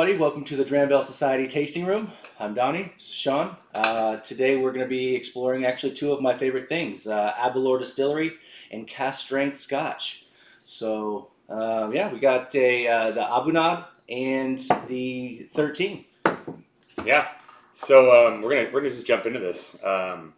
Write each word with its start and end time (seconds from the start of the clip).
Everybody. 0.00 0.18
Welcome 0.18 0.44
to 0.44 0.56
the 0.56 0.64
Dranbell 0.64 1.04
Society 1.04 1.46
Tasting 1.46 1.84
Room. 1.84 2.10
I'm 2.38 2.54
Donnie. 2.54 2.94
Sean. 2.96 3.54
Uh, 3.74 4.16
today, 4.16 4.56
we're 4.56 4.70
going 4.70 4.86
to 4.86 4.88
be 4.88 5.14
exploring 5.14 5.66
actually 5.66 5.92
two 5.92 6.10
of 6.10 6.22
my 6.22 6.34
favorite 6.34 6.70
things: 6.70 7.06
uh, 7.06 7.34
Aberlour 7.36 7.78
Distillery 7.78 8.32
and 8.70 8.88
Cask 8.88 9.20
Strength 9.20 9.58
Scotch. 9.58 10.24
So, 10.64 11.32
uh, 11.50 11.90
yeah, 11.92 12.10
we 12.10 12.18
got 12.18 12.54
a 12.54 12.88
uh, 12.88 13.10
the 13.10 13.20
A'bunadh 13.20 13.84
and 14.08 14.58
the 14.88 15.46
13. 15.52 16.06
Yeah. 17.04 17.28
So 17.72 18.26
um, 18.26 18.40
we're 18.40 18.54
gonna 18.54 18.70
we're 18.72 18.80
gonna 18.80 18.94
just 18.94 19.06
jump 19.06 19.26
into 19.26 19.38
this. 19.38 19.84
Um, 19.84 20.32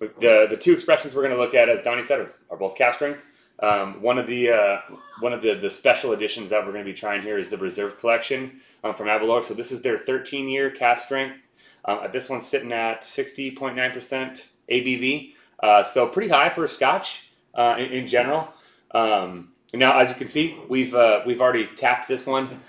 the 0.00 0.48
the 0.50 0.56
two 0.56 0.72
expressions 0.72 1.14
we're 1.14 1.22
gonna 1.22 1.36
look 1.36 1.54
at, 1.54 1.68
as 1.68 1.82
Donnie 1.82 2.02
said, 2.02 2.18
are, 2.18 2.34
are 2.50 2.56
both 2.56 2.74
cask 2.74 2.96
strength. 2.96 3.22
Um, 3.60 4.02
one 4.02 4.18
of 4.18 4.26
the 4.26 4.50
uh, 4.50 4.80
one 5.20 5.32
of 5.32 5.42
the, 5.42 5.54
the 5.54 5.70
special 5.70 6.12
editions 6.12 6.50
that 6.50 6.64
we're 6.64 6.72
going 6.72 6.84
to 6.84 6.90
be 6.90 6.96
trying 6.96 7.22
here 7.22 7.38
is 7.38 7.50
the 7.50 7.56
Reserve 7.56 7.98
Collection 7.98 8.60
um, 8.82 8.94
from 8.94 9.08
Aberlour. 9.08 9.42
So 9.42 9.54
this 9.54 9.70
is 9.70 9.82
their 9.82 9.96
13 9.96 10.48
year 10.48 10.70
cask 10.70 11.04
strength. 11.04 11.48
Um, 11.84 12.08
this 12.12 12.28
one's 12.28 12.46
sitting 12.46 12.72
at 12.72 13.02
60.9% 13.02 14.46
ABV, 14.70 15.34
uh, 15.62 15.82
so 15.82 16.08
pretty 16.08 16.30
high 16.30 16.48
for 16.48 16.64
a 16.64 16.68
Scotch 16.68 17.28
uh, 17.54 17.76
in, 17.78 17.92
in, 17.92 18.06
general. 18.06 18.48
Um, 18.92 19.52
now, 19.74 19.98
as 19.98 20.08
you 20.08 20.14
can 20.14 20.26
see, 20.26 20.56
we've 20.68 20.94
uh, 20.94 21.22
we've 21.26 21.40
already 21.40 21.66
tapped 21.66 22.08
this 22.08 22.24
one, 22.24 22.60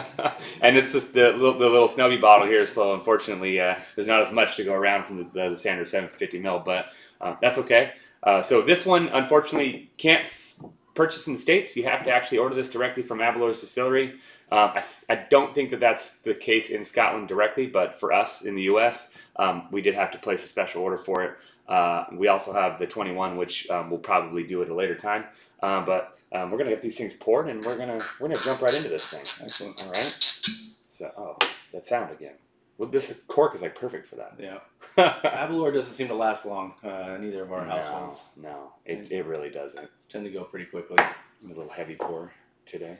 and 0.60 0.76
it's 0.76 0.92
just 0.92 1.14
the, 1.14 1.32
the 1.32 1.38
little 1.38 1.88
snubby 1.88 2.18
bottle 2.18 2.46
here. 2.46 2.66
So 2.66 2.94
unfortunately, 2.94 3.60
uh, 3.60 3.80
there's 3.94 4.06
not 4.06 4.22
as 4.22 4.30
much 4.30 4.56
to 4.56 4.64
go 4.64 4.74
around 4.74 5.04
from 5.04 5.18
the, 5.18 5.48
the 5.50 5.56
standard 5.56 5.88
750 5.88 6.38
mil, 6.38 6.60
but 6.60 6.92
uh, 7.20 7.36
that's 7.40 7.58
okay. 7.58 7.92
Uh, 8.22 8.42
so 8.42 8.62
this 8.62 8.84
one, 8.84 9.08
unfortunately, 9.08 9.90
can't 9.96 10.22
f- 10.22 10.54
purchase 10.94 11.26
in 11.26 11.34
the 11.34 11.38
states. 11.38 11.76
You 11.76 11.84
have 11.84 12.04
to 12.04 12.10
actually 12.10 12.38
order 12.38 12.54
this 12.54 12.68
directly 12.68 13.02
from 13.02 13.20
Aberlour's 13.20 13.60
distillery. 13.60 14.14
Um, 14.52 14.72
I, 14.74 14.84
I, 15.08 15.26
don't 15.30 15.54
think 15.54 15.70
that 15.70 15.78
that's 15.78 16.22
the 16.22 16.34
case 16.34 16.70
in 16.70 16.84
Scotland 16.84 17.28
directly, 17.28 17.68
but 17.68 17.94
for 17.94 18.12
us 18.12 18.42
in 18.44 18.56
the 18.56 18.62
U.S., 18.62 19.16
um, 19.36 19.68
we 19.70 19.80
did 19.80 19.94
have 19.94 20.10
to 20.10 20.18
place 20.18 20.44
a 20.44 20.48
special 20.48 20.82
order 20.82 20.96
for 20.96 21.22
it. 21.22 21.36
Uh, 21.68 22.04
we 22.12 22.26
also 22.26 22.52
have 22.52 22.76
the 22.80 22.86
21, 22.86 23.36
which 23.36 23.70
um, 23.70 23.90
we'll 23.90 24.00
probably 24.00 24.42
do 24.42 24.60
at 24.60 24.68
a 24.68 24.74
later 24.74 24.96
time. 24.96 25.24
Uh, 25.62 25.84
but 25.84 26.18
um, 26.32 26.50
we're 26.50 26.58
gonna 26.58 26.70
get 26.70 26.82
these 26.82 26.98
things 26.98 27.14
poured, 27.14 27.48
and 27.48 27.64
we're 27.64 27.78
gonna 27.78 27.98
we're 28.18 28.28
gonna 28.28 28.40
jump 28.40 28.60
right 28.60 28.74
into 28.74 28.88
this 28.88 29.12
thing. 29.12 29.44
Excellent. 29.44 29.82
All 29.84 29.92
right. 29.92 30.48
So, 30.88 31.12
oh, 31.16 31.36
that 31.72 31.86
sound 31.86 32.10
again. 32.10 32.34
Well, 32.80 32.88
this 32.88 33.24
cork 33.28 33.54
is 33.54 33.60
like 33.60 33.74
perfect 33.74 34.08
for 34.08 34.16
that. 34.16 34.36
Yeah. 34.38 34.60
Aberlour 34.96 35.70
doesn't 35.70 35.92
seem 35.92 36.08
to 36.08 36.14
last 36.14 36.46
long 36.46 36.72
uh, 36.82 37.14
in 37.14 37.24
either 37.24 37.42
of 37.42 37.52
our 37.52 37.66
no, 37.66 37.72
households. 37.72 38.28
No, 38.38 38.72
it, 38.86 39.12
it 39.12 39.26
really 39.26 39.50
doesn't. 39.50 39.90
Tend 40.08 40.24
to 40.24 40.30
go 40.30 40.44
pretty 40.44 40.64
quickly. 40.64 40.96
A 40.96 41.46
little 41.46 41.68
heavy 41.68 41.94
pour 41.94 42.32
today. 42.64 42.98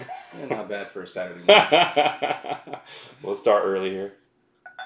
Yeah, 0.36 0.46
not 0.46 0.68
bad 0.68 0.90
for 0.90 1.02
a 1.02 1.06
Saturday 1.06 1.44
morning. 1.46 2.80
we'll 3.22 3.36
start 3.36 3.64
early 3.64 3.90
here. 3.90 4.14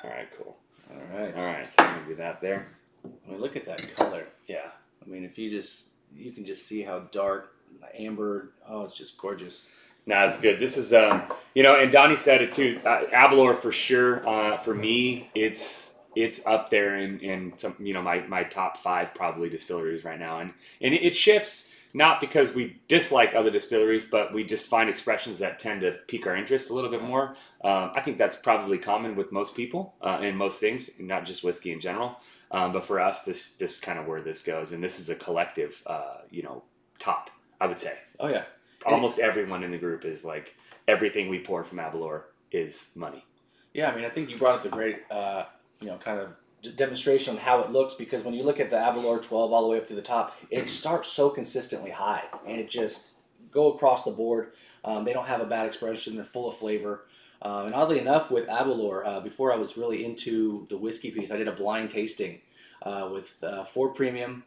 All 0.04 0.10
right, 0.10 0.28
cool. 0.36 0.56
All 0.90 1.18
right. 1.18 1.38
All 1.38 1.46
right, 1.46 1.66
so 1.66 1.82
I'm 1.82 1.94
gonna 1.94 2.08
do 2.08 2.14
that 2.16 2.40
there. 2.40 2.66
I 3.04 3.30
mean, 3.30 3.40
look 3.40 3.56
at 3.56 3.64
that 3.64 3.94
color. 3.96 4.26
Yeah. 4.48 4.68
I 5.02 5.08
mean, 5.08 5.24
if 5.24 5.38
you 5.38 5.48
just 5.48 5.90
you 6.14 6.32
can 6.32 6.44
just 6.44 6.66
see 6.66 6.82
how 6.82 6.98
dark, 7.10 7.54
amber. 7.96 8.52
Oh, 8.68 8.82
it's 8.82 8.96
just 8.98 9.16
gorgeous. 9.16 9.70
No, 10.06 10.24
it's 10.26 10.40
good. 10.40 10.60
This 10.60 10.76
is, 10.76 10.92
um, 10.92 11.22
you 11.54 11.64
know, 11.64 11.78
and 11.78 11.90
Donnie 11.90 12.16
said 12.16 12.40
it 12.40 12.52
too. 12.52 12.80
Uh, 12.84 13.02
Aberlour 13.12 13.54
for 13.54 13.72
sure. 13.72 14.26
Uh, 14.26 14.56
for 14.56 14.72
me, 14.72 15.30
it's 15.34 15.98
it's 16.14 16.46
up 16.46 16.70
there 16.70 16.96
in, 16.96 17.20
in 17.20 17.58
some, 17.58 17.76
you 17.78 17.92
know, 17.92 18.00
my, 18.00 18.20
my 18.20 18.42
top 18.42 18.78
five 18.78 19.14
probably 19.14 19.50
distilleries 19.50 20.04
right 20.04 20.18
now, 20.18 20.38
and 20.38 20.52
and 20.80 20.94
it 20.94 21.14
shifts 21.14 21.74
not 21.92 22.20
because 22.20 22.54
we 22.54 22.78
dislike 22.88 23.34
other 23.34 23.50
distilleries, 23.50 24.04
but 24.04 24.32
we 24.32 24.44
just 24.44 24.66
find 24.66 24.88
expressions 24.88 25.38
that 25.38 25.58
tend 25.58 25.80
to 25.80 25.92
pique 26.06 26.26
our 26.26 26.36
interest 26.36 26.68
a 26.68 26.74
little 26.74 26.90
bit 26.90 27.02
more. 27.02 27.34
Um, 27.64 27.90
I 27.94 28.02
think 28.02 28.18
that's 28.18 28.36
probably 28.36 28.76
common 28.76 29.16
with 29.16 29.32
most 29.32 29.56
people 29.56 29.94
uh, 30.02 30.18
in 30.20 30.36
most 30.36 30.60
things, 30.60 30.90
not 31.00 31.24
just 31.24 31.42
whiskey 31.42 31.72
in 31.72 31.80
general. 31.80 32.20
Um, 32.50 32.72
but 32.72 32.84
for 32.84 33.00
us, 33.00 33.22
this 33.24 33.56
this 33.56 33.80
kind 33.80 33.98
of 33.98 34.06
where 34.06 34.20
this 34.20 34.42
goes, 34.42 34.70
and 34.70 34.82
this 34.82 35.00
is 35.00 35.10
a 35.10 35.16
collective, 35.16 35.82
uh, 35.86 36.18
you 36.30 36.42
know, 36.42 36.62
top. 36.98 37.30
I 37.60 37.66
would 37.66 37.80
say. 37.80 37.96
Oh 38.20 38.28
yeah. 38.28 38.44
Almost 38.86 39.18
everyone 39.18 39.62
in 39.62 39.70
the 39.70 39.78
group 39.78 40.04
is 40.04 40.24
like 40.24 40.54
everything 40.86 41.28
we 41.28 41.40
pour 41.40 41.64
from 41.64 41.78
Aberlour 41.78 42.24
is 42.52 42.92
money. 42.94 43.24
Yeah, 43.74 43.90
I 43.90 43.96
mean, 43.96 44.04
I 44.04 44.08
think 44.08 44.30
you 44.30 44.38
brought 44.38 44.54
up 44.54 44.62
the 44.62 44.68
great, 44.68 45.02
uh, 45.10 45.44
you 45.80 45.88
know, 45.88 45.98
kind 45.98 46.20
of 46.20 46.30
demonstration 46.76 47.34
on 47.34 47.40
how 47.40 47.60
it 47.60 47.70
looks 47.70 47.94
because 47.94 48.22
when 48.22 48.34
you 48.34 48.42
look 48.42 48.60
at 48.60 48.70
the 48.70 48.76
Aberlour 48.76 49.22
12 49.22 49.52
all 49.52 49.62
the 49.62 49.68
way 49.68 49.78
up 49.78 49.86
to 49.88 49.94
the 49.94 50.02
top, 50.02 50.36
it 50.50 50.68
starts 50.68 51.08
so 51.10 51.30
consistently 51.30 51.90
high 51.90 52.24
and 52.46 52.58
it 52.58 52.70
just 52.70 53.12
go 53.50 53.72
across 53.72 54.04
the 54.04 54.10
board. 54.10 54.52
Um, 54.84 55.04
they 55.04 55.12
don't 55.12 55.26
have 55.26 55.40
a 55.40 55.46
bad 55.46 55.66
expression. 55.66 56.14
They're 56.14 56.24
full 56.24 56.48
of 56.48 56.56
flavor. 56.56 57.06
Um, 57.42 57.66
and 57.66 57.74
oddly 57.74 57.98
enough, 57.98 58.30
with 58.30 58.48
Aberlour, 58.48 59.04
uh, 59.06 59.20
before 59.20 59.52
I 59.52 59.56
was 59.56 59.76
really 59.76 60.04
into 60.04 60.66
the 60.70 60.78
whiskey 60.78 61.10
piece, 61.10 61.30
I 61.30 61.36
did 61.36 61.48
a 61.48 61.52
blind 61.52 61.90
tasting 61.90 62.40
uh, 62.82 63.08
with 63.12 63.42
uh, 63.42 63.64
four 63.64 63.90
premium 63.90 64.44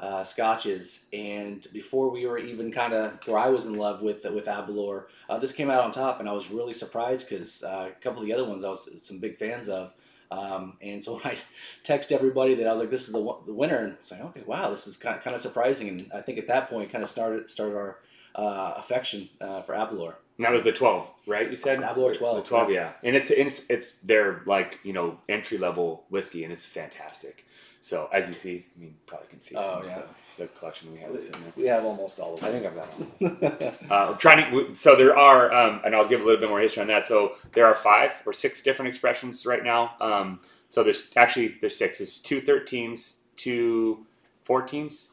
uh, 0.00 0.24
scotches. 0.24 1.06
And 1.12 1.64
before 1.72 2.10
we 2.10 2.26
were 2.26 2.38
even 2.38 2.72
kind 2.72 2.94
of, 2.94 3.26
where 3.26 3.38
I 3.38 3.48
was 3.48 3.66
in 3.66 3.76
love 3.76 4.00
with 4.00 4.24
with 4.24 4.46
Aberlour, 4.46 5.08
uh, 5.28 5.38
this 5.38 5.52
came 5.52 5.70
out 5.70 5.84
on 5.84 5.92
top, 5.92 6.20
and 6.20 6.28
I 6.28 6.32
was 6.32 6.50
really 6.50 6.72
surprised 6.72 7.28
because 7.28 7.62
uh, 7.62 7.90
a 7.90 8.00
couple 8.02 8.20
of 8.20 8.26
the 8.26 8.32
other 8.32 8.46
ones 8.46 8.64
I 8.64 8.70
was 8.70 8.88
some 9.02 9.18
big 9.18 9.36
fans 9.36 9.68
of. 9.68 9.92
Um, 10.30 10.78
and 10.80 11.02
so 11.02 11.20
I 11.24 11.36
text 11.82 12.12
everybody 12.12 12.54
that 12.54 12.66
I 12.66 12.70
was 12.70 12.80
like, 12.80 12.90
"This 12.90 13.06
is 13.06 13.12
the, 13.12 13.36
the 13.46 13.52
winner," 13.52 13.76
and 13.76 13.92
it's 13.92 14.10
like, 14.10 14.22
"Okay, 14.22 14.42
wow, 14.46 14.70
this 14.70 14.86
is 14.86 14.96
kind 14.96 15.20
kind 15.20 15.36
of 15.36 15.42
surprising." 15.42 15.88
And 15.88 16.10
I 16.14 16.22
think 16.22 16.38
at 16.38 16.48
that 16.48 16.70
point, 16.70 16.90
kind 16.90 17.04
of 17.04 17.10
started 17.10 17.50
started 17.50 17.76
our 17.76 17.98
uh, 18.34 18.74
affection 18.76 19.28
uh, 19.40 19.62
for 19.62 19.74
Aberlour. 19.74 20.14
And 20.38 20.46
that 20.46 20.52
was 20.52 20.62
the 20.62 20.72
twelve, 20.72 21.10
right? 21.26 21.50
You 21.50 21.56
said 21.56 21.80
Aberlour 21.80 22.14
twelve. 22.14 22.36
The 22.42 22.48
twelve, 22.48 22.70
yeah. 22.70 22.92
And 23.02 23.14
it's 23.14 23.30
it's 23.30 23.68
it's 23.68 23.96
their 23.98 24.42
like 24.46 24.78
you 24.82 24.92
know 24.94 25.18
entry 25.28 25.58
level 25.58 26.04
whiskey, 26.08 26.44
and 26.44 26.52
it's 26.52 26.64
fantastic. 26.64 27.44
So 27.82 28.08
as 28.12 28.28
you 28.28 28.34
see, 28.34 28.66
I 28.76 28.80
mean, 28.80 28.94
probably 29.06 29.28
can 29.28 29.40
see 29.40 29.56
Oh, 29.56 29.60
some 29.62 29.84
yeah. 29.86 30.00
of 30.00 30.36
the, 30.36 30.42
the 30.42 30.48
collection 30.48 30.92
we 30.92 30.98
have. 30.98 31.56
We 31.56 31.64
have 31.66 31.84
almost 31.84 32.20
all 32.20 32.34
of 32.34 32.40
them. 32.40 32.48
I 32.48 32.52
think 32.52 32.66
I've 32.66 32.74
got 32.74 33.18
them. 33.40 33.80
uh, 33.90 34.10
I'm 34.12 34.18
trying 34.18 34.50
to. 34.50 34.74
So 34.74 34.96
there 34.96 35.16
are, 35.16 35.50
um, 35.52 35.80
and 35.84 35.94
I'll 35.96 36.06
give 36.08 36.20
a 36.20 36.24
little 36.24 36.40
bit 36.40 36.50
more 36.50 36.60
history 36.60 36.82
on 36.82 36.88
that. 36.88 37.06
So 37.06 37.36
there 37.52 37.64
are 37.66 37.72
five 37.74 38.22
or 38.26 38.34
six 38.34 38.62
different 38.62 38.88
expressions 38.88 39.46
right 39.46 39.64
now. 39.64 39.94
Um, 40.00 40.40
so 40.68 40.82
there's 40.82 41.10
actually 41.16 41.56
there's 41.60 41.76
six. 41.76 41.98
There's 41.98 42.18
two 42.18 42.40
13s, 42.42 43.20
two 43.36 44.06
14s. 44.46 45.12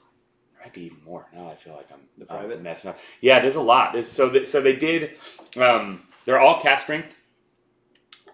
Be 0.74 0.86
even 0.86 1.04
more. 1.06 1.26
Now 1.34 1.50
I 1.50 1.56
feel 1.56 1.74
like 1.76 1.92
I'm, 1.92 2.00
The 2.18 2.26
private? 2.26 2.62
messing 2.62 2.90
up. 2.90 3.00
Yeah, 3.22 3.40
there's 3.40 3.56
a 3.56 3.62
lot. 3.62 3.94
There's, 3.94 4.08
so 4.08 4.30
that, 4.30 4.48
so 4.48 4.62
they 4.62 4.76
did. 4.76 5.18
Um, 5.56 6.04
they're 6.26 6.40
all 6.40 6.60
cask 6.60 6.84
strength. 6.84 7.16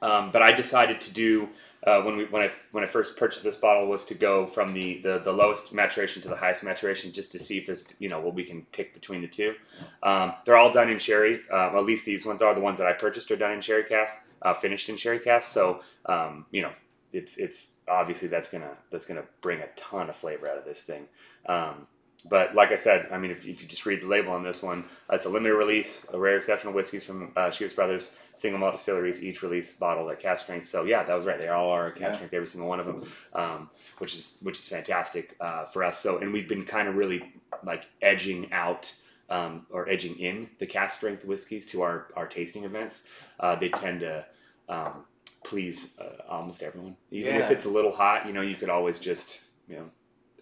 Um, 0.02 0.32
but 0.32 0.42
I 0.42 0.52
decided 0.52 1.00
to 1.02 1.14
do 1.14 1.48
uh, 1.88 2.02
when 2.02 2.18
we 2.18 2.26
when 2.26 2.42
I 2.42 2.52
when 2.74 2.84
I 2.84 2.88
first 2.88 3.18
purchased 3.18 3.46
this 3.46 3.56
bottle 3.56 3.88
was 3.88 4.04
to 4.06 4.14
go 4.14 4.46
from 4.46 4.74
the, 4.74 4.98
the 4.98 5.20
the 5.20 5.32
lowest 5.32 5.74
maturation 5.74 6.22
to 6.24 6.28
the 6.28 6.36
highest 6.36 6.62
maturation 6.62 7.14
just 7.14 7.32
to 7.32 7.40
see 7.40 7.58
if 7.58 7.68
there's 7.68 7.88
you 8.00 8.10
know 8.10 8.20
what 8.20 8.34
we 8.34 8.44
can 8.44 8.64
pick 8.74 8.94
between 8.94 9.22
the 9.22 9.28
two. 9.28 9.56
Um, 10.02 10.34
they're 10.44 10.58
all 10.58 10.72
done 10.74 10.90
in 10.90 11.00
sherry. 11.00 11.40
Uh, 11.50 11.70
well, 11.72 11.80
at 11.80 11.86
least 11.86 12.06
these 12.06 12.26
ones 12.26 12.42
are 12.42 12.54
the 12.54 12.60
ones 12.60 12.80
that 12.80 12.88
I 12.88 12.94
purchased 12.94 13.32
are 13.32 13.38
done 13.38 13.52
in 13.54 13.62
sherry 13.62 13.86
cask, 13.86 14.28
uh, 14.42 14.54
finished 14.54 14.90
in 14.90 14.98
sherry 14.98 15.20
cask. 15.20 15.50
So 15.52 15.80
um, 16.06 16.48
you 16.52 16.64
know 16.64 16.72
it's 17.14 17.38
it's 17.38 17.76
obviously 17.88 18.28
that's 18.28 18.50
gonna 18.50 18.72
that's 18.92 19.06
gonna 19.06 19.24
bring 19.42 19.60
a 19.62 19.68
ton 19.78 20.10
of 20.10 20.18
flavor 20.18 20.50
out 20.50 20.58
of 20.58 20.66
this 20.66 20.82
thing. 20.82 21.08
Um, 21.46 21.88
but 22.26 22.56
like 22.56 22.72
I 22.72 22.76
said, 22.76 23.10
I 23.12 23.18
mean, 23.18 23.32
if, 23.32 23.46
if 23.46 23.62
you 23.62 23.68
just 23.68 23.86
read 23.86 24.02
the 24.02 24.08
label 24.08 24.32
on 24.32 24.44
this 24.44 24.62
one, 24.62 24.86
uh, 25.10 25.16
it's 25.16 25.26
a 25.26 25.30
limited 25.30 25.56
release, 25.56 26.12
a 26.14 26.18
rare 26.20 26.38
exceptional 26.38 26.74
whiskeys 26.74 27.04
from 27.04 27.32
uh, 27.36 27.48
Chivas 27.48 27.76
Brothers, 27.76 28.20
single 28.34 28.60
malt 28.60 28.74
distilleries, 28.76 29.24
each 29.24 29.42
release 29.44 29.78
bottled 29.78 30.10
at 30.10 30.20
cask 30.20 30.46
strength. 30.46 30.66
So 30.68 30.84
yeah, 30.86 31.04
that 31.04 31.14
was 31.14 31.26
right. 31.26 31.40
They 31.40 31.50
all 31.50 31.70
are 31.70 31.92
cask 31.92 32.02
Yeah. 32.02 32.14
strength, 32.16 32.34
every 32.34 32.48
single 32.48 32.70
one 32.70 32.80
of 32.80 32.86
them, 32.86 33.04
um, 33.34 33.70
which 33.98 34.14
is 34.14 34.40
which 34.44 34.58
is 34.58 34.70
fantastic 34.70 35.36
uh, 35.40 35.66
for 35.66 35.84
us. 35.84 36.00
So 36.00 36.20
and 36.20 36.32
we've 36.32 36.48
been 36.48 36.64
kind 36.64 36.88
of 36.88 36.96
really 36.96 37.34
like 37.64 37.86
edging 38.02 38.52
out 38.54 38.94
um, 39.30 39.66
or 39.70 39.90
edging 39.90 40.18
in 40.20 40.50
the 40.60 40.66
cask 40.66 40.98
strength 40.98 41.26
whiskeys 41.26 41.66
to 41.68 41.82
our 41.82 42.08
our 42.16 42.28
tasting 42.28 42.64
events. 42.64 43.10
Uh, 43.40 43.56
they 43.56 43.70
tend 43.70 44.00
to 44.02 44.26
um, 44.70 45.06
please 45.44 46.00
uh, 46.00 46.24
almost 46.30 46.64
everyone, 46.64 46.96
even 47.12 47.36
if 47.36 47.52
it's 47.52 47.66
a 47.66 47.70
little 47.70 47.92
hot. 47.92 48.28
You 48.28 48.34
know, 48.34 48.42
you 48.42 48.56
could 48.56 48.70
always 48.70 49.00
just 49.00 49.44
you 49.68 49.76
know. 49.76 49.90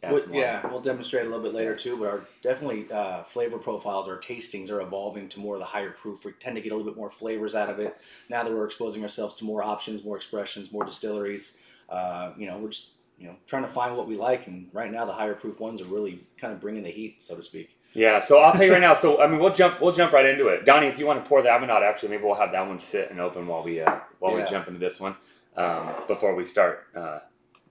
Add 0.04 0.14
What- 0.14 0.24
some 0.24 0.34
yeah, 0.34 0.66
we'll 0.68 0.82
demonstrate 0.82 1.26
a 1.26 1.30
little 1.30 1.44
bit 1.44 1.54
later 1.54 1.76
too, 1.76 1.96
but 1.98 2.08
our 2.08 2.22
definitely 2.42 2.92
uh, 2.92 3.24
flavor 3.24 3.60
profiles, 3.60 4.08
our 4.08 4.18
tastings 4.18 4.72
are 4.72 4.82
evolving 4.82 5.30
to 5.30 5.40
more 5.40 5.56
of 5.56 5.60
the 5.60 5.66
higher 5.66 5.92
proof. 5.92 6.26
We 6.26 6.32
tend 6.34 6.56
to 6.56 6.62
get 6.62 6.72
a 6.72 6.76
little 6.76 6.90
bit 6.92 6.98
more 6.98 7.12
flavors 7.12 7.54
out 7.54 7.70
of 7.70 7.80
it 7.80 7.96
now 8.28 8.44
that 8.44 8.52
we're 8.52 8.66
exposing 8.66 9.04
ourselves 9.04 9.36
to 9.38 9.46
more 9.46 9.62
options, 9.64 10.04
more 10.04 10.16
expressions, 10.16 10.72
more 10.72 10.84
distilleries. 10.86 11.60
Uh, 11.88 12.32
you 12.36 12.48
know, 12.48 12.58
we're 12.58 12.70
just 12.70 12.94
you 13.20 13.28
know 13.28 13.36
trying 13.46 13.62
to 13.62 13.70
find 13.70 13.96
what 13.96 14.08
we 14.08 14.16
like, 14.16 14.48
and 14.48 14.70
right 14.74 14.92
now 14.92 15.06
the 15.06 15.14
higher 15.14 15.36
proof 15.36 15.60
ones 15.60 15.82
are 15.82 15.86
really 15.86 16.26
kind 16.40 16.52
of 16.52 16.60
bringing 16.60 16.82
the 16.82 16.90
heat, 16.90 17.22
so 17.22 17.36
to 17.36 17.44
speak. 17.44 17.78
Yeah, 17.94 18.20
so 18.22 18.40
I'll 18.40 18.54
tell 18.54 18.64
you 18.64 18.72
right 18.72 18.82
now. 18.82 18.96
So 18.96 19.22
I 19.22 19.28
mean, 19.28 19.40
we'll 19.40 19.54
jump 19.54 19.82
we'll 19.82 19.92
jump 19.92 20.14
right 20.14 20.26
into 20.26 20.48
it. 20.48 20.66
Donnie, 20.66 20.88
if 20.88 20.98
you 20.98 21.06
want 21.06 21.24
to 21.24 21.30
pour 21.30 21.44
the 21.44 21.50
A'bunadh, 21.50 21.84
actually, 21.84 22.10
maybe 22.10 22.24
we'll 22.24 22.34
have 22.34 22.52
that 22.54 22.68
one 22.68 22.80
sit 22.80 23.12
and 23.12 23.20
open 23.20 23.46
while 23.46 23.62
we 23.62 23.82
uh, 23.82 24.00
while 24.18 24.34
we 24.34 24.42
jump 24.50 24.68
into 24.68 24.80
this 24.80 25.00
one 25.00 25.16
um, 25.58 25.90
before 26.08 26.34
we 26.34 26.46
start 26.46 26.88
uh, 26.96 27.20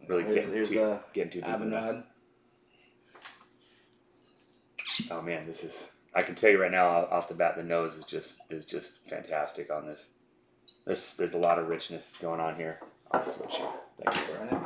really 0.06 0.23
here's, 0.23 0.35
getting 0.37 0.53
here's 0.53 0.69
too, 0.69 0.75
the 0.77 1.00
getting 1.12 1.32
too 1.32 1.41
deep. 1.41 1.49
into 1.49 1.71
that. 1.71 1.82
A'bunadh. 1.94 2.05
Oh 5.11 5.23
man, 5.23 5.47
this 5.47 5.64
is. 5.64 5.97
I 6.14 6.23
can 6.23 6.35
tell 6.35 6.50
you 6.50 6.61
right 6.61 6.73
now 6.73 7.06
off 7.06 7.29
the 7.29 7.35
bat, 7.35 7.56
the 7.56 7.62
nose 7.62 7.97
is 7.97 8.05
just 8.05 8.43
is 8.50 8.67
just 8.67 9.08
fantastic 9.08 9.70
on 9.70 9.87
this. 9.87 10.11
There's 10.85 11.17
there's 11.17 11.35
a 11.35 11.38
lot 11.38 11.58
of 11.58 11.69
richness 11.69 12.17
going 12.20 12.41
on 12.41 12.56
here. 12.56 12.81
I'll 13.12 13.23
switch. 13.23 13.61
Thank 14.02 14.14
you, 14.14 14.20
sir. 14.20 14.61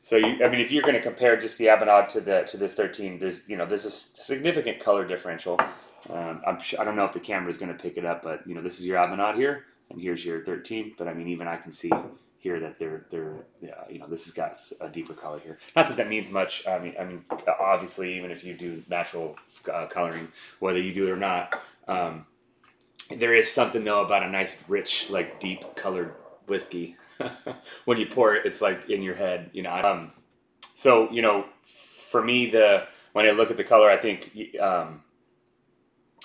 So 0.00 0.16
you, 0.16 0.44
I 0.44 0.48
mean, 0.48 0.60
if 0.60 0.72
you're 0.72 0.82
going 0.82 0.94
to 0.94 1.00
compare 1.00 1.40
just 1.40 1.58
the 1.58 1.66
A'bunadh 1.66 2.08
to 2.08 2.20
the 2.20 2.42
to 2.42 2.56
this 2.56 2.74
13, 2.74 3.18
there's 3.18 3.48
you 3.48 3.56
know 3.56 3.66
there's 3.66 3.84
a 3.84 3.90
significant 3.90 4.80
color 4.80 5.06
differential. 5.06 5.60
Um, 6.10 6.42
I'm 6.44 6.58
sure, 6.58 6.80
I 6.80 6.84
don't 6.84 6.96
know 6.96 7.04
if 7.04 7.12
the 7.12 7.20
camera 7.20 7.48
is 7.48 7.56
going 7.56 7.74
to 7.74 7.80
pick 7.80 7.96
it 7.96 8.04
up, 8.04 8.22
but 8.22 8.46
you 8.46 8.54
know 8.54 8.62
this 8.62 8.80
is 8.80 8.86
your 8.86 9.02
A'bunadh 9.02 9.36
here, 9.36 9.64
and 9.90 10.00
here's 10.00 10.24
your 10.24 10.44
13. 10.44 10.94
But 10.98 11.08
I 11.08 11.14
mean, 11.14 11.28
even 11.28 11.46
I 11.46 11.56
can 11.56 11.72
see 11.72 11.90
here 12.42 12.58
that 12.58 12.76
they're 12.78 13.06
they're 13.08 13.46
yeah, 13.60 13.84
you 13.88 14.00
know 14.00 14.06
this 14.08 14.24
has 14.24 14.34
got 14.34 14.58
a 14.80 14.92
deeper 14.92 15.14
color 15.14 15.38
here. 15.38 15.58
Not 15.76 15.88
that 15.88 15.96
that 15.96 16.08
means 16.08 16.28
much. 16.28 16.66
I 16.66 16.78
mean, 16.80 16.94
I 16.98 17.04
mean 17.04 17.24
obviously 17.60 18.16
even 18.16 18.32
if 18.32 18.42
you 18.44 18.54
do 18.54 18.82
natural 18.88 19.36
uh, 19.72 19.86
coloring, 19.86 20.28
whether 20.58 20.80
you 20.80 20.92
do 20.92 21.06
it 21.06 21.10
or 21.10 21.16
not, 21.16 21.62
um, 21.86 22.26
there 23.16 23.32
is 23.32 23.50
something 23.50 23.84
though 23.84 24.04
about 24.04 24.24
a 24.24 24.28
nice 24.28 24.68
rich 24.68 25.08
like 25.08 25.38
deep 25.38 25.76
colored 25.76 26.14
whiskey. 26.48 26.96
when 27.84 27.98
you 27.98 28.06
pour 28.06 28.34
it, 28.34 28.44
it's 28.44 28.60
like 28.60 28.90
in 28.90 29.02
your 29.02 29.14
head, 29.14 29.50
you 29.52 29.62
know. 29.62 29.80
Um, 29.80 30.10
so 30.74 31.08
you 31.12 31.22
know, 31.22 31.44
for 31.64 32.24
me, 32.24 32.50
the 32.50 32.88
when 33.12 33.24
I 33.24 33.30
look 33.30 33.52
at 33.52 33.56
the 33.56 33.64
color, 33.64 33.88
I 33.88 33.98
think 33.98 34.36
um, 34.60 35.02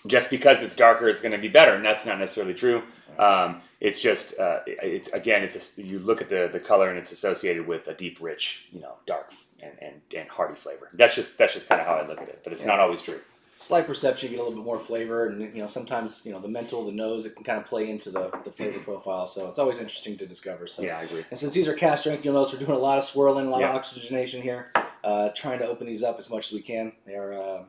just 0.07 0.30
because 0.30 0.62
it's 0.63 0.75
darker, 0.75 1.07
it's 1.09 1.21
going 1.21 1.31
to 1.31 1.38
be 1.38 1.48
better, 1.48 1.74
and 1.74 1.86
that's 1.86 2.06
not 2.06 2.19
necessarily 2.19 2.54
true. 2.54 2.83
Um, 3.19 3.62
it's 3.80 4.01
just 4.01 4.39
uh, 4.39 4.59
it's 4.65 5.09
again, 5.09 5.44
it's 5.44 5.77
a, 5.77 5.83
you 5.83 6.00
look 6.00 6.21
at 6.21 6.30
the 6.30 6.50
the 6.51 6.59
color 6.59 6.89
and 6.89 6.98
it's 6.98 7.12
associated 7.12 7.68
with 7.68 7.88
a 7.88 7.94
deep, 7.94 8.19
rich, 8.21 8.68
you 8.71 8.80
know, 8.80 8.95
dark 9.06 9.33
and 9.62 9.74
and, 9.81 10.01
and 10.15 10.30
hearty 10.30 10.56
flavor. 10.56 10.89
That's 10.94 11.15
just 11.15 11.38
that's 11.38 11.54
just 11.54 11.68
kind 11.68 11.81
of 11.81 11.88
how 11.88 11.95
I 11.95 12.07
look 12.07 12.21
at 12.21 12.30
it, 12.30 12.42
but 12.44 12.54
it's 12.54 12.62
yeah. 12.62 12.69
not 12.69 12.80
always 12.80 13.01
true. 13.01 13.19
Slight 13.59 13.88
perception, 13.88 14.30
you 14.30 14.38
get 14.38 14.42
a 14.42 14.44
little 14.44 14.59
bit 14.59 14.65
more 14.65 14.77
flavor, 14.77 15.25
and 15.25 15.42
you 15.42 15.62
know 15.62 15.68
sometimes 15.68 16.21
you 16.25 16.31
know 16.31 16.39
the 16.39 16.48
mental, 16.48 16.86
the 16.86 16.92
nose, 16.92 17.25
it 17.25 17.36
can 17.36 17.44
kind 17.44 17.59
of 17.59 17.65
play 17.65 17.89
into 17.89 18.12
the, 18.12 18.30
the 18.44 18.51
flavor 18.51 18.80
profile. 18.80 19.25
So 19.25 19.50
it's 19.50 19.57
always 19.57 19.80
interesting 19.80 20.15
to 20.18 20.27
discover. 20.27 20.68
So 20.68 20.83
yeah, 20.83 21.00
I 21.00 21.04
agree. 21.04 21.25
And 21.31 21.39
since 21.39 21.54
these 21.54 21.68
are 21.68 21.74
cask 21.74 22.01
strength, 22.01 22.24
you'll 22.24 22.36
notice 22.36 22.54
we're 22.54 22.65
doing 22.65 22.77
a 22.77 22.81
lot 22.81 23.00
of 23.00 23.04
swirling, 23.04 23.48
a 23.48 23.50
lot 23.50 23.62
yeah. 23.62 23.69
of 23.69 23.75
oxygenation 23.75 24.44
here, 24.44 24.71
uh, 25.04 25.30
trying 25.30 25.57
to 25.57 25.65
open 25.65 25.88
these 25.88 26.04
up 26.04 26.19
as 26.19 26.30
much 26.30 26.50
as 26.50 26.54
we 26.54 26.62
can. 26.62 26.92
They 27.07 27.15
are 27.15 27.33
uh, 27.33 27.63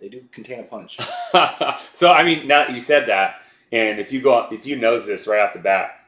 they 0.00 0.08
do 0.08 0.24
contain 0.30 0.60
a 0.60 0.64
punch. 0.64 0.98
so 1.92 2.12
I 2.12 2.22
mean, 2.22 2.46
now 2.46 2.68
you 2.68 2.80
said 2.80 3.06
that, 3.08 3.42
and 3.72 3.98
if 3.98 4.12
you 4.12 4.20
go 4.20 4.48
if 4.50 4.66
you 4.66 4.76
nose 4.76 5.06
this 5.06 5.26
right 5.26 5.40
off 5.40 5.52
the 5.52 5.58
bat, 5.58 5.98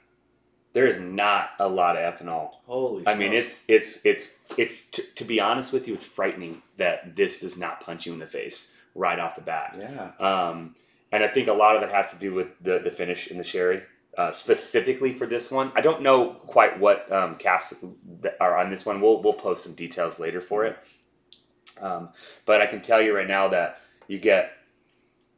there 0.72 0.86
is 0.86 1.00
not 1.00 1.50
a 1.58 1.68
lot 1.68 1.96
of 1.96 2.14
ethanol. 2.14 2.50
Holy! 2.66 3.06
I 3.06 3.14
mean, 3.14 3.32
it's 3.32 3.64
it's 3.68 4.04
it's 4.04 4.38
it's 4.56 4.88
to, 4.90 5.02
to, 5.16 5.24
be 5.24 5.40
honest 5.40 5.72
with 5.72 5.88
you, 5.88 5.94
it's 5.94 6.04
frightening 6.04 6.62
that 6.76 7.16
this 7.16 7.40
does 7.40 7.58
not 7.58 7.80
punch 7.80 8.06
you 8.06 8.12
in 8.12 8.18
the 8.18 8.26
face 8.26 8.76
right 8.94 9.18
off 9.18 9.34
the 9.34 9.42
bat. 9.42 9.76
Yeah. 9.78 10.10
Um, 10.18 10.74
and 11.12 11.24
I 11.24 11.28
think 11.28 11.48
a 11.48 11.52
lot 11.52 11.76
of 11.76 11.82
it 11.82 11.90
has 11.90 12.12
to 12.12 12.18
do 12.18 12.34
with 12.34 12.48
the 12.60 12.78
the 12.78 12.90
finish 12.90 13.28
in 13.28 13.38
the 13.38 13.44
sherry. 13.44 13.82
Uh, 14.18 14.32
specifically 14.32 15.12
for 15.12 15.26
this 15.26 15.52
one, 15.52 15.70
I 15.76 15.80
don't 15.80 16.02
know 16.02 16.30
quite 16.32 16.78
what 16.80 17.10
um, 17.12 17.36
casks 17.36 17.84
are 18.40 18.56
on 18.56 18.68
this 18.68 18.84
one. 18.84 19.00
We'll 19.00 19.22
we'll 19.22 19.32
post 19.32 19.64
some 19.64 19.74
details 19.74 20.18
later 20.18 20.40
for 20.40 20.64
it. 20.64 20.76
Um, 21.80 22.10
but 22.46 22.60
I 22.60 22.66
can 22.66 22.80
tell 22.80 23.00
you 23.00 23.14
right 23.14 23.28
now 23.28 23.48
that 23.48 23.80
you 24.08 24.18
get 24.18 24.52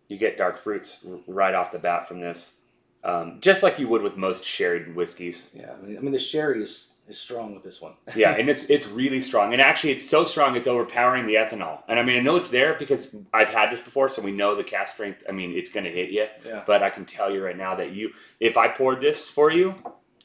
you 0.09 0.19
get 0.19 0.37
dark 0.37 0.59
fruits 0.59 1.07
right 1.27 1.55
off 1.55 1.73
the 1.73 1.79
bat 1.79 2.07
from 2.07 2.21
this, 2.21 2.61
um, 3.03 3.39
just 3.41 3.63
like 3.63 3.79
you 3.79 3.89
would 3.89 4.03
with 4.03 4.17
most 4.17 4.45
sherry 4.45 4.93
whiskeys. 4.93 5.57
Yeah, 5.59 5.73
I 5.83 6.01
mean, 6.01 6.13
the 6.13 6.19
sherry 6.19 6.63
is, 6.63 6.93
is 7.09 7.19
strong 7.19 7.55
with 7.55 7.63
this 7.63 7.81
one. 7.81 7.95
yeah, 8.15 8.33
and 8.33 8.49
it's 8.51 8.65
it's 8.69 8.87
really 8.87 9.21
strong, 9.21 9.53
and 9.53 9.61
actually 9.63 9.93
it's 9.93 10.09
so 10.09 10.25
strong 10.25 10.55
it's 10.55 10.69
overpowering 10.69 11.27
the 11.27 11.35
ethanol. 11.35 11.83
And 11.89 11.99
I 11.99 12.03
mean 12.03 12.19
I 12.19 12.21
know 12.21 12.37
it's 12.37 12.51
there 12.51 12.75
because 12.75 13.17
I've 13.33 13.49
had 13.49 13.71
this 13.71 13.81
before, 13.81 14.09
so 14.09 14.23
we 14.23 14.33
know 14.33 14.55
the 14.55 14.65
cask 14.65 14.95
strength. 14.95 15.25
I 15.29 15.33
mean 15.33 15.53
it's 15.53 15.73
going 15.73 15.85
to 15.85 15.91
hit 15.91 16.11
you. 16.11 16.27
Yeah. 16.47 16.63
But 16.67 16.83
I 16.83 16.91
can 16.91 17.05
tell 17.05 17.33
you 17.33 17.43
right 17.43 17.57
now 17.57 17.75
that 17.77 17.93
you, 17.93 18.13
if 18.39 18.57
I 18.57 18.69
poured 18.69 19.01
this 19.01 19.29
for 19.29 19.51
you, 19.51 19.75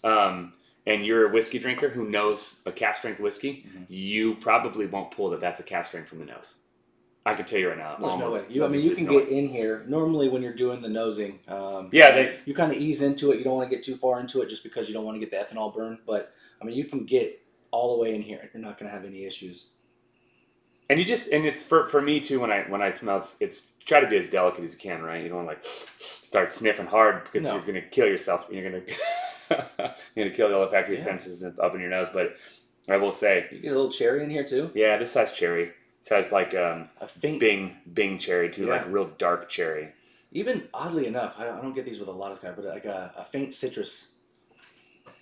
um, 0.03 0.53
and 0.87 1.05
you're 1.05 1.27
a 1.27 1.31
whiskey 1.31 1.59
drinker 1.59 1.89
who 1.89 2.09
knows 2.09 2.61
a 2.65 2.71
cask 2.71 2.99
strength 2.99 3.19
whiskey, 3.19 3.65
mm-hmm. 3.67 3.83
you 3.89 4.35
probably 4.35 4.87
won't 4.87 5.11
pull 5.11 5.29
that 5.29 5.41
that's 5.41 5.59
a 5.59 5.63
cask 5.63 5.89
strength 5.89 6.07
from 6.07 6.19
the 6.19 6.25
nose. 6.25 6.63
I 7.25 7.33
can 7.33 7.45
tell 7.45 7.59
you 7.59 7.67
right 7.67 7.77
now. 7.77 7.97
There's 7.99 8.13
almost, 8.13 8.19
no 8.19 8.47
way. 8.47 8.55
You, 8.55 8.65
I 8.65 8.69
mean, 8.69 8.81
you 8.81 8.95
can 8.95 9.03
no 9.05 9.19
get 9.19 9.27
way. 9.27 9.37
in 9.37 9.49
here. 9.49 9.83
Normally, 9.85 10.29
when 10.29 10.41
you're 10.41 10.55
doing 10.55 10.81
the 10.81 10.87
nosing, 10.87 11.39
um, 11.49 11.89
yeah, 11.91 12.11
they, 12.11 12.39
you 12.45 12.53
kind 12.53 12.71
of 12.71 12.77
ease 12.77 13.01
into 13.01 13.33
it. 13.33 13.37
You 13.37 13.43
don't 13.43 13.57
want 13.57 13.69
to 13.69 13.75
get 13.75 13.83
too 13.83 13.97
far 13.97 14.21
into 14.21 14.41
it 14.41 14.47
just 14.49 14.63
because 14.63 14.87
you 14.87 14.93
don't 14.93 15.03
want 15.03 15.15
to 15.15 15.19
get 15.19 15.29
the 15.29 15.35
ethanol 15.35 15.75
burn. 15.75 15.99
But 16.07 16.33
I 16.61 16.65
mean, 16.65 16.77
you 16.77 16.85
can 16.85 17.05
get 17.05 17.41
all 17.71 17.97
the 17.97 18.01
way 18.01 18.15
in 18.15 18.21
here. 18.21 18.49
You're 18.53 18.63
not 18.63 18.79
going 18.79 18.89
to 18.89 18.95
have 18.95 19.05
any 19.05 19.25
issues. 19.25 19.71
And 20.89 20.99
you 20.99 21.05
just 21.05 21.33
and 21.33 21.45
it's 21.45 21.61
for, 21.61 21.85
for 21.87 22.01
me 22.01 22.21
too. 22.21 22.39
When 22.39 22.49
I 22.49 22.61
when 22.61 22.81
I 22.81 22.91
smell, 22.91 23.17
it's, 23.17 23.41
it's 23.41 23.73
try 23.83 23.99
to 23.99 24.07
be 24.07 24.15
as 24.15 24.29
delicate 24.29 24.63
as 24.63 24.75
you 24.75 24.79
can, 24.79 25.03
right? 25.03 25.21
You 25.21 25.27
don't 25.27 25.45
like 25.45 25.65
start 25.99 26.49
sniffing 26.49 26.87
hard 26.87 27.25
because 27.25 27.43
no. 27.43 27.55
you're 27.55 27.61
going 27.63 27.73
to 27.73 27.81
kill 27.81 28.07
yourself. 28.07 28.47
You're 28.49 28.69
going 28.69 28.85
to 28.85 28.93
you're 30.15 30.25
gonna 30.25 30.31
kill 30.31 30.49
the 30.49 30.55
olfactory 30.55 30.97
yeah. 30.97 31.03
senses 31.03 31.43
up 31.43 31.75
in 31.75 31.81
your 31.81 31.89
nose. 31.89 32.09
But 32.09 32.37
I 32.87 32.97
will 32.97 33.11
say, 33.11 33.47
you 33.51 33.59
get 33.59 33.71
a 33.71 33.75
little 33.75 33.91
cherry 33.91 34.23
in 34.23 34.29
here 34.29 34.43
too. 34.43 34.71
Yeah, 34.73 34.97
this 34.97 35.13
has 35.13 35.33
cherry. 35.33 35.63
It 35.63 36.09
has 36.09 36.31
like 36.31 36.55
um, 36.55 36.89
a 37.01 37.07
faint 37.07 37.39
Bing 37.39 37.77
Bing 37.93 38.17
cherry 38.17 38.49
too, 38.49 38.65
yeah. 38.65 38.77
like 38.77 38.85
real 38.87 39.11
dark 39.17 39.49
cherry. 39.49 39.89
Even 40.31 40.67
oddly 40.73 41.07
enough, 41.07 41.35
I 41.37 41.45
don't, 41.45 41.57
I 41.57 41.61
don't 41.61 41.73
get 41.73 41.85
these 41.85 41.99
with 41.99 42.09
a 42.09 42.13
lot 42.13 42.31
of 42.31 42.41
kind, 42.41 42.55
but 42.55 42.65
like 42.65 42.85
a, 42.85 43.13
a, 43.17 43.23
faint 43.23 43.53
citrus. 43.53 44.13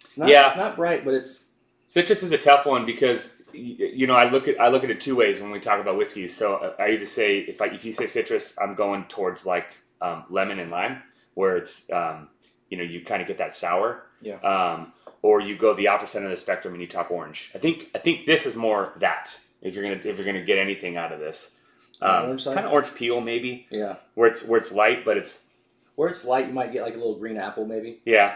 It's 0.03 0.17
not. 0.17 0.29
Yeah. 0.29 0.47
it's 0.47 0.57
not 0.57 0.75
bright, 0.75 1.05
but 1.05 1.13
it's 1.13 1.45
citrus 1.87 2.23
is 2.23 2.31
a 2.31 2.37
tough 2.37 2.65
one 2.65 2.85
because 2.85 3.43
you 3.53 4.05
know 4.05 4.15
I 4.15 4.29
look 4.29 4.47
at 4.47 4.59
I 4.59 4.67
look 4.67 4.83
at 4.83 4.89
it 4.89 4.99
two 4.99 5.15
ways 5.15 5.41
when 5.41 5.51
we 5.51 5.59
talk 5.59 5.79
about 5.79 5.97
whiskeys. 5.97 6.35
So 6.35 6.75
I 6.79 6.89
either 6.89 7.05
say 7.05 7.39
if 7.39 7.61
I, 7.61 7.67
if 7.67 7.83
you 7.85 7.91
say 7.91 8.05
citrus, 8.05 8.57
I'm 8.59 8.75
going 8.75 9.05
towards 9.05 9.45
like 9.45 9.77
um, 10.01 10.25
lemon 10.29 10.59
and 10.59 10.69
lime, 10.69 11.01
where 11.33 11.57
it's 11.57 11.91
um, 11.91 12.29
you 12.69 12.77
know 12.77 12.83
you 12.83 13.03
kind 13.03 13.21
of 13.21 13.27
get 13.27 13.37
that 13.39 13.55
sour 13.55 14.04
yeah. 14.21 14.35
Um, 14.39 14.93
or 15.21 15.41
you 15.41 15.55
go 15.55 15.73
the 15.73 15.87
opposite 15.87 16.19
end 16.19 16.25
of 16.25 16.31
the 16.31 16.37
spectrum 16.37 16.73
and 16.73 16.81
you 16.81 16.87
talk 16.87 17.11
orange. 17.11 17.51
I 17.55 17.57
think 17.57 17.89
I 17.95 17.97
think 17.97 18.25
this 18.25 18.45
is 18.45 18.55
more 18.55 18.93
that 18.97 19.37
if 19.61 19.73
you're 19.73 19.83
gonna 19.83 19.95
if 19.95 20.17
you're 20.17 20.25
gonna 20.25 20.43
get 20.43 20.57
anything 20.57 20.97
out 20.97 21.11
of 21.11 21.19
this. 21.19 21.57
Um, 22.01 22.37
kind 22.37 22.59
of 22.59 22.71
orange 22.71 22.93
peel 22.93 23.21
maybe. 23.21 23.67
Yeah. 23.69 23.95
Where 24.15 24.29
it's 24.29 24.47
where 24.47 24.59
it's 24.59 24.71
light, 24.71 25.05
but 25.05 25.17
it's 25.17 25.49
where 25.95 26.09
it's 26.09 26.25
light. 26.25 26.47
You 26.47 26.53
might 26.53 26.71
get 26.71 26.83
like 26.83 26.93
a 26.93 26.97
little 26.97 27.15
green 27.15 27.37
apple 27.37 27.65
maybe. 27.65 28.01
Yeah. 28.05 28.35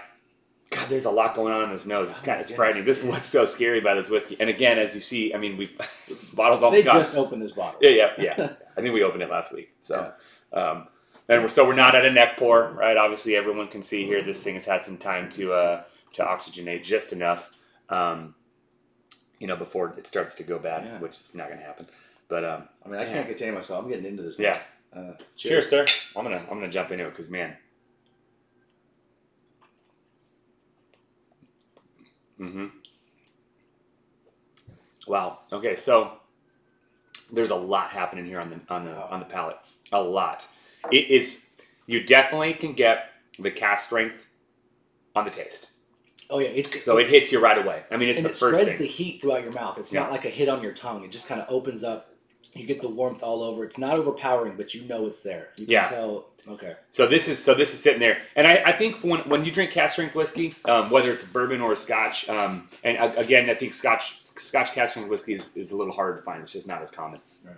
God, 0.71 0.87
there's 0.87 1.05
a 1.05 1.11
lot 1.11 1.33
going 1.33 1.51
on 1.51 1.63
in 1.63 1.69
his 1.71 1.87
nose. 1.87 2.09
It's 2.09 2.21
oh, 2.21 2.25
kind 2.25 2.35
of 2.35 2.41
it's 2.41 2.55
frightening. 2.55 2.85
This 2.85 3.03
is 3.03 3.09
what's 3.09 3.25
so 3.25 3.45
scary 3.45 3.79
about 3.79 3.95
this 3.95 4.09
whiskey. 4.09 4.37
And 4.39 4.51
again, 4.51 4.77
as 4.77 4.93
you 4.93 5.01
see, 5.01 5.33
I 5.33 5.37
mean, 5.39 5.57
we've 5.57 5.75
bottles 6.33 6.61
all. 6.61 6.69
They 6.69 6.83
gone. 6.83 6.97
just 6.97 7.15
opened 7.15 7.41
this 7.41 7.53
bottle. 7.53 7.79
Yeah, 7.81 7.89
yeah, 7.89 8.13
yeah. 8.19 8.53
I 8.77 8.81
think 8.81 8.93
we 8.93 9.03
opened 9.03 9.23
it 9.23 9.29
last 9.29 9.53
week. 9.53 9.71
So. 9.81 10.13
Yeah. 10.53 10.59
Um, 10.59 10.87
and 11.29 11.43
we're, 11.43 11.47
so 11.47 11.65
we're 11.65 11.75
not 11.75 11.95
at 11.95 12.05
a 12.05 12.11
neck 12.11 12.37
pour, 12.37 12.71
right? 12.71 12.97
Obviously, 12.97 13.35
everyone 13.35 13.67
can 13.67 13.83
see 13.83 14.03
here 14.03 14.21
this 14.21 14.43
thing 14.43 14.55
has 14.55 14.65
had 14.65 14.83
some 14.83 14.97
time 14.97 15.29
to 15.31 15.53
uh, 15.53 15.83
to 16.13 16.23
oxygenate 16.23 16.83
just 16.83 17.13
enough, 17.13 17.51
um, 17.89 18.33
you 19.39 19.45
know, 19.45 19.55
before 19.55 19.93
it 19.97 20.07
starts 20.07 20.35
to 20.35 20.43
go 20.43 20.57
bad, 20.57 20.85
yeah. 20.85 20.99
which 20.99 21.19
is 21.19 21.35
not 21.35 21.47
going 21.47 21.59
to 21.59 21.65
happen. 21.65 21.85
But 22.27 22.43
um, 22.43 22.63
I 22.83 22.89
mean, 22.89 22.99
I 22.99 23.05
can't 23.05 23.27
contain 23.27 23.53
myself. 23.53 23.83
I'm 23.83 23.89
getting 23.89 24.05
into 24.05 24.23
this. 24.23 24.39
Yeah. 24.39 24.59
Uh, 24.91 25.13
cheers. 25.35 25.69
cheers, 25.69 25.89
sir. 25.89 26.09
I'm 26.17 26.23
gonna 26.23 26.43
I'm 26.49 26.59
gonna 26.59 26.69
jump 26.69 26.91
into 26.91 27.05
it 27.05 27.11
because 27.11 27.29
man. 27.29 27.55
Mm-hmm. 32.39 32.67
Wow. 35.07 35.39
Okay, 35.51 35.75
so 35.75 36.13
there's 37.31 37.51
a 37.51 37.55
lot 37.55 37.91
happening 37.91 38.25
here 38.25 38.39
on 38.39 38.49
the 38.49 38.73
on 38.73 38.85
the 38.85 38.95
on 38.95 39.19
the 39.19 39.25
palate. 39.25 39.57
A 39.91 40.01
lot. 40.01 40.47
It 40.91 41.09
is. 41.09 41.49
You 41.87 42.03
definitely 42.03 42.53
can 42.53 42.73
get 42.73 43.11
the 43.37 43.51
cask 43.51 43.87
strength 43.87 44.27
on 45.15 45.25
the 45.25 45.31
taste. 45.31 45.71
Oh 46.29 46.39
yeah, 46.39 46.49
it's 46.49 46.83
so 46.83 46.97
it 46.97 47.09
hits 47.09 47.31
you 47.31 47.39
right 47.39 47.57
away. 47.57 47.83
I 47.89 47.97
mean, 47.97 48.09
it's 48.09 48.19
and 48.19 48.25
the 48.25 48.31
it 48.31 48.35
first 48.35 48.59
spreads 48.59 48.77
thing. 48.77 48.85
the 48.85 48.91
heat 48.91 49.21
throughout 49.21 49.43
your 49.43 49.53
mouth. 49.53 49.79
It's 49.79 49.91
yeah. 49.91 50.01
not 50.01 50.11
like 50.11 50.25
a 50.25 50.29
hit 50.29 50.47
on 50.47 50.61
your 50.61 50.73
tongue. 50.73 51.03
It 51.03 51.11
just 51.11 51.27
kind 51.27 51.41
of 51.41 51.49
opens 51.49 51.83
up. 51.83 52.13
You 52.53 52.65
get 52.65 52.81
the 52.81 52.89
warmth 52.89 53.23
all 53.23 53.43
over. 53.43 53.65
It's 53.65 53.77
not 53.77 53.95
overpowering, 53.95 54.55
but 54.55 54.73
you 54.73 54.83
know 54.83 55.07
it's 55.07 55.21
there. 55.21 55.49
You 55.57 55.65
can 55.65 55.71
yeah. 55.71 55.89
tell. 55.89 56.31
Okay. 56.47 56.75
So 56.91 57.07
this 57.07 57.27
is 57.27 57.43
so 57.43 57.53
this 57.55 57.73
is 57.73 57.81
sitting 57.81 57.99
there, 57.99 58.21
and 58.35 58.45
I, 58.45 58.61
I 58.65 58.71
think 58.73 59.03
when 59.03 59.21
when 59.21 59.43
you 59.43 59.51
drink 59.51 59.71
cask 59.71 59.93
strength 59.93 60.15
whiskey, 60.15 60.53
um, 60.65 60.91
whether 60.91 61.11
it's 61.11 61.23
bourbon 61.23 61.61
or 61.61 61.75
Scotch, 61.75 62.29
um, 62.29 62.67
and 62.83 63.15
again, 63.17 63.49
I 63.49 63.55
think 63.55 63.73
Scotch 63.73 64.23
Scotch 64.23 64.71
cask 64.71 64.91
strength 64.91 65.09
whiskey 65.09 65.33
is, 65.33 65.57
is 65.57 65.71
a 65.71 65.75
little 65.75 65.93
harder 65.93 66.17
to 66.17 66.23
find. 66.23 66.41
It's 66.41 66.53
just 66.53 66.67
not 66.67 66.81
as 66.81 66.91
common. 66.91 67.21
Right. 67.43 67.55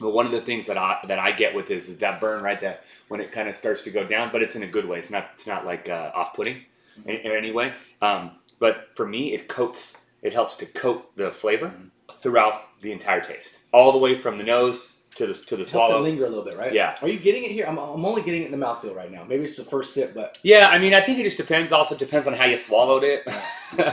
But 0.00 0.10
one 0.10 0.26
of 0.26 0.32
the 0.32 0.40
things 0.40 0.66
that 0.66 0.78
I 0.78 0.98
that 1.06 1.18
I 1.18 1.32
get 1.32 1.54
with 1.54 1.66
this 1.66 1.88
is 1.88 1.98
that 1.98 2.20
burn 2.20 2.42
right 2.42 2.60
that 2.60 2.84
when 3.08 3.20
it 3.20 3.32
kind 3.32 3.48
of 3.48 3.56
starts 3.56 3.82
to 3.84 3.90
go 3.90 4.04
down, 4.04 4.30
but 4.32 4.42
it's 4.42 4.56
in 4.56 4.62
a 4.62 4.66
good 4.66 4.86
way. 4.86 4.98
It's 4.98 5.10
not 5.10 5.30
it's 5.34 5.46
not 5.46 5.66
like 5.66 5.88
uh, 5.88 6.12
off 6.14 6.34
putting 6.34 6.56
mm-hmm. 6.56 7.08
in, 7.08 7.16
in, 7.16 7.32
any 7.32 7.52
way. 7.52 7.74
Um, 8.00 8.32
but 8.58 8.88
for 8.94 9.06
me, 9.06 9.34
it 9.34 9.48
coats. 9.48 10.06
It 10.22 10.32
helps 10.32 10.56
to 10.56 10.66
coat 10.66 11.14
the 11.16 11.30
flavor 11.30 11.68
mm-hmm. 11.68 12.18
throughout 12.20 12.80
the 12.80 12.92
entire 12.92 13.20
taste, 13.20 13.58
all 13.72 13.92
the 13.92 13.98
way 13.98 14.14
from 14.14 14.38
the 14.38 14.44
nose 14.44 14.98
to 15.18 15.26
the 15.26 15.34
to 15.34 15.56
the 15.56 15.62
it 15.62 15.68
swallow. 15.68 15.90
Helps 15.90 16.00
it 16.00 16.10
linger 16.10 16.24
a 16.24 16.28
little 16.28 16.44
bit, 16.44 16.56
right? 16.56 16.72
Yeah. 16.72 16.96
Are 17.02 17.08
you 17.08 17.18
getting 17.18 17.44
it 17.44 17.50
here? 17.50 17.66
I'm, 17.66 17.76
I'm 17.78 18.04
only 18.04 18.22
getting 18.22 18.42
it 18.42 18.52
in 18.52 18.58
the 18.58 18.64
mouthfeel 18.64 18.94
right 18.94 19.10
now. 19.10 19.24
Maybe 19.24 19.44
it's 19.44 19.56
the 19.56 19.64
first 19.64 19.92
sip, 19.92 20.14
but 20.14 20.38
yeah. 20.42 20.68
I 20.68 20.78
mean, 20.78 20.94
I 20.94 21.00
think 21.00 21.18
it 21.18 21.24
just 21.24 21.36
depends. 21.36 21.72
Also, 21.72 21.96
depends 21.96 22.26
on 22.26 22.34
how 22.34 22.44
you 22.44 22.56
swallowed 22.56 23.04
it. 23.04 23.28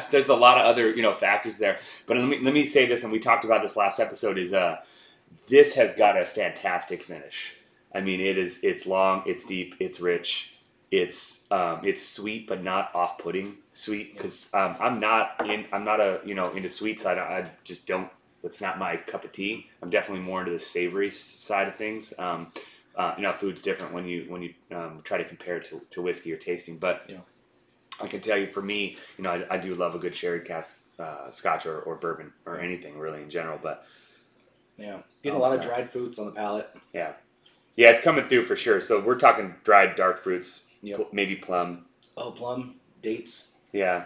There's 0.11 0.29
a 0.29 0.35
lot 0.35 0.59
of 0.59 0.65
other 0.65 0.89
you 0.91 1.01
know 1.01 1.13
factors 1.13 1.57
there. 1.57 1.79
But 2.07 2.17
let 2.17 2.27
me 2.27 2.39
let 2.41 2.53
me 2.53 2.65
say 2.65 2.85
this, 2.85 3.03
and 3.03 3.11
we 3.11 3.19
talked 3.19 3.43
about 3.43 3.61
this 3.61 3.75
last 3.75 3.99
episode. 3.99 4.37
Is 4.37 4.53
uh, 4.53 4.77
this 5.49 5.75
has 5.75 5.93
got 5.95 6.17
a 6.19 6.25
fantastic 6.25 7.03
finish. 7.03 7.55
I 7.93 8.01
mean, 8.01 8.19
it 8.19 8.37
is. 8.37 8.63
It's 8.63 8.85
long. 8.85 9.23
It's 9.25 9.45
deep. 9.45 9.75
It's 9.79 9.99
rich 9.99 10.53
It's 10.91 11.49
um, 11.51 11.81
it's 11.83 12.05
sweet 12.05 12.47
but 12.47 12.63
not 12.63 12.91
off-putting 12.93 13.57
sweet 13.69 14.13
because 14.13 14.53
um, 14.53 14.75
I'm 14.79 14.99
not 14.99 15.35
in 15.45 15.65
I'm 15.71 15.83
not 15.85 15.99
a 15.99 16.21
you 16.25 16.35
know 16.35 16.51
into 16.53 16.69
sweets. 16.69 17.05
I, 17.05 17.13
I 17.15 17.51
just 17.63 17.87
don't. 17.87 18.09
That's 18.43 18.61
not 18.61 18.77
my 18.79 18.97
cup 18.97 19.23
of 19.25 19.31
tea. 19.31 19.69
I'm 19.81 19.89
definitely 19.89 20.23
more 20.23 20.39
into 20.39 20.51
the 20.51 20.59
savory 20.59 21.09
side 21.09 21.67
of 21.67 21.75
things. 21.75 22.13
Um, 22.19 22.49
uh, 22.95 23.13
you 23.17 23.23
know, 23.23 23.33
food's 23.33 23.61
different 23.61 23.93
when 23.93 24.05
you 24.07 24.25
when 24.29 24.41
you 24.41 24.53
um, 24.71 25.01
try 25.03 25.17
to 25.17 25.25
compare 25.25 25.57
it 25.57 25.65
to, 25.65 25.81
to 25.91 26.01
whiskey 26.01 26.31
or 26.33 26.37
tasting. 26.37 26.77
But 26.77 27.03
Yeah. 27.07 27.21
I 28.01 28.07
can 28.07 28.21
tell 28.21 28.37
you, 28.37 28.47
for 28.47 28.61
me, 28.61 28.97
you 29.17 29.23
know, 29.23 29.31
I, 29.31 29.55
I 29.55 29.57
do 29.57 29.73
love 29.75 29.95
a 29.95 29.99
good 29.99 30.15
sherry 30.15 30.41
cask 30.41 30.83
uh, 30.99 31.31
Scotch 31.31 31.65
or, 31.65 31.79
or 31.81 31.95
bourbon 31.95 32.33
or 32.45 32.59
anything 32.59 32.97
really 32.99 33.21
in 33.21 33.29
general. 33.29 33.59
But 33.61 33.85
Yeah, 34.77 34.99
getting 35.25 35.39
Oh, 35.39 35.41
a 35.41 35.45
lot 35.47 35.57
of 35.57 35.61
dried 35.65 35.89
fruits 35.89 36.19
on 36.19 36.25
the 36.27 36.31
palate. 36.31 36.69
yeah, 36.93 37.13
yeah, 37.75 37.89
it's 37.89 37.99
coming 38.01 38.27
through 38.27 38.45
for 38.45 38.55
sure. 38.55 38.79
So 38.79 39.01
we're 39.03 39.17
talking 39.19 39.55
dried 39.63 39.95
dark 39.95 40.19
fruits, 40.19 40.77
Yep. 40.83 40.97
pl- 40.97 41.07
maybe 41.11 41.35
plum. 41.35 41.85
Oh, 42.15 42.31
plum, 42.31 42.75
dates. 43.01 43.49
Yeah, 43.73 44.03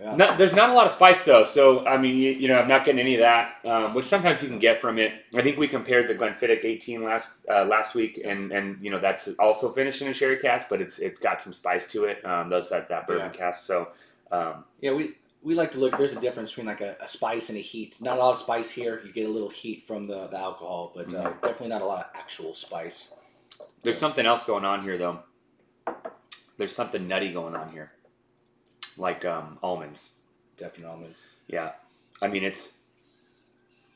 Yeah. 0.00 0.16
Not, 0.16 0.38
there's 0.38 0.54
not 0.54 0.70
a 0.70 0.72
lot 0.72 0.86
of 0.86 0.92
spice 0.92 1.24
though, 1.24 1.44
so 1.44 1.84
I 1.86 1.96
mean, 1.98 2.16
you, 2.16 2.30
you 2.30 2.48
know, 2.48 2.58
I'm 2.58 2.68
not 2.68 2.84
getting 2.84 2.98
any 3.00 3.14
of 3.14 3.20
that, 3.20 3.56
um, 3.66 3.92
which 3.94 4.06
sometimes 4.06 4.42
you 4.42 4.48
can 4.48 4.58
get 4.58 4.80
from 4.80 4.98
it. 4.98 5.12
I 5.34 5.42
think 5.42 5.58
we 5.58 5.68
compared 5.68 6.08
the 6.08 6.14
Glenfiddich 6.14 6.64
18 6.64 7.02
last 7.04 7.44
uh, 7.50 7.64
last 7.64 7.94
week, 7.94 8.20
and 8.24 8.50
and 8.52 8.78
you 8.80 8.90
know 8.90 8.98
that's 8.98 9.28
also 9.38 9.68
finished 9.70 10.00
in 10.02 10.08
a 10.08 10.14
sherry 10.14 10.38
cask, 10.38 10.68
but 10.70 10.80
it's 10.80 10.98
it's 11.00 11.18
got 11.18 11.42
some 11.42 11.52
spice 11.52 11.88
to 11.92 12.04
it. 12.04 12.24
Um, 12.24 12.48
does 12.48 12.70
that 12.70 12.88
that 12.88 13.06
bourbon 13.06 13.26
Yeah. 13.26 13.38
cask? 13.38 13.66
So 13.66 13.88
um, 14.32 14.64
Yeah, 14.80 14.92
we 14.92 15.14
we 15.42 15.54
like 15.54 15.72
to 15.72 15.78
look. 15.78 15.96
There's 15.98 16.12
a 16.12 16.20
difference 16.20 16.50
between 16.50 16.66
like 16.66 16.80
a, 16.80 16.96
a 17.00 17.08
spice 17.08 17.48
and 17.48 17.58
a 17.58 17.60
heat. 17.60 17.96
Not 18.00 18.16
a 18.16 18.20
lot 18.20 18.32
of 18.32 18.38
spice 18.38 18.70
here. 18.70 19.02
You 19.04 19.12
get 19.12 19.26
a 19.26 19.30
little 19.32 19.48
heat 19.48 19.86
from 19.86 20.06
the, 20.06 20.28
the 20.28 20.38
alcohol, 20.38 20.92
but 20.94 21.12
uh, 21.12 21.30
definitely 21.42 21.68
not 21.68 21.82
a 21.82 21.86
lot 21.86 21.98
of 21.98 22.06
actual 22.14 22.54
spice. 22.54 23.14
there's 23.82 23.98
something 23.98 24.24
else 24.24 24.44
going 24.44 24.64
on 24.64 24.82
here 24.82 24.96
though. 24.96 25.20
There's 26.58 26.74
something 26.74 27.08
nutty 27.08 27.32
going 27.32 27.56
on 27.56 27.70
here, 27.72 27.92
like 28.96 29.24
um, 29.24 29.58
almonds. 29.62 30.16
Definitely 30.56 30.86
almonds. 30.86 31.22
Yeah, 31.48 31.72
I 32.20 32.28
mean 32.28 32.44
it's 32.44 32.78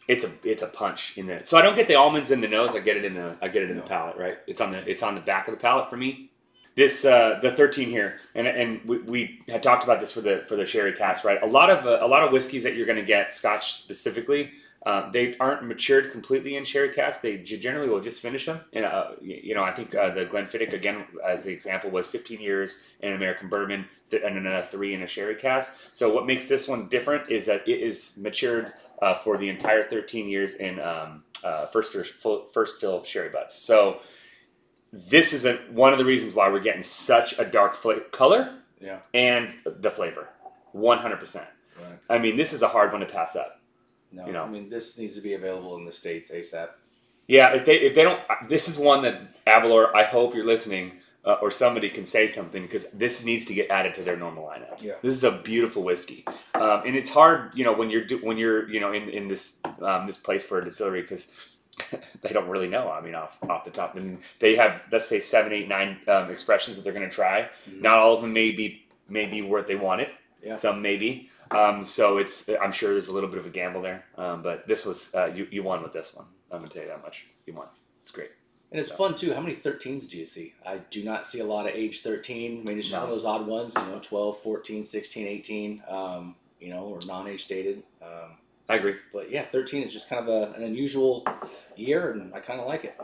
it's 0.08 0.24
a 0.24 0.30
it's 0.42 0.62
a 0.62 0.68
punch 0.68 1.16
in 1.16 1.26
the. 1.26 1.44
So 1.44 1.58
I 1.58 1.62
don't 1.62 1.76
get 1.76 1.86
the 1.86 1.94
almonds 1.94 2.30
in 2.30 2.40
the 2.40 2.48
nose. 2.48 2.74
I 2.74 2.80
get 2.80 2.96
it 2.96 3.04
in 3.04 3.14
the 3.14 3.36
I 3.40 3.48
get 3.48 3.62
it 3.62 3.70
in 3.70 3.76
the 3.76 3.82
palate. 3.82 4.16
Right. 4.16 4.38
It's 4.46 4.60
on 4.60 4.72
the 4.72 4.88
it's 4.88 5.02
on 5.02 5.14
the 5.14 5.20
back 5.20 5.46
of 5.46 5.54
the 5.54 5.60
palate 5.60 5.90
for 5.90 5.96
me. 5.96 6.30
This 6.76 7.06
uh, 7.06 7.38
the 7.40 7.50
thirteen 7.50 7.88
here, 7.88 8.18
and 8.34 8.46
and 8.46 8.84
we, 8.84 8.98
we 8.98 9.40
had 9.48 9.62
talked 9.62 9.82
about 9.82 9.98
this 9.98 10.12
for 10.12 10.20
the 10.20 10.44
for 10.46 10.56
the 10.56 10.66
sherry 10.66 10.92
cask. 10.92 11.24
Right. 11.24 11.42
A 11.42 11.46
lot 11.46 11.70
of 11.70 11.86
uh, 11.86 11.98
a 12.02 12.06
lot 12.06 12.22
of 12.22 12.32
whiskeys 12.32 12.64
that 12.64 12.76
you're 12.76 12.86
going 12.86 12.98
to 12.98 13.04
get 13.04 13.32
Scotch 13.32 13.72
specifically. 13.72 14.52
Uh, 14.84 15.10
they 15.10 15.36
aren't 15.38 15.66
matured 15.66 16.12
completely 16.12 16.54
in 16.54 16.64
sherry 16.64 16.90
cask. 16.90 17.20
They 17.20 17.38
generally 17.38 17.88
will 17.88 18.00
just 18.00 18.22
finish 18.22 18.46
them. 18.46 18.60
And, 18.72 18.84
uh, 18.84 19.10
you 19.20 19.52
know, 19.52 19.64
I 19.64 19.72
think 19.72 19.96
uh, 19.96 20.10
the 20.10 20.24
Glenfiddich 20.26 20.72
again, 20.74 21.04
as 21.26 21.42
the 21.42 21.50
example, 21.50 21.90
was 21.90 22.06
15 22.06 22.40
years 22.40 22.86
in 23.00 23.12
American 23.12 23.48
bourbon 23.48 23.86
th- 24.12 24.22
and 24.24 24.38
another 24.38 24.62
three 24.62 24.94
in 24.94 25.02
a 25.02 25.06
sherry 25.08 25.34
cask. 25.34 25.90
So 25.92 26.14
what 26.14 26.24
makes 26.24 26.48
this 26.48 26.68
one 26.68 26.86
different 26.86 27.28
is 27.28 27.46
that 27.46 27.66
it 27.66 27.80
is 27.80 28.16
matured 28.22 28.74
uh, 29.02 29.14
for 29.14 29.36
the 29.36 29.48
entire 29.48 29.82
13 29.82 30.28
years 30.28 30.54
in 30.54 30.78
um, 30.78 31.24
first 31.72 31.92
first 31.92 32.80
fill 32.80 33.02
sherry 33.02 33.30
butts. 33.30 33.56
So 33.56 33.98
this 35.10 35.32
is 35.32 35.44
a, 35.46 35.54
one 35.70 35.92
of 35.92 35.98
the 35.98 36.04
reasons 36.04 36.34
why 36.34 36.48
we're 36.48 36.60
getting 36.60 36.82
such 36.82 37.38
a 37.38 37.44
dark 37.44 37.76
fla- 37.76 38.00
color 38.12 38.54
Yeah. 38.80 38.98
and 39.14 39.54
the 39.64 39.90
flavor, 39.90 40.28
100%. 40.74 41.36
Right. 41.36 41.98
I 42.08 42.18
mean, 42.18 42.36
this 42.36 42.52
is 42.52 42.62
a 42.62 42.68
hard 42.68 42.92
one 42.92 43.00
to 43.00 43.06
pass 43.06 43.36
up. 43.36 43.60
No, 44.12 44.26
You 44.26 44.32
know. 44.32 44.44
I 44.44 44.48
mean 44.48 44.68
this 44.70 44.96
needs 44.98 45.14
to 45.16 45.20
be 45.20 45.34
available 45.34 45.76
in 45.76 45.84
the 45.84 45.92
states 45.92 46.30
ASAP. 46.30 46.68
Yeah, 47.26 47.54
if 47.54 47.64
they 47.64 47.76
if 47.80 47.94
they 47.96 48.04
don't, 48.04 48.20
this 48.48 48.68
is 48.68 48.78
one 48.78 49.02
that 49.02 49.20
Aberlour. 49.46 49.92
I 49.94 50.04
hope 50.04 50.32
you're 50.34 50.46
listening, 50.46 50.92
uh, 51.24 51.36
or 51.42 51.50
somebody 51.50 51.88
can 51.88 52.06
say 52.06 52.28
something 52.28 52.62
because 52.62 52.92
this 52.92 53.24
needs 53.24 53.44
to 53.46 53.52
get 53.54 53.68
added 53.68 53.94
to 53.94 54.02
their 54.04 54.16
normal 54.16 54.44
lineup. 54.46 54.80
Yeah. 54.80 54.94
this 55.02 55.12
is 55.12 55.24
a 55.24 55.32
beautiful 55.42 55.82
whiskey, 55.82 56.24
um, 56.54 56.82
and 56.86 56.94
it's 56.94 57.10
hard, 57.10 57.50
you 57.54 57.64
know, 57.64 57.72
when 57.72 57.90
you're 57.90 58.04
do, 58.04 58.18
when 58.18 58.38
you're 58.38 58.68
you 58.70 58.78
know 58.78 58.92
in 58.92 59.08
in 59.08 59.26
this 59.26 59.60
um, 59.82 60.06
this 60.06 60.18
place 60.18 60.44
for 60.46 60.58
a 60.60 60.64
distillery 60.64 61.02
because. 61.02 61.32
they 62.22 62.30
don't 62.32 62.48
really 62.48 62.68
know. 62.68 62.90
I 62.90 63.00
mean, 63.00 63.14
off 63.14 63.38
off 63.48 63.64
the 63.64 63.70
top, 63.70 63.92
I 63.96 64.00
mean, 64.00 64.18
they 64.38 64.56
have 64.56 64.82
let's 64.90 65.06
say 65.08 65.20
seven, 65.20 65.52
eight, 65.52 65.68
nine 65.68 65.98
um, 66.08 66.30
expressions 66.30 66.76
that 66.76 66.82
they're 66.84 66.92
going 66.92 67.08
to 67.08 67.14
try. 67.14 67.48
Mhm. 67.68 67.82
Not 67.82 67.98
all 67.98 68.14
of 68.14 68.22
them 68.22 68.32
may 68.32 68.50
be 68.52 68.86
may 69.08 69.26
be 69.26 69.42
what 69.42 69.66
they 69.66 69.76
wanted. 69.76 70.10
Yeah. 70.42 70.54
Some 70.54 70.80
maybe. 70.82 71.30
Um, 71.50 71.84
so 71.84 72.18
it's 72.18 72.48
I'm 72.48 72.72
sure 72.72 72.90
there's 72.90 73.08
a 73.08 73.12
little 73.12 73.28
bit 73.28 73.38
of 73.38 73.46
a 73.46 73.50
gamble 73.50 73.82
there. 73.82 74.04
Um, 74.16 74.42
but 74.42 74.66
this 74.66 74.84
was 74.86 75.14
uh, 75.14 75.26
you 75.34 75.46
you 75.50 75.62
won 75.62 75.82
with 75.82 75.92
this 75.92 76.14
one. 76.14 76.26
I'm 76.50 76.58
gonna 76.58 76.70
tell 76.70 76.82
you 76.82 76.88
that 76.88 77.02
much. 77.02 77.26
You 77.46 77.54
won. 77.54 77.68
It's 77.98 78.10
great. 78.10 78.30
And 78.72 78.80
it's 78.80 78.90
fun 78.90 79.14
too. 79.14 79.32
How 79.32 79.40
many 79.40 79.54
13s 79.54 80.08
do 80.08 80.18
you 80.18 80.26
see? 80.26 80.54
I 80.66 80.78
do 80.90 81.04
not 81.04 81.24
see 81.24 81.38
a 81.38 81.44
lot 81.44 81.66
of 81.66 81.72
age 81.76 82.02
13. 82.02 82.62
I 82.66 82.68
mean, 82.68 82.78
it's 82.78 82.88
just 82.88 82.92
No. 82.92 83.02
one 83.02 83.10
of 83.10 83.14
those 83.14 83.24
odd 83.24 83.46
ones, 83.46 83.74
you 83.76 83.82
know, 83.82 84.00
12, 84.02 84.40
14, 84.40 84.82
16, 84.82 85.26
18, 85.28 85.82
um, 85.88 86.34
you 86.60 86.70
know, 86.70 86.82
or 86.86 86.98
non 87.06 87.28
age 87.28 87.44
stated. 87.44 87.84
I 88.68 88.74
agree. 88.76 88.96
but 89.12 89.30
yeah, 89.30 89.42
13 89.42 89.82
is 89.84 89.92
just 89.92 90.08
kind 90.08 90.28
of 90.28 90.28
a, 90.28 90.52
an 90.54 90.62
unusual 90.64 91.24
year, 91.76 92.10
and 92.10 92.34
I 92.34 92.40
kind 92.40 92.60
of 92.60 92.66
like 92.66 92.84
it. 92.84 92.98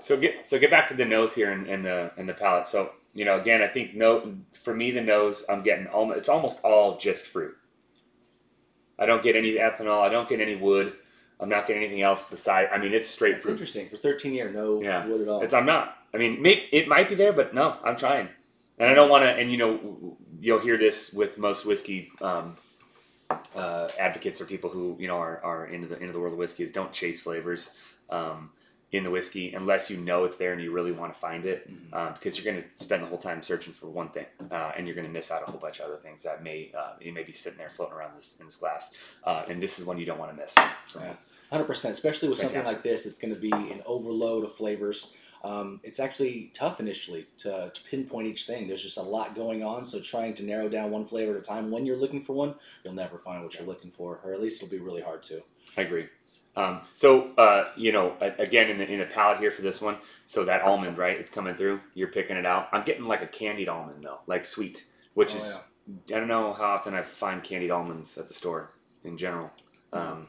So 0.00 0.16
get 0.18 0.46
so 0.46 0.58
get 0.58 0.70
back 0.70 0.88
to 0.88 0.94
the 0.94 1.04
nose 1.06 1.34
here 1.34 1.50
and, 1.50 1.66
and 1.66 1.84
the 1.84 2.12
and 2.18 2.28
the 2.28 2.34
palate. 2.34 2.66
So 2.66 2.90
you 3.14 3.24
know 3.24 3.40
again, 3.40 3.62
I 3.62 3.68
think 3.68 3.94
no 3.94 4.34
for 4.52 4.74
me 4.74 4.90
the 4.90 5.00
nose 5.00 5.44
I'm 5.48 5.62
getting 5.62 5.86
almost 5.86 6.18
it's 6.18 6.28
almost 6.28 6.60
all 6.62 6.98
just 6.98 7.26
fruit. 7.26 7.54
I 8.98 9.06
don't 9.06 9.22
get 9.22 9.36
any 9.36 9.52
ethanol. 9.54 10.02
I 10.02 10.08
don't 10.10 10.28
get 10.28 10.40
any 10.40 10.54
wood. 10.54 10.94
I'm 11.38 11.48
not 11.48 11.66
getting 11.66 11.82
anything 11.82 12.02
else 12.02 12.30
beside. 12.30 12.68
I 12.72 12.78
mean, 12.78 12.94
it's 12.94 13.06
straight 13.06 13.34
It's 13.36 13.44
fruit. 13.44 13.52
interesting. 13.52 13.88
For 13.88 13.96
13 13.96 14.32
year, 14.32 14.50
no 14.50 14.80
Yeah. 14.82 15.06
wood 15.06 15.20
at 15.22 15.28
all. 15.28 15.42
It's 15.42 15.52
I'm 15.52 15.66
not. 15.66 15.96
I 16.14 16.18
mean, 16.18 16.40
may, 16.40 16.66
it 16.72 16.88
might 16.88 17.08
be 17.10 17.14
there, 17.14 17.32
but 17.34 17.52
no, 17.54 17.76
I'm 17.84 17.96
trying, 17.96 18.28
and 18.78 18.88
I 18.90 18.94
don't 18.94 19.10
want 19.10 19.24
to. 19.24 19.28
And 19.30 19.50
you 19.50 19.58
know, 19.58 20.16
you'll 20.38 20.60
hear 20.60 20.78
this 20.78 21.12
with 21.12 21.36
most 21.36 21.66
whiskey 21.66 22.10
um, 22.22 22.56
uh, 23.56 23.88
advocates 23.98 24.40
or 24.40 24.44
people 24.44 24.70
who 24.70 24.96
you 24.98 25.08
know 25.08 25.16
are, 25.16 25.40
are 25.42 25.66
into 25.66 25.86
the 25.88 25.98
into 25.98 26.12
the 26.12 26.20
world 26.20 26.32
of 26.32 26.38
whiskey 26.38 26.62
is 26.62 26.70
don't 26.70 26.92
chase 26.92 27.20
flavors 27.20 27.78
um, 28.10 28.50
in 28.92 29.02
the 29.02 29.10
whiskey 29.10 29.52
unless 29.54 29.90
you 29.90 29.96
know 29.96 30.24
it's 30.24 30.36
there 30.36 30.52
and 30.52 30.62
you 30.62 30.70
really 30.70 30.92
want 30.92 31.12
to 31.12 31.18
find 31.18 31.44
it, 31.44 31.68
Mhm. 31.68 31.92
um, 31.92 32.12
because 32.14 32.36
you're 32.38 32.50
going 32.50 32.62
to 32.62 32.74
spend 32.74 33.02
the 33.02 33.06
whole 33.08 33.18
time 33.18 33.42
searching 33.42 33.72
for 33.72 33.88
one 33.88 34.10
thing, 34.10 34.26
uh, 34.50 34.72
and 34.76 34.86
you're 34.86 34.94
going 34.94 35.06
to 35.06 35.12
miss 35.12 35.30
out 35.32 35.42
a 35.42 35.50
whole 35.50 35.58
bunch 35.58 35.80
of 35.80 35.86
other 35.86 35.96
things 35.96 36.22
that 36.22 36.42
may 36.42 36.70
uh, 36.76 36.92
you 37.00 37.12
may 37.12 37.24
be 37.24 37.32
sitting 37.32 37.58
there 37.58 37.68
floating 37.70 37.94
around 37.96 38.14
this 38.16 38.38
in 38.38 38.46
this 38.46 38.56
glass, 38.58 38.96
uh, 39.24 39.42
and 39.48 39.60
this 39.62 39.78
is 39.78 39.84
one 39.84 39.98
you 39.98 40.06
don't 40.06 40.18
want 40.18 40.30
to 40.30 40.36
miss. 40.40 40.54
So, 40.86 41.00
Yeah. 41.00 41.14
Hundred 41.50 41.64
percent, 41.66 41.94
especially 41.94 42.28
with 42.28 42.38
something 42.38 42.64
like 42.64 42.82
this, 42.82 43.06
it's 43.06 43.18
going 43.18 43.32
to 43.34 43.40
be 43.40 43.52
an 43.52 43.80
overload 43.86 44.44
of 44.44 44.52
flavors. 44.52 45.14
Um, 45.46 45.80
it's 45.84 46.00
actually 46.00 46.50
tough 46.54 46.80
initially 46.80 47.26
to, 47.38 47.70
to 47.72 47.80
pinpoint 47.90 48.26
each 48.26 48.46
thing. 48.46 48.66
There's 48.66 48.82
just 48.82 48.98
a 48.98 49.02
lot 49.16 49.34
going 49.36 49.62
on, 49.62 49.84
so 49.84 50.00
trying 50.00 50.34
to 50.34 50.44
narrow 50.44 50.68
down 50.68 50.90
one 50.90 51.06
flavor 51.06 51.32
at 51.34 51.38
a 51.38 51.42
time 51.42 51.70
when 51.70 51.86
you're 51.86 51.96
looking 52.04 52.22
for 52.22 52.32
one, 52.32 52.54
you'll 52.82 52.94
never 52.94 53.18
find 53.18 53.42
what 53.44 53.54
you're 53.54 53.66
looking 53.66 53.90
for, 53.90 54.20
or 54.24 54.32
at 54.32 54.40
least 54.40 54.62
it'll 54.62 54.70
be 54.78 54.82
really 54.88 55.02
hard 55.02 55.22
to. 55.24 55.42
I 55.76 55.82
agree. 55.82 56.06
Um, 56.56 56.80
so 56.94 57.06
uh, 57.36 57.68
you 57.76 57.92
know, 57.92 58.14
again 58.38 58.70
in 58.70 58.78
the 58.78 58.86
in 58.90 58.98
the 58.98 59.04
palate 59.06 59.38
here 59.38 59.50
for 59.50 59.62
this 59.62 59.80
one, 59.82 59.96
so 60.24 60.44
that 60.46 60.62
almond, 60.62 60.96
right? 60.98 61.16
It's 61.20 61.30
coming 61.30 61.54
through. 61.54 61.80
You're 61.94 62.08
picking 62.08 62.36
it 62.38 62.46
out. 62.46 62.68
I'm 62.72 62.84
getting 62.84 63.04
like 63.04 63.22
a 63.22 63.26
candied 63.26 63.68
almond 63.68 64.02
though, 64.02 64.20
like 64.26 64.44
sweet, 64.46 64.84
which 65.14 65.32
Oh, 65.34 65.36
is 65.36 65.74
I 66.10 66.18
don't 66.18 66.28
know 66.28 66.54
how 66.54 66.64
often 66.76 66.94
I 66.94 67.02
find 67.02 67.44
candied 67.44 67.70
almonds 67.70 68.16
at 68.18 68.28
the 68.28 68.34
store 68.34 68.70
in 69.04 69.18
general, 69.18 69.50
um, 69.92 70.28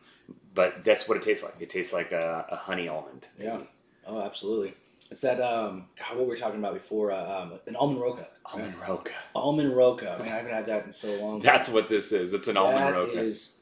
but 0.54 0.84
that's 0.84 1.08
what 1.08 1.16
it 1.18 1.24
tastes 1.24 1.44
like. 1.46 1.62
It 1.62 1.70
tastes 1.70 1.94
like 1.94 2.12
a, 2.12 2.46
a 2.50 2.56
honey 2.58 2.88
almond. 2.90 3.28
maybe. 3.38 3.50
Yeah. 3.50 3.62
Oh, 4.06 4.22
absolutely. 4.22 4.74
It's 5.10 5.22
that 5.22 5.40
um, 5.40 5.86
God, 5.98 6.10
what 6.12 6.20
we 6.20 6.24
were 6.26 6.32
we 6.32 6.38
talking 6.38 6.60
about 6.60 6.74
before? 6.74 7.12
Uh, 7.12 7.42
um, 7.44 7.60
an 7.68 7.76
almond 7.78 8.02
roca. 8.02 8.28
almond 8.46 8.74
roca. 8.88 9.12
Almond 9.36 9.76
roca. 9.76 10.12
I 10.20 10.24
mean, 10.24 10.32
I 10.32 10.36
haven't 10.38 10.52
had 10.52 10.66
that 10.68 10.86
in 10.86 10.92
so 10.92 11.14
long. 11.22 11.40
That's 11.42 11.70
what 11.70 11.88
this 11.90 12.12
is. 12.12 12.34
It's 12.34 12.48
an 12.48 12.58
almond 12.58 12.78
That 12.80 12.94
roca. 12.94 13.20
is- 13.22 13.58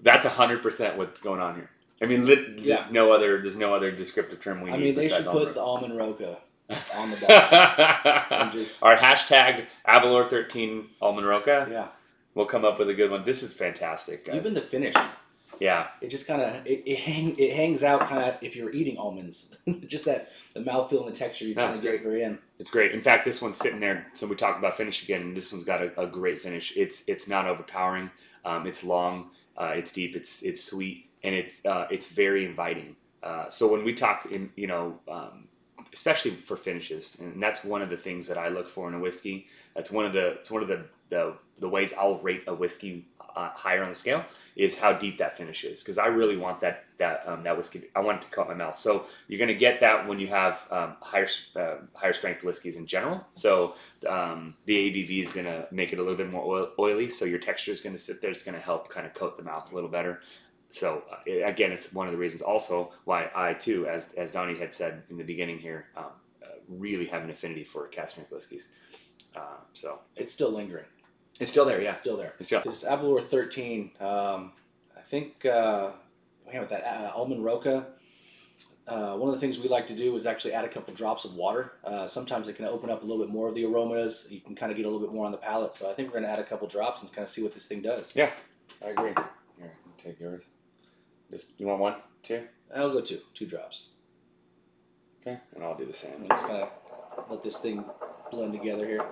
That's 0.00 0.24
hundred 0.24 0.62
percent 0.62 0.96
what's 0.96 1.20
going 1.22 1.40
on 1.40 1.56
here. 1.56 1.70
I 2.00 2.06
mean, 2.06 2.26
lit, 2.26 2.56
there's 2.56 2.66
Yeah. 2.66 2.84
no 2.92 3.12
other. 3.12 3.40
There's 3.40 3.56
no 3.56 3.74
other 3.74 3.92
descriptive 3.92 4.40
term 4.40 4.60
we 4.62 4.70
I 4.70 4.76
need. 4.76 4.82
I 4.82 4.84
mean, 4.86 4.94
they 4.96 5.08
should 5.08 5.26
almond 5.26 5.46
put 5.46 5.54
the 5.54 5.60
almond 5.62 5.96
roca 5.96 6.24
roca. 6.24 6.38
on 6.96 7.10
the 7.10 8.32
and 8.34 8.52
just 8.58 8.82
Our 8.82 8.96
hashtag 8.96 9.66
Aberlour13 9.86 10.86
Almond 11.02 11.26
Roca. 11.26 11.68
yeah. 11.70 11.88
We'll 12.34 12.46
come 12.46 12.64
up 12.64 12.78
with 12.78 12.88
a 12.88 12.94
good 12.94 13.10
one. 13.10 13.26
This 13.26 13.42
is 13.42 13.52
fantastic, 13.52 14.24
guys. 14.24 14.36
Even 14.36 14.54
the 14.54 14.62
finish. 14.62 14.94
Yeah, 15.60 15.88
it 16.00 16.08
just 16.08 16.26
kind 16.26 16.42
of 16.42 16.66
it, 16.66 16.82
it, 16.86 16.98
hang, 16.98 17.36
it 17.38 17.54
hangs 17.54 17.82
out 17.82 18.08
kind 18.08 18.24
of 18.24 18.36
if 18.42 18.56
you're 18.56 18.72
eating 18.72 18.96
almonds 18.98 19.56
just 19.86 20.04
that 20.06 20.32
the 20.54 20.60
mouthfeel 20.60 21.04
and 21.04 21.08
the 21.08 21.18
texture 21.18 21.44
you 21.44 21.54
No, 21.54 21.66
kind 21.66 21.76
of 21.76 21.82
get 21.82 21.94
at 21.94 22.02
the 22.02 22.08
very 22.08 22.24
end 22.24 22.38
it's 22.58 22.70
great. 22.70 22.92
In 22.92 23.02
fact, 23.02 23.24
this 23.24 23.42
one's 23.42 23.56
sitting 23.56 23.80
there. 23.80 24.06
So 24.14 24.24
we 24.26 24.36
talked 24.36 24.58
about 24.58 24.76
finish 24.76 25.02
again, 25.02 25.22
and 25.22 25.36
this 25.36 25.52
one's 25.52 25.64
got 25.64 25.82
a, 25.82 26.00
a 26.00 26.06
great 26.06 26.38
finish. 26.38 26.76
It's 26.76 27.08
it's 27.08 27.26
not 27.26 27.46
overpowering. 27.46 28.10
Um, 28.44 28.68
it's 28.68 28.84
long. 28.84 29.30
Uh, 29.56 29.72
it's 29.74 29.90
deep. 29.92 30.14
It's 30.14 30.42
it's 30.42 30.62
sweet, 30.62 31.10
and 31.24 31.34
it's 31.34 31.66
uh, 31.66 31.88
it's 31.90 32.06
very 32.06 32.44
inviting. 32.44 32.94
Uh, 33.20 33.48
so 33.48 33.70
when 33.70 33.84
we 33.84 33.94
talk 33.94 34.26
in 34.30 34.50
you 34.56 34.68
know. 34.68 35.00
Um, 35.08 35.48
especially 35.92 36.30
for 36.30 36.56
finishes, 36.56 37.18
and 37.20 37.42
that's 37.42 37.64
one 37.64 37.82
of 37.82 37.90
the 37.90 37.96
things 37.96 38.28
that 38.28 38.38
I 38.38 38.48
look 38.48 38.68
for 38.68 38.88
in 38.88 38.94
a 38.94 38.98
whiskey. 38.98 39.48
That's 39.74 39.90
one 39.90 40.06
of 40.06 40.12
the 40.12 40.28
it's 40.34 40.50
one 40.50 40.62
of 40.62 40.68
the 40.68 40.84
the, 41.10 41.34
the 41.58 41.68
ways 41.68 41.92
I'll 41.92 42.18
rate 42.20 42.44
a 42.46 42.54
whiskey 42.54 43.04
uh, 43.36 43.50
higher 43.50 43.82
on 43.82 43.88
the 43.88 43.94
scale 43.94 44.24
is 44.56 44.78
how 44.78 44.92
deep 44.92 45.18
that 45.18 45.36
finish 45.36 45.64
is 45.64 45.82
because 45.82 45.98
I 45.98 46.06
really 46.06 46.36
want 46.36 46.60
that 46.60 46.84
that 46.98 47.24
um, 47.26 47.42
that 47.42 47.56
whiskey. 47.56 47.84
I 47.96 48.00
want 48.00 48.18
it 48.18 48.26
to 48.26 48.30
coat 48.30 48.48
my 48.48 48.54
mouth. 48.54 48.76
So 48.76 49.06
you're 49.28 49.38
going 49.38 49.48
to 49.48 49.54
get 49.54 49.80
that 49.80 50.06
when 50.06 50.18
you 50.18 50.28
have 50.28 50.66
um, 50.70 50.96
higher 51.00 51.28
uh, 51.56 51.76
higher 51.94 52.12
strength 52.12 52.44
whiskeys 52.44 52.76
in 52.76 52.86
general. 52.86 53.26
So 53.34 53.74
um, 54.08 54.54
the 54.66 54.76
ABV 54.76 55.22
is 55.22 55.32
going 55.32 55.46
to 55.46 55.66
make 55.70 55.92
it 55.92 55.98
a 55.98 56.02
little 56.02 56.16
bit 56.16 56.30
more 56.30 56.44
oil, 56.44 56.70
oily. 56.78 57.10
So 57.10 57.24
your 57.24 57.38
texture 57.38 57.72
is 57.72 57.80
going 57.80 57.94
to 57.94 58.00
sit 58.00 58.22
there. 58.22 58.30
It's 58.30 58.42
going 58.42 58.56
to 58.56 58.60
help 58.60 58.88
kind 58.88 59.06
of 59.06 59.14
coat 59.14 59.36
the 59.36 59.42
mouth 59.42 59.70
a 59.72 59.74
little 59.74 59.90
better. 59.90 60.20
So 60.70 61.02
uh, 61.10 61.44
again, 61.44 61.72
it's 61.72 61.92
one 61.92 62.06
of 62.06 62.12
the 62.12 62.18
reasons 62.18 62.42
also 62.42 62.92
why 63.04 63.30
I 63.34 63.54
too, 63.54 63.86
as 63.86 64.12
as 64.14 64.32
Donnie 64.32 64.58
had 64.58 64.72
said 64.72 65.02
in 65.10 65.18
the 65.18 65.24
beginning 65.24 65.58
here, 65.58 65.86
um, 65.96 66.06
uh, 66.42 66.46
really 66.68 67.06
have 67.06 67.22
an 67.24 67.30
affinity 67.30 67.64
for 67.64 67.86
cask 67.88 68.12
strength 68.12 68.32
whiskeys. 68.32 68.72
Uh, 69.34 69.60
so 69.72 70.00
It's 70.16 70.32
still 70.32 70.50
lingering. 70.50 70.86
It's 71.42 71.50
still 71.50 71.64
there, 71.64 71.82
yeah. 71.82 71.90
It's 71.90 71.98
still 71.98 72.16
there. 72.16 72.34
It's 72.38 72.48
still 72.48 72.62
This 72.64 72.84
Aberlour 72.84 73.20
13, 73.20 73.90
um, 73.98 74.52
I 74.96 75.00
think, 75.04 75.44
uh, 75.44 75.90
man, 76.46 76.60
with 76.60 76.70
that 76.70 76.84
uh, 76.84 77.10
almond 77.16 77.44
roca, 77.44 77.88
uh, 78.86 79.16
one 79.16 79.28
of 79.28 79.34
the 79.34 79.40
things 79.40 79.58
we 79.58 79.68
like 79.68 79.88
to 79.88 79.94
do 79.94 80.14
is 80.14 80.24
actually 80.24 80.52
add 80.52 80.64
a 80.64 80.68
couple 80.68 80.94
drops 80.94 81.24
of 81.24 81.34
water. 81.34 81.72
Uh, 81.84 82.06
sometimes 82.06 82.48
it 82.48 82.54
can 82.54 82.64
open 82.66 82.90
up 82.90 83.02
a 83.02 83.04
little 83.04 83.24
bit 83.24 83.32
more 83.32 83.48
of 83.48 83.56
the 83.56 83.64
aromas. 83.64 84.28
You 84.30 84.40
can 84.40 84.54
kind 84.54 84.70
of 84.70 84.76
get 84.76 84.86
a 84.86 84.88
little 84.88 85.04
bit 85.04 85.12
more 85.12 85.26
on 85.26 85.32
the 85.32 85.38
palate. 85.38 85.74
So 85.74 85.90
I 85.90 85.94
think 85.94 86.08
we're 86.08 86.20
going 86.20 86.24
to 86.24 86.30
add 86.30 86.38
a 86.38 86.44
couple 86.44 86.68
drops 86.68 87.02
and 87.02 87.12
kind 87.12 87.24
of 87.24 87.28
see 87.28 87.42
what 87.42 87.54
this 87.54 87.66
thing 87.66 87.82
does. 87.82 88.14
Yeah, 88.14 88.30
I 88.84 88.90
agree. 88.90 89.12
Here, 89.58 89.72
take 89.98 90.20
yours. 90.20 90.46
Just 91.28 91.58
you 91.58 91.66
want 91.66 91.80
one, 91.80 91.94
two, 92.22 92.44
I'll 92.72 92.92
go 92.92 93.00
two, 93.00 93.18
two 93.34 93.46
drops. 93.46 93.88
okay, 95.20 95.40
and 95.56 95.64
I'll 95.64 95.76
do 95.76 95.86
the 95.86 95.92
same. 95.92 96.14
And 96.20 96.28
just 96.28 96.46
kind 96.46 96.62
of 96.62 96.70
let 97.28 97.42
this 97.42 97.58
thing 97.58 97.84
blend 98.30 98.52
together 98.52 98.86
here. 98.86 99.04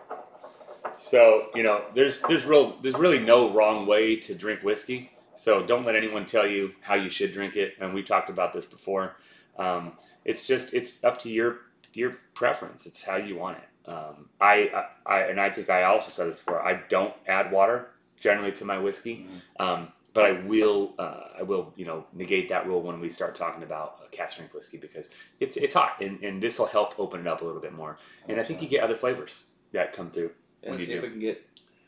So 1.01 1.49
you 1.55 1.63
know, 1.63 1.83
there's 1.95 2.21
there's 2.21 2.45
real 2.45 2.77
there's 2.83 2.95
really 2.95 3.19
no 3.19 3.51
wrong 3.51 3.87
way 3.87 4.17
to 4.17 4.35
drink 4.35 4.63
whiskey. 4.63 5.11
So 5.35 5.65
don't 5.65 5.87
let 5.87 5.97
anyone 5.97 6.27
tell 6.27 6.47
you 6.47 6.73
how 6.83 6.95
you 6.95 7.09
should 7.09 7.33
drink 7.33 7.57
it. 7.57 7.75
And 7.81 7.95
we've 7.95 8.05
talked 8.05 8.29
about 8.29 8.53
this 8.53 8.67
before. 8.67 9.17
Um, 9.59 9.93
it's 10.27 10.47
just 10.47 10.75
it's 10.75 11.03
up 11.03 11.19
to 11.21 11.31
your 11.31 11.61
your 11.95 12.19
preference. 12.35 12.85
It's 12.85 13.03
how 13.03 13.17
you 13.17 13.37
want 13.37 13.57
it. 13.57 13.91
Um, 13.91 14.29
I, 14.43 14.71
I, 15.07 15.15
I 15.15 15.21
and 15.23 15.41
I 15.41 15.49
think 15.49 15.71
I 15.71 15.85
also 15.85 16.11
said 16.11 16.31
this 16.31 16.39
before. 16.39 16.63
I 16.63 16.83
don't 16.91 17.15
add 17.27 17.51
water 17.51 17.89
generally 18.21 18.53
to 18.53 18.67
my 18.67 18.77
whiskey, 18.79 19.27
um, 19.59 19.89
but 20.13 20.27
I 20.27 20.33
will 20.33 20.93
uh, 20.99 21.29
I 21.39 21.43
will 21.45 21.73
you 21.77 21.87
know 21.87 22.05
negate 22.13 22.51
that 22.51 22.67
rule 22.67 22.83
when 22.83 23.01
we 23.01 23.09
start 23.09 23.35
talking 23.35 23.63
about 23.63 24.01
a 24.05 24.09
cask 24.11 24.35
strength 24.35 24.53
whiskey 24.53 24.77
because 24.77 25.11
it's 25.41 25.57
it's 25.57 25.73
hot 25.73 26.03
and, 26.03 26.23
and 26.23 26.43
this 26.43 26.59
will 26.59 26.67
help 26.67 27.01
open 27.01 27.21
it 27.21 27.27
up 27.27 27.41
a 27.41 27.45
little 27.47 27.63
bit 27.63 27.73
more. 27.73 27.97
And 28.29 28.39
I 28.39 28.43
think 28.43 28.61
you 28.61 28.69
get 28.69 28.83
other 28.83 28.95
flavors 28.95 29.53
that 29.73 29.95
come 29.95 30.11
through. 30.11 30.33
And 30.63 30.73
What 30.73 30.81
do 30.81 30.87
see 30.87 30.93
if 30.93 31.03
we 31.03 31.09
can 31.11 31.21
get 31.21 31.47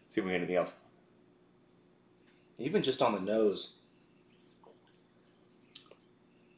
See 0.08 0.20
if 0.20 0.24
we 0.24 0.30
get 0.32 0.38
anything 0.38 0.56
else. 0.56 0.72
even 2.58 2.82
just 2.82 3.02
on 3.02 3.14
the 3.14 3.20
nose. 3.20 3.74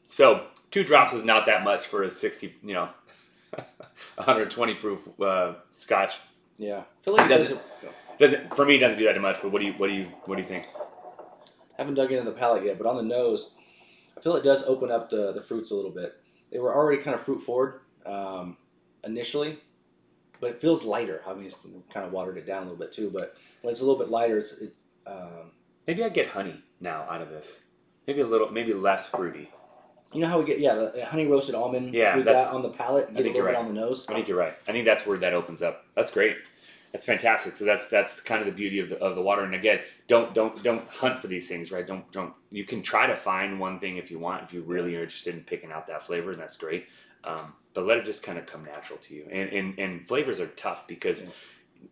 So 0.07 0.47
two 0.71 0.83
drops 0.83 1.13
is 1.13 1.23
not 1.23 1.45
that 1.47 1.63
much 1.63 1.83
for 1.85 2.03
a 2.03 2.11
sixty, 2.11 2.55
you 2.63 2.73
know, 2.73 2.89
120 4.15 4.75
proof 4.75 4.99
uh, 5.21 5.53
Scotch. 5.71 6.19
Yeah, 6.57 6.79
I 6.79 6.83
feel 7.03 7.15
like 7.15 7.25
It 7.25 7.29
doesn't- 7.29 7.47
doesn't. 7.81 7.95
Doesn't 8.17 8.55
for 8.55 8.65
me 8.65 8.75
it 8.77 8.79
doesn't 8.79 8.97
do 8.97 9.03
that 9.05 9.19
much. 9.19 9.41
But 9.41 9.51
what 9.51 9.59
do 9.59 9.67
you 9.67 9.73
what 9.73 9.89
do 9.89 9.95
you 9.95 10.05
what 10.23 10.37
do 10.37 10.41
you 10.41 10.47
think? 10.47 10.65
Haven't 11.77 11.95
dug 11.95 12.11
into 12.13 12.23
the 12.23 12.31
palate 12.37 12.63
yet, 12.63 12.77
but 12.77 12.87
on 12.87 12.95
the 12.95 13.03
nose, 13.03 13.51
I 14.17 14.21
feel 14.21 14.37
it 14.37 14.43
does 14.45 14.63
open 14.63 14.89
up 14.89 15.09
the, 15.09 15.33
the 15.33 15.41
fruits 15.41 15.71
a 15.71 15.75
little 15.75 15.91
bit. 15.91 16.13
They 16.49 16.59
were 16.59 16.73
already 16.73 17.01
kind 17.03 17.13
of 17.13 17.19
fruit 17.21 17.39
forward 17.41 17.81
um, 18.05 18.55
initially, 19.03 19.59
but 20.39 20.49
it 20.51 20.61
feels 20.61 20.83
lighter. 20.83 21.21
I 21.27 21.33
mean, 21.33 21.45
it's 21.45 21.57
kind 21.93 22.05
of 22.05 22.11
watered 22.11 22.37
it 22.37 22.45
down 22.45 22.63
a 22.63 22.65
little 22.69 22.77
bit 22.77 22.91
too, 22.91 23.09
but 23.13 23.35
when 23.61 23.71
it's 23.71 23.81
a 23.81 23.85
little 23.85 23.99
bit 23.99 24.09
lighter, 24.09 24.37
it's, 24.37 24.53
it's 24.59 24.81
um, 25.07 25.51
Maybe 25.87 26.03
I 26.03 26.09
get 26.09 26.27
honey 26.27 26.55
now 26.79 27.05
out 27.09 27.21
of 27.21 27.29
this. 27.29 27.65
Maybe 28.07 28.21
a 28.21 28.27
little, 28.27 28.51
maybe 28.51 28.73
less 28.73 29.09
fruity. 29.09 29.49
you 30.13 30.19
know 30.21 30.27
how 30.27 30.39
we 30.39 30.45
get 30.45 30.59
yeah 30.59 30.75
the, 30.75 31.05
honey 31.05 31.25
roasted 31.27 31.55
almond 31.55 31.93
Yeah, 31.93 32.15
we 32.17 32.23
that's- 32.23 32.45
got 32.45 32.55
on 32.55 32.61
the 32.63 32.69
palate, 32.69 33.07
get 33.07 33.13
a 33.13 33.17
little 33.23 33.35
you're 33.37 33.45
bit 33.45 33.53
right. 33.55 33.59
on 33.59 33.67
the 33.67 33.79
nose. 33.79 34.05
I 34.09 34.13
think 34.13 34.27
you're 34.27 34.37
right. 34.37 34.53
I 34.67 34.71
think 34.71 34.85
that's 34.85 35.05
where 35.05 35.17
that 35.19 35.33
opens 35.33 35.61
up. 35.61 35.85
That's 35.95 36.11
great. 36.11 36.37
That's 36.91 37.05
fantastic. 37.05 37.53
So 37.53 37.65
that's 37.65 37.89
that's 37.89 38.21
kind 38.21 38.39
of 38.39 38.45
the 38.45 38.53
beauty 38.53 38.79
of 38.79 38.87
the, 38.89 38.97
of 38.99 39.15
the 39.15 39.21
water. 39.21 39.43
And 39.43 39.53
again, 39.53 39.81
don't 40.07 40.33
don't 40.33 40.63
don't 40.63 40.87
hunt 40.87 41.19
for 41.19 41.27
these 41.27 41.49
things, 41.49 41.69
right? 41.69 41.85
Don't 41.85 42.09
don't. 42.13 42.33
You 42.51 42.63
can 42.63 42.81
try 42.81 43.05
to 43.05 43.15
find 43.17 43.59
one 43.59 43.79
thing 43.81 43.97
if 43.97 44.09
you 44.09 44.17
want, 44.17 44.43
if 44.43 44.53
you 44.53 44.61
really 44.61 44.95
are 44.95 45.01
interested 45.03 45.35
in 45.35 45.41
picking 45.43 45.73
out 45.73 45.87
that 45.87 46.03
flavor, 46.03 46.31
and 46.31 46.39
that's 46.39 46.55
great. 46.55 46.87
Um, 47.25 47.53
but 47.73 47.85
let 47.85 47.97
it 47.97 48.05
just 48.05 48.23
kind 48.23 48.37
of 48.37 48.45
come 48.45 48.63
natural 48.63 48.99
to 48.99 49.15
you. 49.15 49.27
And 49.31 49.49
and, 49.49 49.79
and 49.79 50.07
flavors 50.07 50.39
are 50.39 50.47
tough 50.47 50.87
because 50.87 51.27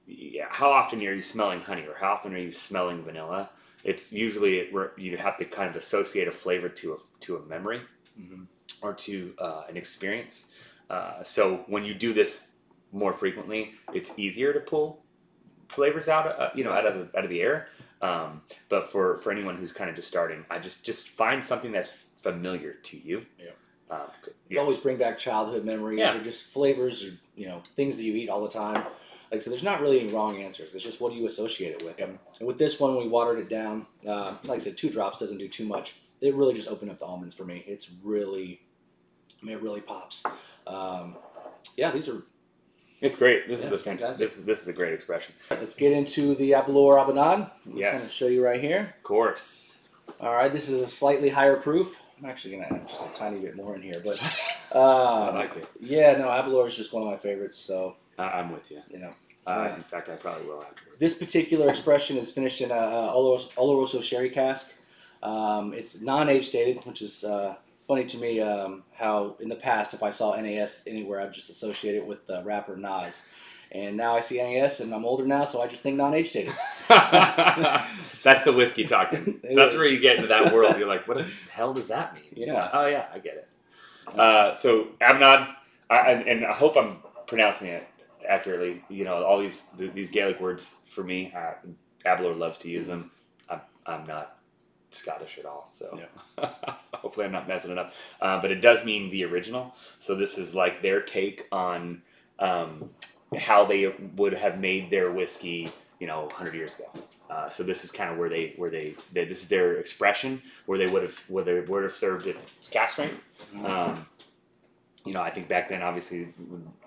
yeah, 0.08 0.48
how 0.50 0.72
often 0.72 1.00
are 1.06 1.14
you 1.14 1.22
smelling 1.22 1.62
honey, 1.62 1.86
or 1.88 1.96
how 1.96 2.14
often 2.14 2.34
are 2.34 2.38
you 2.38 2.52
smelling 2.52 3.04
vanilla? 3.04 3.50
It's 3.84 4.14
usually 4.14 4.72
where 4.72 4.94
you 4.98 5.18
have 5.18 5.38
to 5.38 5.46
kind 5.46 5.70
of 5.70 5.76
associate 5.76 6.28
a 6.28 6.32
flavor 6.32 6.70
to 6.70 6.94
a 6.94 6.98
to 7.22 7.38
a 7.38 7.42
memory 7.46 7.82
Mhm. 8.20 8.48
or 8.82 8.94
to 8.94 9.34
uh, 9.40 9.64
an 9.70 9.76
experience. 9.78 10.54
Uh, 10.90 11.24
so 11.24 11.64
when 11.68 11.84
you 11.84 11.94
do 11.94 12.14
this 12.14 12.54
more 12.92 13.12
frequently, 13.14 13.74
it's 13.94 14.18
easier 14.20 14.54
to 14.54 14.60
pull 14.60 15.04
flavors 15.70 16.08
out, 16.08 16.28
uh, 16.40 16.50
you 16.56 16.64
know, 16.64 16.72
out 16.72 16.86
of 16.86 16.96
the 16.96 17.18
out 17.18 17.24
of 17.24 17.30
the 17.30 17.42
air. 17.42 17.68
Um, 18.02 18.42
but 18.70 18.92
for 18.92 19.18
for 19.18 19.32
anyone 19.32 19.56
who's 19.58 19.72
kind 19.72 19.90
of 19.90 19.96
just 19.96 20.08
starting, 20.08 20.46
I 20.50 20.60
just 20.60 20.86
just 20.86 21.10
find 21.10 21.44
something 21.44 21.72
that's 21.72 22.04
familiar 22.22 22.74
to 22.74 22.98
you. 22.98 23.26
Yeah. 23.40 23.52
You 23.92 23.98
yeah. 24.50 24.62
always 24.62 24.78
bring 24.80 24.98
back 24.98 25.18
childhood 25.18 25.64
memories 25.66 26.00
Yeah. 26.00 26.18
or 26.18 26.24
just 26.24 26.46
flavors 26.46 27.04
or 27.06 27.12
you 27.36 27.48
know 27.48 27.60
things 27.66 27.98
that 27.98 28.04
you 28.04 28.16
eat 28.16 28.30
all 28.30 28.42
the 28.42 28.50
time. 28.50 28.86
Like 29.32 29.42
so, 29.42 29.50
there's 29.50 29.64
not 29.64 29.82
really 29.82 30.00
any 30.00 30.14
wrong 30.14 30.38
answers. 30.38 30.76
It's 30.76 30.84
just 30.84 31.02
what 31.02 31.12
do 31.12 31.18
you 31.18 31.26
associate 31.26 31.72
it 31.74 31.84
with. 31.84 32.00
Yep. 32.00 32.10
And 32.40 32.48
with 32.48 32.58
this 32.60 32.80
one, 32.80 32.96
we 32.98 33.08
watered 33.08 33.40
it 33.40 33.50
down. 33.50 33.88
Uh, 34.08 34.36
like 34.44 34.58
I 34.58 34.62
said, 34.62 34.78
two 34.78 34.90
drops 34.92 35.18
doesn't 35.18 35.38
do 35.40 35.48
too 35.48 35.66
much. 35.66 35.96
It 36.22 36.36
really 36.36 36.54
just 36.54 36.68
opened 36.68 36.92
up 36.92 37.00
the 37.00 37.06
almonds 37.06 37.34
for 37.34 37.44
me. 37.44 37.64
It's 37.68 37.90
really, 38.04 38.62
I 39.42 39.46
mean, 39.46 39.58
it 39.58 39.62
really 39.64 39.82
pops. 39.82 40.24
Um, 40.68 41.16
yeah, 41.76 41.90
these 41.92 42.08
are. 42.10 42.24
It's 43.02 43.18
great. 43.18 43.48
This 43.50 43.66
is 43.66 43.72
a 43.74 43.78
fantastic. 43.78 44.18
This 44.18 44.38
is 44.38 44.46
this 44.46 44.62
is 44.62 44.68
a 44.70 44.74
great 44.74 44.94
expression. 44.94 45.34
Let's 45.50 45.74
get 45.76 45.92
into 45.94 46.36
the 46.36 46.52
Aberlour 46.52 46.98
A'bunadh. 47.04 47.16
Kind 47.16 47.50
of 47.66 47.76
Yes. 47.76 48.12
show 48.14 48.28
you 48.28 48.44
right 48.46 48.62
here. 48.62 48.94
Of 48.98 49.04
course. 49.04 49.80
All 50.22 50.34
right, 50.34 50.54
this 50.54 50.70
is 50.70 50.80
a 50.82 50.88
slightly 50.88 51.30
higher 51.30 51.56
proof. 51.58 51.98
I'm 52.24 52.30
actually 52.30 52.56
gonna 52.56 52.68
add 52.74 52.88
just 52.88 53.06
a 53.06 53.12
tiny 53.12 53.40
bit 53.40 53.56
more 53.56 53.76
in 53.76 53.82
here, 53.82 54.02
but 54.04 54.18
I 54.76 54.78
uh, 54.80 55.32
like 55.36 55.56
it. 55.58 55.68
yeah, 55.82 56.18
no, 56.18 56.30
Aberlour 56.30 56.68
is 56.68 56.78
just 56.78 56.94
one 56.94 57.04
of 57.04 57.10
my 57.10 57.18
favorites. 57.18 57.58
So 57.58 57.96
I, 58.18 58.24
I'm 58.40 58.52
with 58.52 58.72
you. 58.72 58.82
you 58.90 59.00
know. 59.00 59.14
Uh, 59.46 59.66
Yeah. 59.70 59.76
In 59.76 59.82
fact, 59.82 60.08
I 60.10 60.16
probably 60.16 60.48
will 60.48 60.62
afterwards. 60.62 61.00
This 61.00 61.16
particular 61.16 61.70
expression 61.70 62.18
is 62.18 62.32
finished 62.32 62.62
in 62.62 62.72
a, 62.72 62.76
a 62.76 63.14
Oloroso, 63.14 63.52
Oloroso 63.56 64.02
sherry 64.02 64.30
cask. 64.30 64.74
Um, 65.22 65.74
it's 65.74 66.02
non-age 66.02 66.50
dated, 66.52 66.86
which 66.86 67.02
is 67.02 67.26
uh, 67.26 67.56
funny 67.86 68.06
to 68.06 68.18
me. 68.18 68.40
Um, 68.40 68.84
how 68.94 69.36
in 69.42 69.50
the 69.50 69.56
past, 69.56 69.94
if 69.94 70.02
I 70.02 70.12
saw 70.12 70.40
NAS 70.40 70.84
anywhere, 70.88 71.20
I'd 71.20 71.34
just 71.34 71.50
associate 71.50 71.96
it 71.96 72.06
with 72.06 72.26
the 72.26 72.42
rapper 72.44 72.78
Nas. 72.78 73.28
And 73.74 73.98
now 73.98 74.16
I 74.16 74.20
see 74.20 74.38
NAS, 74.38 74.82
and 74.82 74.94
I'm 74.94 75.04
older 75.04 75.26
now, 75.26 75.46
so 75.46 75.62
I 75.62 75.68
just 75.68 75.82
think 75.82 75.98
non-age 75.98 76.32
dated. 76.32 76.54
That's 76.90 78.44
the 78.44 78.54
whiskey 78.56 78.86
talking. 78.86 79.40
That's 79.44 79.74
is. 79.74 79.80
where 79.80 79.88
you 79.88 80.00
get 80.00 80.18
into 80.18 80.28
that 80.28 80.54
world. 80.54 80.78
You're 80.78 80.88
like, 80.88 81.08
what 81.08 81.18
the 81.18 81.28
hell 81.52 81.74
does 81.74 81.88
that 81.88 82.14
mean? 82.14 82.26
Yeah. 82.36 82.70
Oh 82.72 82.86
yeah, 82.86 83.08
I 83.14 83.20
get 83.20 83.34
it. 83.36 83.50
Uh, 84.20 84.54
so 84.54 84.90
A'bunadh, 85.02 85.54
I, 85.90 86.12
and, 86.12 86.28
and 86.28 86.46
I 86.46 86.54
hope 86.54 86.78
I'm 86.78 86.98
pronouncing 87.26 87.68
it 87.70 87.88
accurately. 88.28 88.84
You 88.90 89.06
know, 89.06 89.24
all 89.24 89.40
these 89.40 89.70
th- 89.78 89.94
these 89.94 90.12
Gaelic 90.12 90.40
words 90.40 90.82
for 90.88 91.04
me, 91.04 91.34
uh, 91.36 91.54
Aberlour 92.06 92.38
loves 92.38 92.60
to 92.60 92.70
use 92.70 92.88
them. 92.88 93.12
I'm, 93.50 93.62
I'm 93.86 94.06
not 94.06 94.38
Scottish 94.92 95.38
at 95.40 95.46
all, 95.46 95.68
so 95.70 96.00
hopefully 96.94 97.26
I'm 97.26 97.32
not 97.32 97.48
messing 97.48 97.72
it 97.72 97.78
up. 97.78 97.94
Uh, 98.22 98.40
but 98.40 98.52
it 98.52 98.62
does 98.62 98.86
mean 98.86 99.10
the 99.10 99.26
original. 99.26 99.76
So 100.00 100.16
this 100.16 100.38
is 100.38 100.54
like 100.54 100.82
their 100.82 101.02
take 101.02 101.48
on 101.52 102.04
um, 102.40 102.90
how 103.38 103.66
they 103.66 103.94
would 104.16 104.34
have 104.34 104.60
made 104.60 104.90
their 104.90 105.12
whiskey, 105.12 105.72
you 106.00 106.08
know, 106.08 106.24
100 106.24 106.54
years 106.54 106.80
ago. 106.80 106.90
Uh, 107.30 107.50
so 107.50 107.64
this 107.64 107.84
is 107.84 107.92
kind 107.92 108.12
of 108.12 108.18
where 108.18 108.30
they 108.30 108.54
where 108.58 108.70
they, 108.70 108.94
they 109.12 109.26
this 109.26 109.42
is 109.42 109.50
their 109.50 109.78
expression 109.78 110.42
where 110.68 110.78
they 110.78 110.86
would 110.88 111.02
have 111.02 111.18
where 111.30 111.44
they 111.44 111.60
would 111.60 111.84
have 111.84 111.94
served 111.94 112.28
it 112.28 112.38
cask 112.70 112.94
strength. 112.94 113.20
Um, 113.66 114.06
you 115.06 115.14
know, 115.14 115.22
I 115.22 115.30
think 115.32 115.48
back 115.48 115.70
then, 115.70 115.82
obviously, 115.82 116.28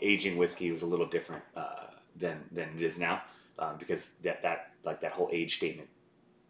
aging 0.00 0.36
whiskey 0.36 0.70
was 0.70 0.82
a 0.82 0.86
little 0.86 1.06
different 1.06 1.42
uh, 1.56 1.86
than 2.16 2.44
than 2.52 2.68
it 2.76 2.82
is 2.82 2.98
now, 2.98 3.22
um, 3.58 3.76
because 3.78 4.18
that 4.18 4.42
that 4.42 4.70
like 4.84 5.00
that 5.00 5.12
whole 5.12 5.28
age 5.32 5.56
statement 5.56 5.88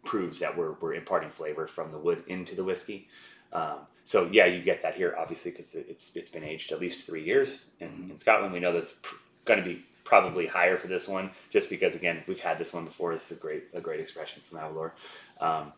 proves 0.03 0.39
that 0.39 0.55
we're 0.55 0.73
we're 0.73 0.93
imparting 0.93 1.29
flavor 1.29 1.67
from 1.67 1.91
the 1.91 1.97
wood 1.97 2.23
into 2.27 2.55
the 2.55 2.63
whiskey. 2.63 3.07
Um, 3.51 3.79
so 4.03 4.29
yeah, 4.31 4.45
you 4.45 4.61
get 4.61 4.81
that 4.83 4.95
here, 4.95 5.15
obviously, 5.17 5.51
because 5.51 5.75
it's 5.75 6.15
it's 6.15 6.29
been 6.29 6.43
aged 6.43 6.71
at 6.71 6.79
least 6.79 7.05
three 7.05 7.23
years 7.23 7.75
in, 7.79 8.09
in 8.11 8.17
Scotland. 8.17 8.53
We 8.53 8.59
know 8.59 8.71
that's 8.71 8.93
pr- 8.93 9.15
going 9.45 9.59
to 9.59 9.65
be 9.65 9.85
probably 10.07 10.47
higher 10.47 10.77
for 10.77 10.87
this 10.87 11.07
one, 11.07 11.31
just 11.49 11.69
because 11.69 11.95
again 11.95 12.23
we've 12.27 12.39
had 12.39 12.57
this 12.57 12.73
one 12.73 12.85
before. 12.85 13.13
This 13.13 13.31
is 13.31 13.37
a 13.37 13.41
great 13.41 13.65
a 13.73 13.81
great 13.81 13.99
expression 13.99 14.41
from 14.47 14.59
Aberlour. 14.59 14.91
Um, 15.39 15.73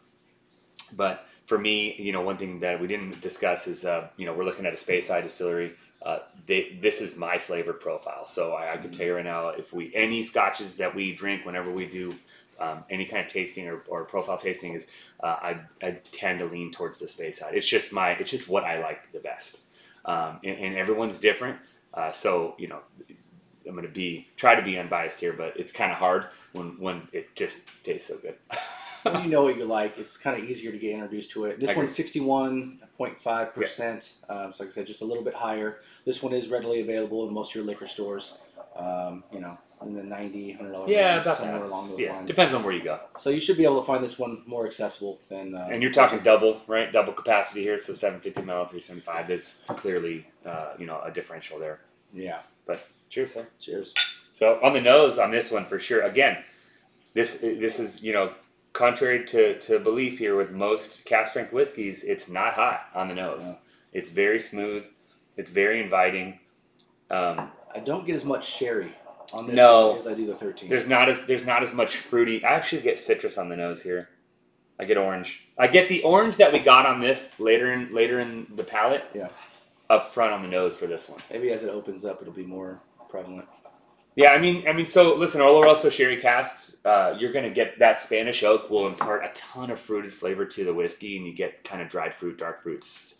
but 0.95 1.27
for 1.45 1.57
me, 1.57 1.95
you 1.95 2.11
know, 2.11 2.21
one 2.21 2.37
thing 2.37 2.59
that 2.59 2.79
we 2.79 2.87
didn't 2.87 3.21
discuss 3.21 3.67
is, 3.67 3.85
uh, 3.85 4.07
you 4.17 4.25
know, 4.25 4.33
we're 4.33 4.43
looking 4.43 4.65
at 4.65 4.73
a 4.73 4.75
Speyside 4.75 5.23
distillery. 5.23 5.73
Uh, 6.01 6.19
they, 6.45 6.77
this 6.79 7.01
is 7.01 7.17
my 7.17 7.37
flavor 7.37 7.73
profile. 7.73 8.25
So 8.25 8.53
I, 8.53 8.73
I 8.73 8.77
can 8.77 8.91
tell 8.91 9.05
you 9.05 9.15
right 9.15 9.25
now, 9.25 9.49
if 9.49 9.73
we 9.73 9.93
any 9.93 10.23
scotches 10.23 10.77
that 10.77 10.95
we 10.95 11.13
drink 11.13 11.45
whenever 11.45 11.71
we 11.71 11.87
do 11.87 12.15
um, 12.59 12.83
any 12.89 13.05
kind 13.05 13.25
of 13.25 13.31
tasting 13.31 13.67
or, 13.67 13.83
or 13.87 14.03
profile 14.05 14.37
tasting 14.37 14.73
is 14.73 14.91
uh, 15.21 15.37
I, 15.41 15.59
I 15.81 15.91
tend 16.11 16.39
to 16.39 16.45
lean 16.45 16.71
towards 16.71 16.99
the 16.99 17.07
Speyside. 17.07 17.53
It's 17.53 17.67
just 17.67 17.91
my 17.93 18.11
it's 18.11 18.31
just 18.31 18.47
what 18.47 18.63
I 18.63 18.81
like 18.81 19.11
the 19.11 19.19
best, 19.19 19.61
um, 20.05 20.39
and, 20.43 20.57
and 20.57 20.77
everyone's 20.77 21.19
different. 21.19 21.57
Uh, 21.93 22.11
so 22.11 22.55
you 22.57 22.67
know, 22.67 22.79
I'm 23.69 23.75
gonna 23.75 23.87
be 23.87 24.27
try 24.35 24.55
to 24.55 24.61
be 24.61 24.77
unbiased 24.79 25.19
here, 25.19 25.33
but 25.33 25.55
it's 25.55 25.71
kind 25.71 25.91
of 25.91 25.99
hard 25.99 26.25
when 26.53 26.79
when 26.79 27.07
it 27.13 27.35
just 27.35 27.67
tastes 27.83 28.07
so 28.09 28.17
good. 28.17 28.35
when 29.03 29.23
you 29.23 29.29
know 29.29 29.43
what 29.43 29.55
you 29.57 29.65
like, 29.65 29.97
it's 29.97 30.17
kind 30.17 30.41
of 30.41 30.49
easier 30.49 30.71
to 30.71 30.77
get 30.77 30.91
introduced 30.93 31.31
to 31.31 31.45
it. 31.45 31.59
This 31.59 31.69
I 31.69 31.75
one's 31.75 31.93
sixty-one 31.95 32.79
point 32.97 33.21
five 33.21 33.53
percent. 33.53 34.15
Um, 34.27 34.51
so 34.51 34.63
like 34.63 34.71
I 34.71 34.73
said, 34.73 34.87
just 34.87 35.01
a 35.03 35.05
little 35.05 35.23
bit 35.23 35.35
higher. 35.35 35.79
This 36.05 36.21
one 36.23 36.33
is 36.33 36.49
readily 36.49 36.81
available 36.81 37.27
in 37.27 37.33
most 37.33 37.51
of 37.51 37.55
your 37.55 37.63
liquor 37.65 37.87
stores. 37.87 38.39
Um, 38.75 39.23
you 39.33 39.39
know, 39.41 39.57
in 39.81 39.93
the 39.93 40.03
90 40.03 40.53
hundred 40.53 40.71
dollar 40.71 40.89
yeah, 40.89 41.21
about 41.21 41.37
somewhere 41.37 41.59
that. 41.59 41.65
along 41.67 41.87
those 41.89 41.99
Yeah, 41.99 42.13
lines. 42.13 42.27
depends 42.29 42.53
on 42.53 42.63
where 42.63 42.73
you 42.73 42.83
go. 42.83 42.99
So 43.17 43.29
you 43.29 43.39
should 43.39 43.57
be 43.57 43.65
able 43.65 43.79
to 43.81 43.85
find 43.85 44.01
this 44.03 44.17
one 44.17 44.41
more 44.45 44.65
accessible 44.65 45.19
than. 45.29 45.53
Uh, 45.55 45.67
And 45.71 45.81
you're 45.83 45.91
talking 45.91 46.19
double, 46.19 46.61
right? 46.67 46.91
Double 46.91 47.13
capacity 47.13 47.61
here, 47.61 47.77
so 47.77 47.93
750 47.93 48.41
ml, 48.41 48.69
375. 48.69 49.27
There's 49.27 49.63
clearly, 49.67 50.27
uh, 50.45 50.73
you 50.79 50.85
know, 50.85 51.01
a 51.03 51.11
differential 51.11 51.59
there. 51.59 51.81
Yeah. 52.13 52.39
But 52.65 52.85
cheers, 53.09 53.33
sir. 53.33 53.47
Cheers. 53.59 53.93
So 54.33 54.59
on 54.63 54.73
the 54.73 54.81
nose 54.81 55.19
on 55.19 55.31
this 55.31 55.51
one 55.51 55.65
for 55.65 55.79
sure. 55.79 56.03
Again, 56.03 56.37
this 57.13 57.39
this 57.41 57.79
is 57.79 58.03
you 58.03 58.13
know 58.13 58.33
contrary 58.73 59.25
to, 59.25 59.59
to 59.59 59.79
belief 59.79 60.19
here 60.19 60.35
with 60.35 60.51
most 60.51 61.05
cask 61.05 61.31
strength 61.31 61.51
whiskeys, 61.51 62.03
it's 62.03 62.29
not 62.29 62.53
hot 62.53 62.85
on 62.93 63.07
the 63.07 63.15
nose. 63.15 63.45
No. 63.45 63.55
It's 63.93 64.09
very 64.09 64.39
smooth. 64.39 64.83
It's 65.37 65.51
very 65.51 65.81
inviting. 65.81 66.39
Um, 67.09 67.51
I 67.73 67.79
don't 67.79 68.05
get 68.05 68.15
as 68.15 68.25
much 68.25 68.47
sherry 68.47 68.93
on 69.33 69.47
this 69.47 69.55
No. 69.55 69.95
as 69.95 70.07
I 70.07 70.13
do 70.13 70.25
the 70.25 70.35
13. 70.35 70.69
there's 70.69 70.87
not 70.87 71.09
as 71.09 71.25
there's 71.25 71.45
not 71.45 71.63
as 71.63 71.73
much 71.73 71.97
fruity. 71.97 72.43
I 72.43 72.53
actually 72.53 72.81
get 72.81 72.99
citrus 72.99 73.37
on 73.37 73.49
the 73.49 73.57
nose 73.57 73.83
here. 73.83 74.09
I 74.79 74.85
get 74.85 74.97
orange. 74.97 75.47
I 75.57 75.67
get 75.67 75.89
the 75.89 76.01
orange 76.03 76.37
that 76.37 76.53
we 76.53 76.59
got 76.59 76.85
on 76.85 76.99
this 77.01 77.39
later 77.39 77.71
in 77.73 77.93
later 77.93 78.19
in 78.19 78.47
the 78.55 78.63
palate. 78.63 79.03
Yeah. 79.13 79.29
Up 79.89 80.11
front 80.11 80.33
on 80.33 80.43
the 80.43 80.47
nose 80.47 80.77
for 80.77 80.85
this 80.85 81.09
one. 81.09 81.19
Maybe 81.31 81.51
as 81.51 81.63
it 81.63 81.69
opens 81.69 82.05
up, 82.05 82.21
it'll 82.21 82.31
be 82.31 82.45
more 82.45 82.79
prevalent. 83.09 83.47
Yeah, 84.15 84.31
I 84.31 84.39
mean, 84.39 84.67
I 84.67 84.73
mean, 84.73 84.87
so 84.87 85.15
listen, 85.15 85.39
Oloroso 85.39 85.91
sherry 85.91 86.17
casks, 86.17 86.83
uh, 86.85 87.15
you're 87.17 87.31
gonna 87.31 87.49
get 87.49 87.79
that 87.79 87.99
Spanish 87.99 88.43
oak 88.43 88.69
will 88.69 88.87
impart 88.87 89.23
a 89.23 89.31
ton 89.33 89.71
of 89.71 89.79
fruited 89.79 90.11
flavor 90.11 90.45
to 90.45 90.65
the 90.65 90.73
whiskey, 90.73 91.15
and 91.17 91.25
you 91.25 91.33
get 91.33 91.63
kind 91.63 91.81
of 91.81 91.87
dried 91.87 92.13
fruit, 92.13 92.37
dark 92.37 92.61
fruits. 92.63 93.15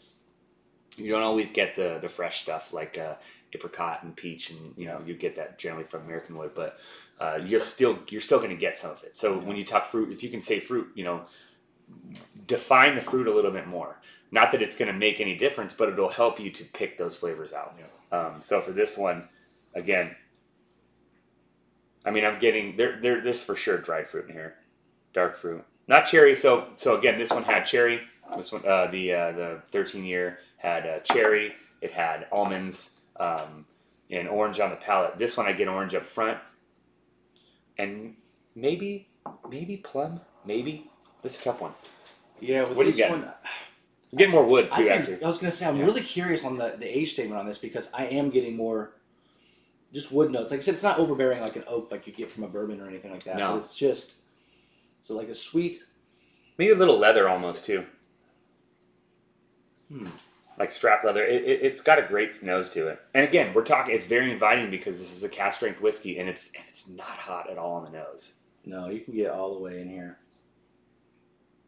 You 0.98 1.10
don't 1.12 1.24
always 1.24 1.52
get 1.52 1.76
the 1.76 2.00
the 2.02 2.10
fresh 2.10 2.42
stuff 2.42 2.74
like 2.74 2.98
uh, 2.98 3.16
apricot 3.54 4.04
and 4.04 4.16
peach, 4.16 4.50
and 4.50 4.74
you 4.76 4.88
know 4.88 5.02
you 5.06 5.14
get 5.14 5.36
that 5.38 5.58
generally 5.58 5.86
from 5.86 6.02
American 6.02 6.36
wood, 6.38 6.52
but 6.54 6.80
uh, 7.20 7.40
you're 7.46 7.62
still 7.62 8.00
you're 8.10 8.20
still 8.20 8.40
gonna 8.40 8.56
get 8.56 8.76
some 8.76 8.92
of 8.92 9.04
it. 9.04 9.16
So 9.16 9.38
when 9.38 9.56
you 9.56 9.64
talk 9.64 9.86
fruit, 9.86 10.12
if 10.12 10.22
you 10.22 10.30
can 10.30 10.42
say 10.42 10.60
fruit, 10.60 10.90
you 10.96 11.06
know, 11.06 11.22
define 12.46 12.96
the 12.96 13.02
fruit 13.02 13.28
a 13.28 13.34
little 13.34 13.52
bit 13.52 13.68
more. 13.68 14.02
Not 14.32 14.52
that 14.52 14.62
it's 14.62 14.76
gonna 14.76 14.92
make 14.92 15.22
any 15.22 15.36
difference, 15.36 15.72
but 15.72 15.88
it'll 15.88 16.10
help 16.10 16.42
you 16.42 16.52
to 16.52 16.66
pick 16.66 16.98
those 16.98 17.16
flavors 17.16 17.54
out. 17.54 17.80
Um, 18.12 18.42
so 18.42 18.60
for 18.60 18.72
this 18.72 18.98
one, 18.98 19.30
again, 19.76 20.16
I 22.06 22.12
mean, 22.12 22.26
I'm 22.26 22.40
getting 22.40 22.76
there. 22.78 23.00
There, 23.02 23.22
there's 23.22 23.44
for 23.44 23.56
sure 23.56 23.78
dried 23.78 24.10
fruit 24.10 24.28
in 24.30 24.34
here, 24.34 24.56
dark 25.14 25.38
fruit, 25.38 25.64
not 25.88 26.06
cherry. 26.06 26.36
So, 26.36 26.70
so 26.76 26.98
again, 26.98 27.18
this 27.18 27.32
one 27.32 27.44
had 27.44 27.64
cherry. 27.66 28.02
This 28.36 28.52
one, 28.52 28.66
uh, 28.66 28.88
the 28.88 29.14
uh, 29.14 29.32
the 29.34 29.62
13 29.72 30.04
year 30.06 30.40
had 30.58 30.86
uh, 30.86 31.00
cherry. 31.00 31.54
It 31.82 31.92
had 31.92 32.28
almonds 32.32 33.02
um, 33.20 33.66
and 34.10 34.28
orange 34.28 34.60
on 34.60 34.70
the 34.70 34.76
palate. 34.76 35.18
This 35.18 35.36
one, 35.38 35.46
I 35.46 35.54
get 35.54 35.68
orange 35.68 35.94
up 35.96 36.04
front, 36.04 36.38
and 37.78 38.16
maybe, 38.56 39.08
maybe 39.50 39.78
plum. 39.78 40.22
Maybe 40.46 40.90
it's 41.24 41.40
a 41.42 41.44
tough 41.44 41.62
one. 41.62 41.74
Yeah, 42.40 42.64
with 42.64 42.78
What 42.78 42.84
do 42.84 42.90
you 42.90 42.92
this 42.94 42.98
get? 42.98 43.12
one, 43.12 43.24
I'm 43.26 44.18
getting 44.18 44.34
more 44.34 44.46
wood 44.46 44.70
I, 44.72 44.78
too, 44.78 44.84
can- 44.88 45.00
actually. 45.00 45.24
I 45.24 45.28
was 45.28 45.38
gonna 45.38 45.52
say 45.52 45.68
I'm 45.68 45.78
Yeah. 45.78 45.86
really 45.86 46.02
curious 46.02 46.46
on 46.46 46.58
the, 46.58 46.76
the 46.80 46.86
age 46.88 47.12
statement 47.12 47.40
on 47.40 47.46
this 47.46 47.58
because 47.58 47.90
I 47.94 48.06
am 48.06 48.30
getting 48.30 48.56
more 48.56 48.94
just 49.94 50.12
wood 50.12 50.32
notes. 50.32 50.52
Like 50.52 50.60
I 50.60 50.64
said, 50.64 50.74
it's 50.74 50.84
not 50.84 51.00
overbearing 51.00 51.42
like 51.42 51.56
an 51.56 51.64
oak 51.68 51.92
like 51.92 52.08
you 52.08 52.14
get 52.14 52.32
from 52.32 52.44
a 52.44 52.48
bourbon 52.48 52.82
or 52.82 52.88
anything 52.88 53.12
like 53.12 53.24
that. 53.24 53.38
No. 53.38 53.58
It's 53.58 53.76
just 53.76 54.22
so 55.02 55.16
like 55.16 55.30
a 55.30 55.34
sweet. 55.34 55.84
Maybe 56.58 56.72
a 56.72 56.76
little 56.76 56.98
leather 56.98 57.30
almost 57.30 57.66
too. 57.66 57.86
Hmm. 59.90 60.08
Like 60.58 60.72
strap 60.72 61.04
leather. 61.04 61.24
It, 61.24 61.44
it, 61.44 61.62
it's 61.64 61.82
got 61.82 62.00
a 62.00 62.04
great 62.04 62.42
nose 62.44 62.70
to 62.72 62.90
it. 62.90 63.00
And 63.14 63.26
again, 63.26 63.54
we're 63.54 63.64
talking. 63.64 63.96
It's 63.96 64.06
very 64.06 64.32
inviting 64.32 64.70
because 64.70 65.00
this 65.00 65.16
is 65.16 65.24
a 65.24 65.30
cask 65.30 65.58
strength 65.58 65.82
whiskey, 65.82 66.20
and 66.20 66.28
it's 66.28 66.54
and 66.54 66.64
it's 66.68 66.90
not 66.90 67.08
hot 67.08 67.50
at 67.50 67.58
all 67.58 67.76
on 67.76 67.86
the 67.86 67.98
nose. 67.98 68.36
No, 68.66 68.90
you 68.90 69.00
can 69.00 69.16
get 69.16 69.32
all 69.32 69.54
the 69.54 69.60
way 69.60 69.82
in 69.82 69.90
here. 69.90 70.18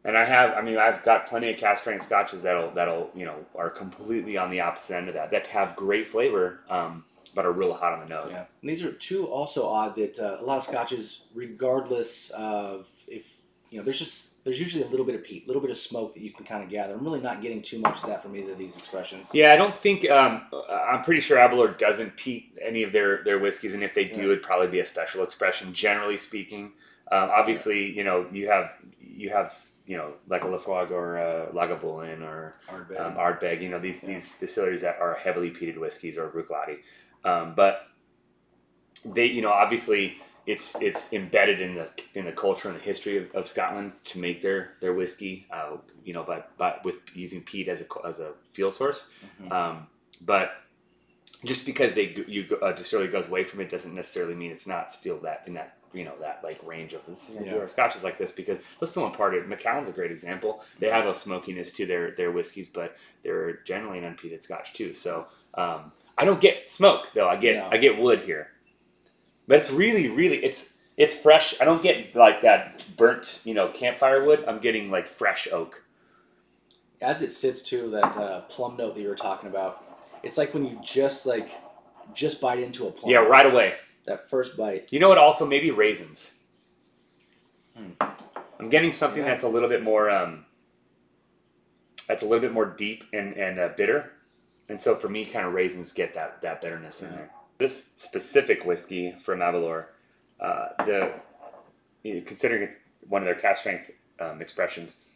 And 0.04 0.18
I 0.18 0.24
have, 0.24 0.52
I 0.54 0.62
mean, 0.62 0.78
I've 0.78 1.04
got 1.04 1.28
plenty 1.28 1.48
of 1.50 1.56
cask 1.56 1.82
strength 1.82 2.04
scotches 2.04 2.42
that'll 2.42 2.72
that'll 2.72 3.10
you 3.14 3.24
know 3.24 3.36
are 3.54 3.70
completely 3.70 4.36
on 4.36 4.50
the 4.50 4.60
opposite 4.60 4.96
end 4.96 5.08
of 5.08 5.14
that. 5.14 5.30
That 5.30 5.46
have 5.48 5.74
great 5.74 6.06
flavor, 6.06 6.60
um, 6.68 7.04
but 7.34 7.44
are 7.46 7.52
real 7.52 7.72
hot 7.74 7.92
on 7.92 8.00
the 8.00 8.06
nose. 8.06 8.28
Yeah, 8.30 8.44
and 8.60 8.70
these 8.70 8.84
are 8.84 8.92
two 8.92 9.26
also 9.26 9.66
odd 9.66 9.96
that 9.96 10.18
uh, 10.18 10.36
a 10.40 10.44
lot 10.44 10.58
of 10.58 10.62
scotches, 10.64 11.22
regardless 11.34 12.30
of 12.30 12.88
if 13.08 13.36
you 13.70 13.78
know, 13.78 13.84
there's 13.84 13.98
just 13.98 14.28
there's 14.44 14.60
usually 14.60 14.82
a 14.84 14.88
little 14.88 15.06
bit 15.06 15.14
of 15.14 15.22
peat, 15.22 15.44
a 15.44 15.46
little 15.46 15.62
bit 15.62 15.70
of 15.70 15.76
smoke 15.76 16.12
that 16.14 16.20
you 16.22 16.32
can 16.32 16.44
kind 16.44 16.62
of 16.64 16.68
gather. 16.68 16.94
I'm 16.94 17.04
really 17.04 17.20
not 17.20 17.40
getting 17.40 17.62
too 17.62 17.78
much 17.78 18.02
of 18.02 18.08
that 18.08 18.22
from 18.22 18.34
either 18.36 18.52
of 18.52 18.58
these 18.58 18.74
expressions. 18.74 19.30
Yeah, 19.32 19.52
I 19.52 19.56
don't 19.56 19.74
think 19.74 20.10
um, 20.10 20.42
I'm 20.70 21.02
pretty 21.02 21.20
sure 21.20 21.38
Aberlour 21.38 21.78
doesn't 21.78 22.16
peat 22.16 22.58
any 22.60 22.82
of 22.82 22.92
their 22.92 23.22
their 23.24 23.38
whiskeys, 23.38 23.74
and 23.74 23.82
if 23.82 23.94
they 23.94 24.04
do, 24.04 24.18
Yeah. 24.20 24.24
it'd 24.26 24.42
probably 24.42 24.66
be 24.68 24.80
a 24.80 24.84
special 24.84 25.22
expression. 25.22 25.72
Generally 25.72 26.18
speaking, 26.18 26.72
um, 27.12 27.30
obviously, 27.32 27.90
you 27.96 28.04
know, 28.04 28.26
you 28.32 28.48
have 28.48 28.72
you 29.00 29.30
have 29.30 29.54
you 29.86 29.96
know 29.96 30.12
like 30.28 30.42
a 30.42 30.46
Laphroaig 30.46 30.90
or 30.90 31.16
a 31.16 31.46
Lagavulin 31.54 32.22
or 32.22 32.56
Ardbeg. 32.68 33.00
um, 33.00 33.14
Ardbeg, 33.14 33.62
you 33.62 33.68
know 33.68 33.78
these 33.78 34.02
Yeah. 34.02 34.10
these 34.14 34.36
distilleries 34.38 34.80
that 34.82 34.98
are 35.00 35.14
heavily 35.14 35.50
peated 35.50 35.78
whiskeys 35.78 36.18
or 36.18 36.28
Bruichladdich, 36.28 36.80
um, 37.24 37.54
but 37.54 37.88
they 39.04 39.26
you 39.26 39.42
know 39.42 39.50
obviously 39.50 40.16
it's 40.46 40.80
it's 40.82 41.12
embedded 41.12 41.60
in 41.60 41.74
the 41.74 41.88
in 42.14 42.24
the 42.24 42.32
culture 42.32 42.68
and 42.68 42.76
the 42.76 42.82
history 42.82 43.16
of, 43.18 43.32
of 43.34 43.46
Scotland 43.46 43.92
to 44.04 44.18
make 44.18 44.42
their 44.42 44.72
their 44.80 44.92
whiskey, 44.92 45.46
uh, 45.52 45.76
you 46.04 46.12
know, 46.12 46.24
but 46.24 46.50
but 46.58 46.84
with 46.84 46.96
using 47.14 47.42
peat 47.42 47.68
as 47.68 47.80
a 47.82 48.06
as 48.06 48.18
a 48.20 48.32
fuel 48.52 48.70
source. 48.70 49.12
Mhm. 49.40 49.52
Um, 49.52 49.86
but 50.20 50.52
just 51.44 51.64
because 51.66 51.94
they 51.94 52.14
you 52.26 52.58
a 52.62 52.72
distillery 52.72 53.08
goes 53.08 53.28
away 53.28 53.44
from 53.44 53.60
it 53.60 53.70
doesn't 53.70 53.94
necessarily 53.94 54.34
mean 54.34 54.50
it's 54.50 54.66
not 54.66 54.90
still 54.90 55.18
that 55.18 55.42
in 55.46 55.54
that 55.54 55.76
you 55.92 56.04
know 56.04 56.14
that 56.20 56.40
like 56.42 56.58
range 56.64 56.92
of 56.92 57.04
this 57.06 57.34
Yeah. 57.44 57.54
or 57.54 57.68
scotches 57.68 58.02
like 58.02 58.18
this 58.18 58.32
because 58.32 58.58
they're 58.80 58.88
still 58.88 59.06
imparted. 59.06 59.46
Macallan's 59.48 59.88
a 59.88 59.92
great 59.92 60.10
example. 60.10 60.64
They 60.80 60.88
have 60.88 61.06
a 61.06 61.14
smokiness 61.14 61.70
to 61.72 61.86
their 61.86 62.12
their 62.12 62.32
whiskeys, 62.32 62.68
but 62.68 62.96
they're 63.22 63.58
generally 63.64 63.98
an 63.98 64.04
unpeated 64.04 64.40
Scotch 64.40 64.72
too. 64.72 64.92
So 64.92 65.26
um, 65.54 65.92
I 66.18 66.24
don't 66.24 66.40
get 66.40 66.68
smoke 66.68 67.08
though. 67.14 67.28
I 67.28 67.36
get 67.36 67.56
No. 67.56 67.68
I 67.70 67.76
get 67.78 67.98
wood 67.98 68.20
here, 68.20 68.48
but 69.48 69.58
it's 69.58 69.70
really 69.70 70.08
really 70.08 70.44
it's 70.44 70.76
it's 70.96 71.14
fresh. 71.16 71.60
I 71.60 71.64
don't 71.64 71.82
get 71.82 72.14
like 72.14 72.42
that 72.42 72.84
burnt 72.96 73.40
you 73.44 73.54
know 73.54 73.68
campfire 73.68 74.24
wood. 74.24 74.44
I'm 74.46 74.58
getting 74.60 74.90
like 74.90 75.06
fresh 75.06 75.48
oak. 75.52 75.82
As 77.00 77.22
it 77.22 77.32
sits 77.32 77.62
too, 77.62 77.90
that 77.90 78.16
uh, 78.16 78.40
plum 78.42 78.76
note 78.76 78.94
that 78.94 79.00
you 79.00 79.08
were 79.08 79.16
talking 79.16 79.48
about, 79.50 79.84
it's 80.22 80.38
like 80.38 80.54
when 80.54 80.64
you 80.64 80.78
just 80.84 81.26
like 81.26 81.50
just 82.14 82.40
bite 82.40 82.60
into 82.60 82.86
a 82.86 82.90
plum. 82.92 83.10
Yeah, 83.10 83.18
right 83.18 83.46
away. 83.46 83.74
That 84.04 84.28
first 84.30 84.56
bite. 84.56 84.92
You 84.92 85.00
know 85.00 85.08
what? 85.08 85.18
Also, 85.18 85.46
maybe 85.46 85.70
raisins. 85.70 86.40
Hmm. 87.76 87.90
I'm 88.60 88.68
getting 88.68 88.92
something 88.92 89.22
Yeah. 89.22 89.28
that's 89.30 89.42
a 89.42 89.48
little 89.48 89.68
bit 89.68 89.82
more. 89.82 90.10
Um, 90.10 90.44
that's 92.06 92.22
a 92.22 92.26
little 92.26 92.40
bit 92.40 92.52
more 92.52 92.66
deep 92.66 93.04
and 93.12 93.34
and 93.36 93.58
uh, 93.58 93.68
bitter, 93.76 94.12
and 94.72 94.80
so 94.80 94.94
for 94.96 95.08
me, 95.08 95.24
kind 95.26 95.46
of 95.46 95.52
raisins 95.52 95.92
get 95.92 96.14
that 96.14 96.40
that 96.42 96.60
bitterness 96.62 97.02
in 97.02 97.10
there. 97.10 97.30
This 97.58 97.92
specific 97.98 98.64
whiskey 98.64 99.14
from 99.24 99.40
Aberlour, 99.40 99.86
uh, 100.40 100.68
the 100.86 101.12
you 102.02 102.14
know, 102.14 102.22
considering 102.26 102.62
it's 102.62 102.76
one 103.08 103.22
of 103.22 103.26
their 103.26 103.34
cask 103.34 103.60
strength 103.60 103.90
um, 104.18 104.40
expressions, 104.40 105.06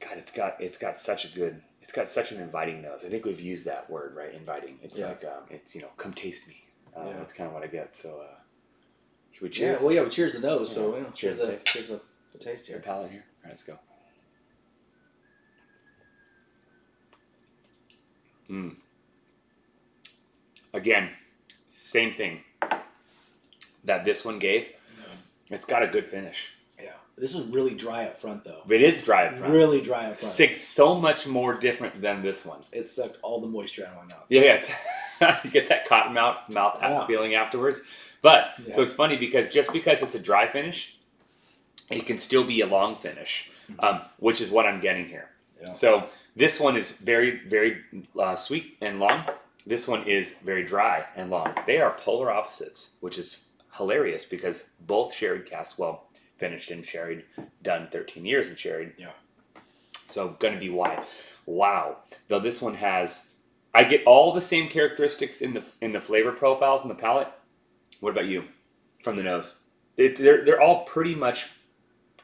God, 0.00 0.16
it's 0.18 0.32
got 0.32 0.60
it's 0.60 0.78
got 0.78 0.98
such 0.98 1.24
a 1.24 1.34
good. 1.34 1.60
It's 1.82 1.92
got 1.92 2.08
such 2.08 2.32
an 2.32 2.40
inviting 2.40 2.82
nose. 2.82 3.04
I 3.04 3.08
think 3.08 3.24
we've 3.24 3.40
used 3.40 3.64
that 3.66 3.88
word, 3.90 4.14
right? 4.14 4.32
Inviting. 4.34 4.78
It's 4.82 4.98
Yeah. 4.98 5.08
like 5.08 5.24
um, 5.24 5.44
it's 5.50 5.74
you 5.74 5.80
know, 5.80 5.88
come 5.96 6.12
taste 6.12 6.46
me. 6.46 6.62
Uh, 6.96 7.04
Yeah. 7.06 7.16
That's 7.18 7.32
kind 7.32 7.48
of 7.48 7.54
what 7.54 7.62
I 7.64 7.66
get. 7.66 7.96
So, 7.96 8.20
uh, 8.20 8.36
should 9.32 9.42
we 9.42 9.48
Yeah, 9.48 9.52
cheers? 9.54 9.82
well, 9.82 9.92
yeah, 9.92 10.02
we 10.02 10.10
cheers 10.10 10.34
the 10.34 10.40
nose, 10.40 10.70
so 10.72 10.94
Yeah. 10.94 11.04
Cheers 11.04 11.14
cheers, 11.14 11.38
the 11.38 11.46
the, 11.46 11.52
taste. 11.52 11.66
cheers 11.66 11.88
the, 11.88 12.00
the 12.34 12.38
taste 12.38 12.66
here. 12.66 12.78
palate 12.80 13.10
here. 13.10 13.24
All 13.38 13.44
right, 13.44 13.50
let's 13.52 13.64
go. 13.64 13.78
Mm. 18.50 18.76
Again, 20.72 21.10
same 21.68 22.14
thing 22.14 22.40
that 23.84 24.04
this 24.04 24.24
one 24.24 24.38
gave. 24.38 24.70
It's 25.50 25.64
got 25.64 25.82
a 25.82 25.86
good 25.86 26.04
finish. 26.04 26.52
Yeah, 26.82 26.90
this 27.16 27.34
is 27.34 27.46
really 27.46 27.74
dry 27.74 28.04
up 28.04 28.18
front 28.18 28.44
though. 28.44 28.62
It 28.68 28.82
is 28.82 29.02
dry 29.02 29.26
up 29.28 29.34
front. 29.36 29.52
Really 29.52 29.80
dry 29.80 30.00
up 30.00 30.16
front. 30.16 30.18
Sick, 30.18 30.56
so 30.58 30.94
much 30.94 31.26
more 31.26 31.54
different 31.54 32.00
than 32.02 32.22
this 32.22 32.44
one. 32.44 32.60
It 32.70 32.86
sucked 32.86 33.18
all 33.22 33.40
the 33.40 33.46
moisture 33.46 33.86
out 33.86 33.92
of 34.02 34.08
my 34.08 34.14
mouth. 34.14 34.24
Yeah, 34.28 34.42
yeah. 35.20 35.38
You 35.44 35.50
get 35.50 35.68
that 35.70 35.84
cotton 35.88 36.12
mouth 36.14 36.38
mouth 36.48 36.78
Yeah. 36.80 37.04
feeling 37.06 37.34
afterwards. 37.34 37.82
But 38.22 38.52
Yeah. 38.64 38.72
so 38.74 38.82
it's 38.82 38.94
funny 38.94 39.16
because 39.16 39.48
just 39.48 39.72
because 39.72 40.02
it's 40.02 40.14
a 40.14 40.20
dry 40.20 40.46
finish 40.46 40.96
it 41.90 42.06
can 42.06 42.18
still 42.18 42.44
be 42.44 42.60
a 42.60 42.66
long 42.66 42.94
finish, 42.94 43.50
um, 43.78 44.02
which 44.18 44.40
is 44.42 44.50
what 44.50 44.66
I'm 44.66 44.80
getting 44.80 45.08
here. 45.08 45.30
Yeah. 45.60 45.72
So 45.72 46.08
this 46.36 46.60
one 46.60 46.76
is 46.76 46.98
very, 47.00 47.40
very 47.46 47.78
uh, 48.18 48.36
sweet 48.36 48.76
and 48.80 49.00
long. 49.00 49.24
This 49.66 49.86
one 49.86 50.04
is 50.06 50.38
very 50.38 50.64
dry 50.64 51.04
and 51.16 51.30
long. 51.30 51.54
They 51.66 51.80
are 51.80 51.90
polar 51.90 52.30
opposites, 52.30 52.96
which 53.00 53.18
is 53.18 53.48
hilarious 53.76 54.24
because 54.24 54.74
both 54.80 55.12
sherry 55.14 55.40
casks, 55.40 55.78
well, 55.78 56.08
finished 56.38 56.70
and 56.70 56.84
Sherry, 56.84 57.24
done 57.62 57.88
13 57.90 58.24
years 58.24 58.48
in 58.48 58.56
Sherry. 58.56 58.92
Yeah. 58.96 59.10
So 60.06 60.36
gonna 60.38 60.58
be 60.58 60.70
why. 60.70 61.04
Wow. 61.44 61.98
Though 62.28 62.38
this 62.38 62.62
one 62.62 62.74
has, 62.74 63.32
I 63.74 63.84
get 63.84 64.04
all 64.06 64.32
the 64.32 64.40
same 64.40 64.68
characteristics 64.68 65.42
in 65.42 65.52
the 65.52 65.64
in 65.80 65.92
the 65.92 66.00
flavor 66.00 66.32
profiles 66.32 66.82
in 66.82 66.88
the 66.88 66.94
palate. 66.94 67.28
What 68.00 68.10
about 68.10 68.26
you? 68.26 68.44
From 69.04 69.16
the 69.16 69.22
nose, 69.22 69.62
it, 69.96 70.16
they're 70.16 70.44
they're 70.44 70.60
all 70.60 70.84
pretty 70.84 71.14
much 71.14 71.50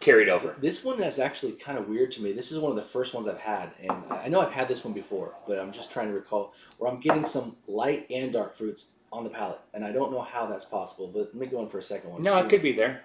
carried 0.04 0.28
over. 0.28 0.54
This 0.60 0.84
one 0.84 1.02
is 1.02 1.18
actually 1.18 1.52
kind 1.52 1.78
of 1.78 1.88
weird 1.88 2.12
to 2.12 2.22
me. 2.22 2.32
This 2.32 2.52
is 2.52 2.58
one 2.58 2.70
of 2.70 2.76
the 2.76 2.82
first 2.82 3.14
ones 3.14 3.26
I've 3.26 3.40
had, 3.40 3.70
and 3.80 3.90
I 4.10 4.28
know 4.28 4.40
I've 4.40 4.52
had 4.52 4.68
this 4.68 4.84
one 4.84 4.92
before, 4.92 5.34
but 5.48 5.58
I'm 5.58 5.72
just 5.72 5.90
trying 5.90 6.08
to 6.08 6.14
recall 6.14 6.52
where 6.78 6.90
I'm 6.90 7.00
getting 7.00 7.24
some 7.24 7.56
light 7.66 8.06
and 8.10 8.32
dark 8.32 8.54
fruits 8.54 8.90
on 9.10 9.24
the 9.24 9.30
palate, 9.30 9.60
and 9.72 9.84
I 9.84 9.92
don't 9.92 10.12
know 10.12 10.20
how 10.20 10.46
that's 10.46 10.64
possible. 10.64 11.08
But 11.08 11.30
let 11.32 11.34
me 11.34 11.46
go 11.46 11.62
in 11.62 11.68
for 11.68 11.78
a 11.78 11.82
second 11.82 12.10
one. 12.10 12.22
No, 12.22 12.38
it 12.38 12.48
could 12.48 12.62
be 12.62 12.72
there. 12.72 13.02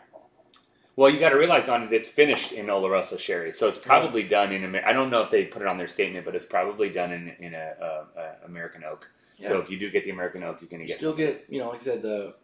Well, 0.95 1.09
you 1.09 1.19
got 1.19 1.29
to 1.29 1.37
realize, 1.37 1.65
Don, 1.65 1.87
it's 1.93 2.09
finished 2.09 2.51
in 2.51 2.65
Oloroso 2.65 3.17
sherry, 3.17 3.53
so 3.53 3.69
it's 3.69 3.77
probably 3.77 4.23
done 4.23 4.51
in. 4.51 4.75
I 4.75 4.91
don't 4.91 5.09
know 5.09 5.21
if 5.21 5.29
they 5.29 5.45
put 5.45 5.61
it 5.61 5.67
on 5.69 5.77
their 5.77 5.87
statement, 5.87 6.25
but 6.25 6.35
it's 6.35 6.45
probably 6.45 6.89
done 6.89 7.13
in 7.13 7.29
in 7.39 7.53
a, 7.53 7.73
a, 7.81 8.19
a 8.19 8.45
American 8.45 8.83
oak. 8.83 9.09
So 9.41 9.59
if 9.61 9.69
you 9.69 9.79
do 9.79 9.89
get 9.89 10.03
the 10.03 10.09
American 10.09 10.43
oak, 10.43 10.57
you're 10.59 10.69
gonna 10.69 10.83
You 10.83 10.89
get 10.89 10.97
still 10.97 11.15
get, 11.15 11.45
you 11.47 11.59
know, 11.59 11.69
like 11.69 11.79
I 11.79 11.83
said, 11.83 12.01
the 12.01 12.35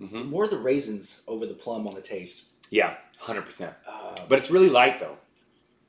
Mhm. 0.00 0.26
more 0.30 0.48
the 0.48 0.58
raisins 0.58 1.22
over 1.28 1.44
the 1.46 1.54
plum 1.54 1.86
on 1.86 1.94
the 1.94 2.00
taste. 2.02 2.44
yeah, 2.70 2.96
hundred 3.18 3.42
percent. 3.46 3.74
Uh, 3.86 4.16
But 4.28 4.38
it's 4.38 4.50
really 4.50 4.70
light 4.70 4.98
though. 4.98 5.18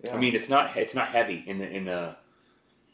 yeah. 0.03 0.15
I 0.15 0.17
mean, 0.17 0.35
it's 0.35 0.49
not 0.49 0.75
it's 0.75 0.95
not 0.95 1.07
heavy 1.09 1.43
in 1.47 1.59
the 1.59 1.69
in 1.69 1.85
the. 1.85 2.15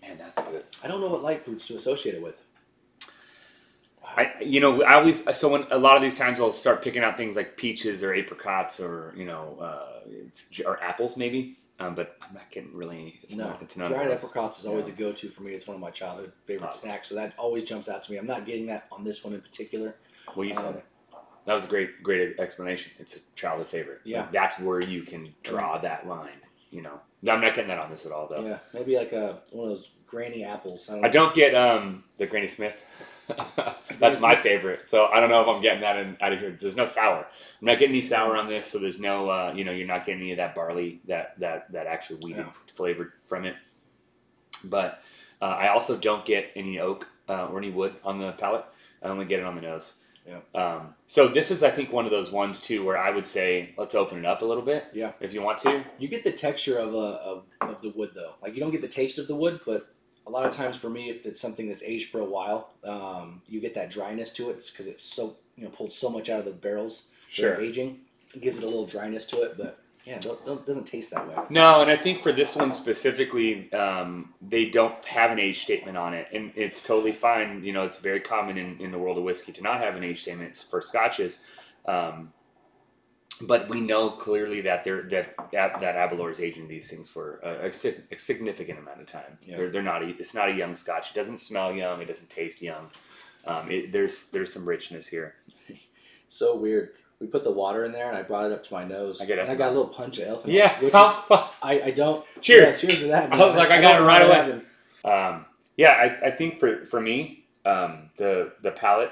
Man, 0.01 0.17
that's 0.17 0.41
good. 0.43 0.63
I 0.83 0.87
don't 0.87 1.01
know 1.01 1.07
what 1.07 1.23
light 1.23 1.43
fruits 1.43 1.67
to 1.67 1.75
associate 1.75 2.15
it 2.15 2.21
with. 2.21 2.43
Wow. 4.01 4.09
I 4.17 4.33
you 4.41 4.59
know 4.59 4.83
I 4.83 4.93
always 4.95 5.17
so 5.37 5.49
when 5.51 5.65
a 5.71 5.77
lot 5.77 5.95
of 5.95 6.01
these 6.01 6.15
times 6.15 6.39
I'll 6.39 6.51
start 6.51 6.81
picking 6.83 7.03
out 7.03 7.17
things 7.17 7.35
like 7.35 7.57
peaches 7.57 8.03
or 8.03 8.13
apricots 8.13 8.79
or 8.79 9.13
you 9.17 9.25
know 9.25 9.57
uh, 9.59 9.99
it's, 10.27 10.59
or 10.61 10.81
apples 10.83 11.17
maybe, 11.17 11.57
um, 11.79 11.95
but 11.95 12.15
I'm 12.21 12.33
not 12.33 12.49
getting 12.51 12.73
really. 12.75 13.19
It's 13.23 13.35
no, 13.35 13.47
not. 13.49 13.61
It's 13.61 13.75
not. 13.77 13.87
dried 13.89 14.11
apricots 14.11 14.59
is 14.59 14.65
always 14.67 14.87
Yeah. 14.87 14.93
a 14.93 14.97
go-to 14.97 15.27
for 15.29 15.43
me. 15.43 15.53
It's 15.53 15.67
one 15.67 15.75
of 15.75 15.81
my 15.81 15.91
childhood 15.91 16.31
favorite 16.45 16.69
Oh. 16.71 16.75
snacks, 16.75 17.07
so 17.09 17.15
that 17.15 17.33
always 17.37 17.63
jumps 17.63 17.89
out 17.89 18.03
to 18.03 18.11
me. 18.11 18.17
I'm 18.17 18.27
not 18.27 18.45
getting 18.45 18.67
that 18.67 18.87
on 18.91 19.03
this 19.03 19.23
one 19.23 19.33
in 19.33 19.41
particular. 19.41 19.95
Well, 20.35 20.45
you 20.47 20.53
said 20.53 20.65
Um, 20.67 20.75
it. 20.77 20.85
That 21.47 21.53
was 21.53 21.63
a 21.63 21.69
great, 21.69 22.03
great 22.03 22.37
explanation. 22.39 22.91
It's 22.99 23.15
a 23.15 23.35
childhood 23.35 23.67
favorite. 23.67 24.01
Yeah. 24.03 24.19
Like, 24.21 24.33
that's 24.33 24.59
where 24.59 24.81
you 24.81 25.03
can 25.03 25.33
draw 25.43 25.77
that 25.77 26.05
line. 26.05 26.41
You 26.71 26.81
know, 26.81 26.99
I'm 27.25 27.39
not 27.39 27.53
getting 27.53 27.69
that 27.69 27.79
on 27.79 27.89
this 27.89 28.05
at 28.05 28.11
all, 28.11 28.27
though. 28.27 28.45
Yeah, 28.45 28.57
maybe 28.73 28.97
like 28.97 29.13
a 29.13 29.39
one 29.51 29.71
of 29.71 29.77
those 29.77 29.91
granny 30.05 30.43
apples. 30.43 30.89
I 30.89 30.95
don't, 30.95 31.05
I 31.05 31.07
don't 31.07 31.33
get 31.33 31.55
um 31.55 32.03
the 32.17 32.27
Granny 32.27 32.47
Smith. 32.47 32.77
that's 33.99 34.21
my 34.21 34.35
favorite. 34.35 34.89
So 34.89 35.05
I 35.05 35.21
don't 35.21 35.29
know 35.29 35.41
if 35.41 35.47
I'm 35.47 35.61
getting 35.61 35.81
that 35.81 35.97
in, 35.99 36.17
out 36.19 36.33
of 36.33 36.39
here. 36.39 36.51
There's 36.51 36.75
no 36.75 36.85
sour. 36.85 37.19
I'm 37.61 37.65
not 37.65 37.79
getting 37.79 37.95
any 37.95 38.01
sour 38.01 38.35
on 38.35 38.47
this, 38.49 38.65
so 38.65 38.79
there's 38.79 38.99
no, 38.99 39.29
uh, 39.29 39.53
you 39.55 39.63
know, 39.63 39.71
you're 39.71 39.87
not 39.87 40.05
getting 40.05 40.21
any 40.21 40.31
of 40.31 40.37
that 40.37 40.53
barley, 40.53 40.99
that 41.05 41.39
that 41.39 41.71
that 41.71 41.87
actually 41.87 42.19
weeded 42.25 42.45
Yeah. 42.45 42.51
flavor 42.75 43.13
from 43.23 43.45
it. 43.45 43.55
But 44.65 45.01
uh, 45.41 45.45
I 45.45 45.69
also 45.69 45.97
don't 45.97 46.25
get 46.25 46.51
any 46.55 46.79
oak 46.79 47.07
uh, 47.29 47.47
or 47.47 47.57
any 47.57 47.69
wood 47.69 47.95
on 48.03 48.19
the 48.19 48.33
palate. 48.33 48.65
I 49.01 49.07
only 49.07 49.25
get 49.25 49.39
it 49.39 49.45
on 49.45 49.55
the 49.55 49.61
nose. 49.61 50.01
Yeah. 50.27 50.39
Um, 50.53 50.93
so 51.07 51.27
this 51.27 51.51
is, 51.51 51.63
I 51.63 51.69
think, 51.69 51.93
one 51.93 52.05
of 52.05 52.11
those 52.11 52.31
ones 52.31 52.59
too 52.59 52.83
where 52.83 52.97
I 52.97 53.09
would 53.09 53.25
say 53.25 53.73
let's 53.77 53.95
open 53.95 54.19
it 54.19 54.25
up 54.25 54.41
a 54.41 54.45
little 54.45 54.63
bit. 54.63 54.85
Yeah. 54.93 55.13
If 55.19 55.33
you 55.33 55.41
want 55.41 55.59
to. 55.59 55.85
You 55.97 56.07
get 56.07 56.23
the 56.23 56.31
texture 56.31 56.77
of, 56.77 56.93
a, 56.93 56.97
of 56.97 57.43
of 57.61 57.81
the 57.81 57.93
wood 57.95 58.11
though. 58.13 58.33
Like 58.41 58.53
you 58.55 58.59
don't 58.59 58.71
get 58.71 58.81
the 58.81 58.87
taste 58.87 59.19
of 59.19 59.27
the 59.27 59.35
wood, 59.35 59.59
but 59.65 59.81
a 60.25 60.29
lot 60.29 60.45
of 60.45 60.51
times 60.51 60.75
for 60.75 60.89
me, 60.89 61.09
if 61.09 61.25
it's 61.25 61.39
something 61.39 61.67
that's 61.67 61.83
aged 61.83 62.11
for 62.11 62.19
a 62.19 62.25
while, 62.25 62.71
um, 62.83 63.41
you 63.47 63.61
get 63.61 63.73
that 63.75 63.89
dryness 63.89 64.31
to 64.33 64.49
it 64.49 64.63
because 64.71 64.87
it's 64.87 65.03
so 65.03 65.37
you 65.55 65.63
know 65.63 65.69
pulled 65.69 65.93
so 65.93 66.09
much 66.09 66.29
out 66.29 66.39
of 66.39 66.45
the 66.45 66.51
barrels. 66.51 67.09
Sure. 67.29 67.59
aging 67.59 67.99
it 68.33 68.41
gives 68.41 68.57
it 68.57 68.63
a 68.63 68.67
little 68.67 68.85
dryness 68.85 69.25
to 69.27 69.37
it, 69.43 69.57
but 69.57 69.79
yeah, 70.07 70.19
don't, 70.19 70.45
don't, 70.45 70.65
doesn't 70.65 70.85
taste 70.85 71.11
that 71.11 71.27
way. 71.27 71.35
No, 71.49 71.81
and 71.81 71.91
I 71.91 71.97
think 71.97 72.21
for 72.21 72.31
this 72.31 72.55
one 72.55 72.71
specifically, 72.71 73.71
um, 73.73 74.33
they 74.41 74.69
don't 74.69 75.03
have 75.03 75.31
an 75.31 75.39
age 75.39 75.59
statement 75.59 75.97
on 75.97 76.13
it, 76.13 76.27
and 76.31 76.53
it's 76.55 76.81
totally 76.81 77.11
fine. 77.11 77.61
You 77.61 77.73
know, 77.73 77.83
it's 77.83 77.99
very 77.99 78.21
common 78.21 78.57
in, 78.57 78.79
in 78.79 78.91
the 78.91 78.97
world 78.97 79.17
of 79.17 79.25
whiskey 79.25 79.51
to 79.51 79.61
not 79.61 79.81
have 79.81 79.97
an 79.97 80.05
age 80.05 80.21
statement 80.21 80.55
for 80.55 80.81
scotches. 80.81 81.41
Um, 81.85 82.31
but 83.41 83.67
we 83.67 83.81
know 83.81 84.09
clearly 84.09 84.61
that 84.61 84.85
they're 84.85 85.03
that 85.09 85.35
that, 85.51 85.79
that 85.81 85.95
Aberlour 85.95 86.31
is 86.31 86.39
aging 86.39 86.69
these 86.69 86.89
things 86.89 87.09
for 87.09 87.41
a, 87.43 87.65
a, 87.65 88.15
a 88.15 88.17
significant 88.17 88.79
amount 88.79 89.01
of 89.01 89.07
time. 89.07 89.37
Yeah. 89.45 89.57
They're, 89.57 89.69
they're 89.71 89.83
not. 89.83 90.03
A, 90.03 90.09
it's 90.11 90.33
not 90.33 90.47
a 90.47 90.53
young 90.53 90.77
Scotch. 90.77 91.11
It 91.11 91.15
doesn't 91.15 91.37
smell 91.37 91.73
young. 91.73 92.01
It 92.01 92.07
doesn't 92.07 92.29
taste 92.29 92.61
young. 92.61 92.89
Um, 93.45 93.69
it, 93.69 93.91
there's 93.91 94.29
there's 94.29 94.53
some 94.53 94.65
richness 94.65 95.05
here. 95.05 95.35
So 96.29 96.55
weird. 96.55 96.93
We 97.19 97.27
put 97.27 97.43
the 97.43 97.51
water 97.51 97.83
in 97.83 97.91
there, 97.91 98.09
and 98.09 98.17
I 98.17 98.21
brought 98.21 98.45
it 98.45 98.51
up 98.51 98.63
to 98.63 98.73
my 98.73 98.83
nose. 98.83 99.21
I 99.21 99.25
get 99.25 99.39
and 99.39 99.49
I 99.49 99.55
got 99.55 99.69
a 99.69 99.71
little 99.71 99.87
punch 99.87 100.19
of 100.19 100.43
ethanol. 100.43 100.53
Yeah. 100.53 100.73
which 100.79 100.89
is, 100.89 100.93
I, 101.63 101.81
I 101.85 101.91
don't. 101.91 102.23
Cheers. 102.41 102.83
Yeah, 102.83 102.89
cheers 102.89 103.01
to 103.01 103.07
that. 103.07 103.33
I 103.41 103.45
was 103.45 103.55
like, 103.55 103.71
I 103.71 103.81
don't 103.81 103.91
got 103.91 104.01
it 104.01 104.05
right 104.05 104.21
away. 104.21 104.61
Um, 105.11 105.45
yeah, 105.77 105.91
I, 105.91 106.27
I 106.27 106.31
think 106.31 106.59
for, 106.59 106.85
for 106.85 107.01
me, 107.01 107.45
um, 107.65 108.09
the 108.17 108.53
the 108.61 108.71
palate. 108.71 109.11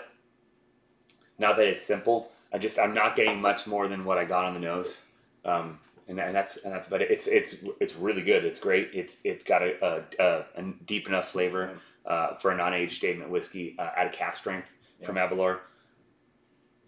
Not 1.38 1.58
that 1.58 1.68
it's 1.68 1.84
simple, 1.84 2.32
I 2.56 2.58
just 2.58 2.80
I'm 2.80 2.94
not 2.94 3.18
getting 3.18 3.42
much 3.42 3.68
more 3.68 3.90
than 3.90 4.06
what 4.06 4.18
I 4.18 4.24
got 4.24 4.46
on 4.46 4.54
the 4.54 4.62
nose, 4.62 5.06
um, 5.44 5.78
and, 6.08 6.18
and 6.18 6.34
that's 6.34 6.64
and 6.64 6.74
that's 6.74 6.88
about 6.88 7.02
it. 7.02 7.12
It's 7.12 7.28
it's 7.28 7.66
it's 7.82 7.96
really 7.98 8.22
good. 8.22 8.46
It's 8.46 8.62
great. 8.62 8.92
It's 8.94 9.26
it's 9.26 9.44
got 9.44 9.62
a, 9.62 9.76
a, 9.86 10.04
a, 10.24 10.46
a 10.56 10.74
deep 10.86 11.10
enough 11.10 11.28
flavor 11.28 11.72
uh, 12.06 12.36
for 12.36 12.52
a 12.52 12.56
non-age 12.56 12.96
statement 12.96 13.30
whiskey 13.30 13.76
uh, 13.78 13.90
at 13.98 14.08
a 14.08 14.10
cask 14.10 14.40
strength 14.40 14.70
from 15.04 15.18
Aberlour. 15.18 15.60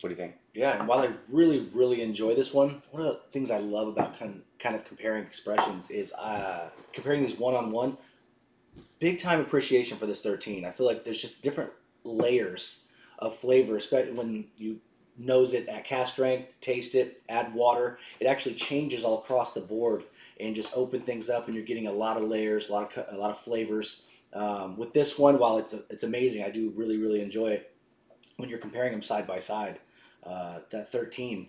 What 0.01 0.09
do 0.09 0.15
you 0.15 0.21
think? 0.21 0.35
Yeah, 0.53 0.77
and 0.77 0.87
while 0.87 0.99
I 0.99 1.11
really, 1.27 1.69
really 1.73 2.01
enjoy 2.01 2.35
this 2.35 2.53
one, 2.53 2.83
one 2.91 3.01
of 3.01 3.07
the 3.07 3.21
things 3.31 3.49
I 3.49 3.57
love 3.57 3.87
about 3.87 4.17
kind 4.17 4.43
kind 4.59 4.75
of 4.75 4.85
comparing 4.85 5.23
expressions 5.23 5.89
is 5.89 6.13
uh, 6.13 6.69
comparing 6.93 7.23
these 7.23 7.37
one 7.37 7.55
on 7.55 7.71
one. 7.71 7.97
Big 8.99 9.19
time 9.19 9.39
appreciation 9.39 9.97
for 9.97 10.05
this 10.05 10.21
thirteen. 10.21 10.65
I 10.65 10.71
feel 10.71 10.85
like 10.85 11.03
there's 11.03 11.21
just 11.21 11.41
different 11.41 11.71
layers 12.03 12.85
of 13.19 13.35
flavor, 13.35 13.75
especially 13.75 14.13
when 14.13 14.47
you 14.55 14.79
nose 15.17 15.53
it 15.53 15.67
at 15.67 15.83
cask 15.83 16.13
strength, 16.13 16.53
taste 16.61 16.93
it, 16.93 17.23
add 17.27 17.53
water. 17.55 17.97
It 18.19 18.27
actually 18.27 18.55
changes 18.55 19.03
all 19.03 19.17
across 19.19 19.53
the 19.53 19.61
board 19.61 20.03
and 20.39 20.55
just 20.55 20.75
open 20.75 21.01
things 21.01 21.27
up, 21.27 21.47
and 21.47 21.55
you're 21.55 21.65
getting 21.65 21.87
a 21.87 21.91
lot 21.91 22.17
of 22.17 22.23
layers, 22.23 22.69
a 22.69 22.73
lot 22.73 22.95
of 22.95 23.05
a 23.15 23.17
lot 23.17 23.31
of 23.31 23.39
flavors. 23.39 24.03
Um, 24.33 24.77
with 24.77 24.93
this 24.93 25.17
one, 25.17 25.39
while 25.39 25.57
it's 25.57 25.73
it's 25.89 26.03
amazing, 26.03 26.43
I 26.43 26.51
do 26.51 26.71
really, 26.75 26.99
really 26.99 27.21
enjoy 27.21 27.47
it 27.47 27.73
when 28.37 28.47
you're 28.47 28.59
comparing 28.59 28.91
them 28.91 29.01
side 29.01 29.25
by 29.25 29.39
side 29.39 29.79
uh, 30.27 30.59
that 30.71 30.91
13. 30.91 31.47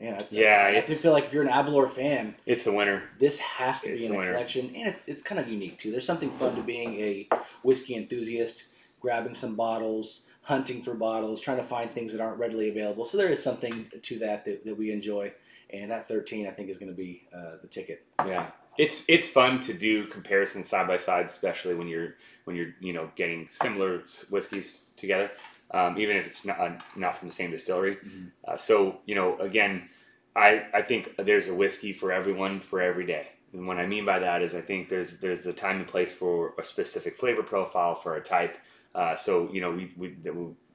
Yeah, 0.00 0.14
it's, 0.14 0.32
Yeah, 0.32 0.64
I 0.66 0.70
it's- 0.76 1.02
feel 1.02 1.12
like 1.12 1.24
if 1.24 1.32
you're 1.32 1.42
an 1.42 1.48
Aberlour 1.48 1.88
fan, 1.88 2.36
It's 2.46 2.62
the 2.64 2.72
winner. 2.72 3.02
this 3.18 3.38
has 3.40 3.80
to 3.82 3.88
It's 3.90 3.98
be 4.00 4.06
in 4.06 4.12
the 4.12 4.20
a 4.20 4.26
collection, 4.26 4.66
and 4.76 4.86
it's 4.88 5.08
it's 5.08 5.22
kind 5.22 5.40
of 5.40 5.48
unique 5.48 5.78
too. 5.78 5.90
There's 5.90 6.06
something 6.06 6.30
fun 6.30 6.54
to 6.54 6.62
being 6.62 7.00
a 7.00 7.28
whiskey 7.64 7.96
enthusiast, 7.96 8.66
grabbing 9.00 9.34
some 9.34 9.56
bottles, 9.56 10.22
hunting 10.42 10.82
for 10.82 10.94
bottles, 10.94 11.40
trying 11.40 11.56
to 11.56 11.64
find 11.64 11.90
things 11.90 12.12
that 12.12 12.20
aren't 12.20 12.38
readily 12.38 12.68
available. 12.68 13.04
So 13.04 13.16
there 13.18 13.28
is 13.32 13.42
something 13.42 13.90
to 14.02 14.18
that 14.20 14.44
that, 14.44 14.64
that 14.66 14.76
we 14.78 14.92
enjoy, 14.92 15.32
and 15.70 15.90
that 15.90 16.06
13 16.06 16.46
I 16.46 16.50
think 16.52 16.68
is 16.70 16.78
going 16.78 16.92
to 16.92 16.96
be 16.96 17.26
uh, 17.34 17.56
the 17.60 17.66
ticket. 17.68 18.04
Yeah, 18.24 18.52
it's 18.78 19.04
it's 19.08 19.26
fun 19.26 19.58
to 19.60 19.74
do 19.74 20.06
comparisons 20.06 20.68
side 20.68 20.86
by 20.86 20.98
side, 20.98 21.26
especially 21.26 21.74
when 21.74 21.88
you're 21.88 22.14
when 22.44 22.54
you're 22.54 22.72
you 22.80 22.92
know 22.92 23.10
getting 23.16 23.48
similar 23.48 24.04
whiskeys 24.30 24.90
together, 24.96 25.32
um, 25.70 25.98
even 25.98 26.16
if 26.16 26.26
it's 26.26 26.44
not 26.44 26.58
uh, 26.58 26.72
not 26.96 27.16
from 27.16 27.28
the 27.28 27.34
same 27.34 27.50
distillery. 27.50 27.96
Mhm. 27.96 28.30
Uh, 28.46 28.56
so 28.56 29.00
you 29.06 29.14
know, 29.14 29.38
again, 29.38 29.88
I 30.34 30.64
I 30.72 30.82
think 30.82 31.14
there's 31.16 31.48
a 31.48 31.54
whiskey 31.54 31.92
for 31.92 32.12
everyone 32.12 32.60
for 32.60 32.80
every 32.80 33.06
day. 33.06 33.28
And 33.52 33.66
what 33.66 33.78
I 33.78 33.86
mean 33.86 34.04
by 34.04 34.18
that 34.18 34.42
is 34.42 34.54
I 34.54 34.60
think 34.60 34.88
there's 34.88 35.20
there's 35.20 35.42
the 35.42 35.52
time 35.52 35.76
and 35.76 35.86
place 35.86 36.12
for 36.12 36.54
a 36.58 36.64
specific 36.64 37.16
flavor 37.16 37.42
profile 37.42 37.94
for 37.94 38.16
a 38.16 38.20
type. 38.20 38.58
Uh, 38.94 39.16
so 39.16 39.50
you 39.52 39.60
know 39.60 39.70
we 39.70 39.92
we 39.96 40.16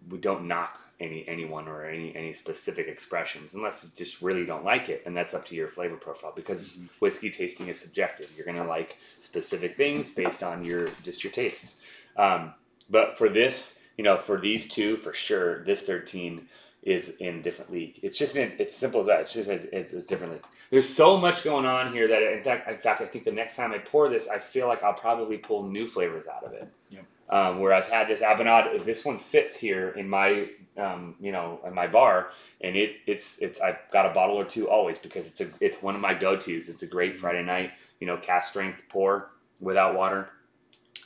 we, 0.10 0.18
don't 0.20 0.48
knock 0.48 0.80
any 1.00 1.28
anyone 1.28 1.68
or 1.68 1.86
any 1.86 2.16
any 2.16 2.34
specific 2.34 2.88
expressions 2.88 3.54
unless 3.54 3.84
you 3.84 3.92
just 3.96 4.22
really 4.22 4.46
don't 4.46 4.64
like 4.64 4.90
it, 4.90 5.04
and 5.06 5.16
that's 5.16 5.34
up 5.34 5.46
to 5.46 5.56
your 5.56 5.68
flavor 5.68 5.98
profile 5.98 6.34
because 6.36 6.88
whiskey 7.00 7.30
tasting 7.30 7.68
is 7.68 7.80
subjective. 7.80 8.32
You're 8.36 8.46
gonna 8.46 8.68
like 8.68 8.98
specific 9.18 9.76
things 9.76 10.12
based 10.12 10.44
on 10.44 10.64
your 10.64 10.88
just 11.04 11.24
your 11.24 11.34
tastes. 11.34 11.82
Um, 12.18 12.54
but 12.90 13.18
for 13.18 13.30
this, 13.30 13.83
you 13.98 14.04
know, 14.04 14.18
for 14.18 14.40
these 14.40 14.68
two, 14.68 14.98
for 14.98 15.14
sure, 15.14 15.64
this 15.64 15.84
13 15.84 16.48
is 16.84 17.18
in 17.18 17.42
different 17.42 17.72
league. 17.72 18.00
It's 18.04 18.18
just 18.18 18.36
in, 18.36 18.52
it's 18.60 18.76
simple 18.76 19.00
as 19.00 19.08
that. 19.08 19.22
It's 19.22 19.34
just 19.34 19.50
a, 19.50 19.78
it's, 19.78 19.94
it's 19.94 20.06
different 20.06 20.34
league. 20.34 20.44
there's 20.70 20.88
so 20.88 21.18
much 21.18 21.44
going 21.44 21.66
on 21.66 21.94
here 21.94 22.08
that 22.08 22.22
in 22.22 22.44
fact, 22.44 22.70
in 22.70 22.78
fact, 22.78 23.02
I 23.02 23.06
think 23.06 23.24
the 23.24 23.32
next 23.32 23.56
time 23.56 23.72
I 23.72 23.78
pour 23.78 24.10
this, 24.10 24.30
I 24.30 24.38
feel 24.38 24.68
like 24.68 24.84
I'll 24.84 24.94
probably 24.94 25.38
pull 25.38 25.64
new 25.64 25.88
flavors 25.88 26.28
out 26.28 26.44
of 26.44 26.54
it. 26.54 26.68
Yep. 26.90 27.06
Um, 27.30 27.60
where 27.60 27.74
I've 27.74 27.88
had 27.88 28.10
this 28.10 28.22
A'bunadh, 28.22 28.84
this 28.84 29.06
one 29.06 29.18
sits 29.18 29.56
here 29.56 29.90
in 29.92 30.08
my, 30.10 30.50
um, 30.78 31.16
you 31.20 31.32
know, 31.32 31.62
in 31.66 31.74
my 31.74 31.88
bar, 31.88 32.30
and 32.62 32.76
it 32.76 32.98
it's 33.08 33.42
it's 33.42 33.62
I've 33.62 33.80
got 33.92 34.06
a 34.06 34.14
bottle 34.14 34.36
or 34.36 34.44
two 34.44 34.70
always 34.70 34.98
because 34.98 35.28
it's 35.28 35.42
a 35.42 35.48
it's 35.62 35.82
one 35.82 35.96
of 35.96 36.02
my 36.02 36.14
go 36.14 36.36
tos. 36.36 36.68
It's 36.70 36.84
a 36.84 36.88
great 36.88 37.18
Friday 37.18 37.42
night, 37.44 37.72
you 38.00 38.08
know, 38.08 38.18
cask 38.18 38.50
strength 38.50 38.84
pour 38.90 39.32
without 39.62 39.96
water. 39.96 40.30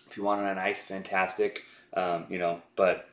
If 0.10 0.18
you 0.18 0.24
want 0.24 0.42
it 0.42 0.48
on 0.48 0.58
ice, 0.58 0.84
fantastic. 0.84 1.64
Um, 1.94 2.26
you 2.30 2.38
know, 2.40 2.62
but 2.76 3.10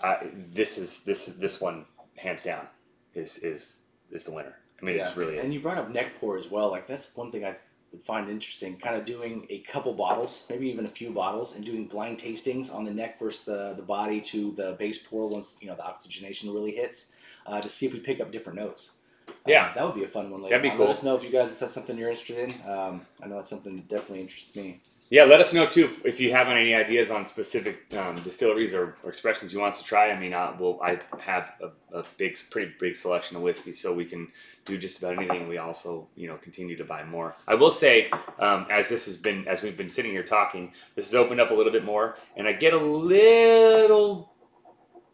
I, 0.00 0.28
this 0.52 0.78
is 0.78 1.04
this 1.04 1.26
this 1.36 1.60
one 1.60 1.84
hands 2.16 2.42
down 2.42 2.66
is 3.14 3.38
is 3.38 3.84
is 4.10 4.24
the 4.24 4.32
winner. 4.32 4.54
I 4.80 4.84
mean, 4.84 4.96
it 4.96 5.16
really 5.16 5.36
is. 5.36 5.44
And 5.44 5.54
you 5.54 5.60
brought 5.60 5.78
up 5.78 5.90
neck 5.90 6.20
pour 6.20 6.36
as 6.36 6.50
well. 6.50 6.70
Like 6.70 6.86
that's 6.86 7.08
one 7.16 7.30
thing 7.30 7.44
I 7.44 7.56
would 7.92 8.02
find 8.02 8.28
interesting. 8.28 8.76
Kind 8.76 8.96
of 8.96 9.04
doing 9.04 9.46
a 9.48 9.60
couple 9.60 9.92
bottles, 9.94 10.44
maybe 10.50 10.68
even 10.68 10.84
a 10.84 10.88
few 10.88 11.10
bottles, 11.10 11.54
and 11.54 11.64
doing 11.64 11.86
blind 11.86 12.18
tastings 12.18 12.74
on 12.74 12.84
the 12.84 12.90
neck 12.90 13.18
versus 13.18 13.44
the 13.44 13.74
the 13.74 13.82
body 13.82 14.20
to 14.22 14.52
the 14.52 14.76
base 14.78 14.98
pour 14.98 15.28
once 15.28 15.56
you 15.60 15.68
know 15.68 15.74
the 15.76 15.84
oxygenation 15.84 16.52
really 16.52 16.72
hits, 16.72 17.12
uh, 17.46 17.60
to 17.60 17.68
see 17.68 17.86
if 17.86 17.92
we 17.92 18.00
pick 18.00 18.20
up 18.20 18.30
different 18.32 18.58
notes. 18.58 18.98
Uh, 19.28 19.32
Yeah. 19.46 19.72
that 19.74 19.84
would 19.84 19.94
be 19.94 20.04
a 20.04 20.08
fun 20.08 20.30
one. 20.30 20.42
Later 20.42 20.56
That'd 20.56 20.70
be 20.70 20.76
cool. 20.76 20.86
Let 20.86 20.96
us 20.96 21.02
know 21.02 21.16
if 21.16 21.24
you 21.24 21.30
guys 21.30 21.52
if 21.52 21.58
that's 21.60 21.72
something 21.72 21.96
you're 21.96 22.10
interested 22.10 22.38
in. 22.38 22.70
Um, 22.70 23.06
I 23.22 23.26
know 23.26 23.36
that's 23.36 23.48
something 23.48 23.76
that 23.76 23.88
definitely 23.88 24.20
interests 24.20 24.54
me. 24.54 24.80
Yeah, 25.08 25.22
let 25.22 25.40
us 25.40 25.54
know 25.54 25.66
too 25.66 25.88
if- 26.04 26.18
you 26.18 26.32
have 26.32 26.48
any 26.48 26.74
ideas 26.74 27.12
on 27.12 27.24
specific 27.24 27.94
um, 27.94 28.16
distilleries 28.16 28.74
or, 28.74 28.96
or 29.04 29.08
expressions 29.08 29.52
you 29.52 29.60
want 29.60 29.74
us 29.74 29.78
to 29.80 29.84
try. 29.84 30.10
I 30.10 30.18
mean, 30.18 30.34
I, 30.34 30.52
well, 30.58 30.80
I 30.82 30.98
have 31.20 31.52
a, 31.62 31.98
a 31.98 32.04
big, 32.18 32.36
pretty 32.50 32.72
big 32.80 32.96
selection 32.96 33.36
of 33.36 33.42
whiskey, 33.44 33.72
so 33.72 33.94
we 33.94 34.04
can 34.04 34.26
do 34.64 34.76
just 34.76 34.98
about 34.98 35.16
anything. 35.16 35.48
We 35.48 35.58
also, 35.58 36.08
you 36.16 36.26
know, 36.26 36.36
continue 36.38 36.76
to 36.76 36.84
buy 36.84 37.04
more. 37.04 37.36
I 37.46 37.54
will 37.54 37.70
say, 37.70 38.10
um, 38.40 38.66
as 38.68 38.88
this 38.88 39.06
has 39.06 39.16
been, 39.16 39.46
as 39.46 39.62
we've 39.62 39.76
been 39.76 39.88
sitting 39.88 40.10
here 40.10 40.24
talking, 40.24 40.72
this 40.96 41.12
has 41.12 41.14
opened 41.14 41.40
up 41.40 41.52
a 41.52 41.54
little 41.54 41.72
bit 41.72 41.84
more, 41.84 42.16
and 42.36 42.48
I 42.48 42.52
get 42.52 42.72
a 42.72 42.78
little 42.78 44.32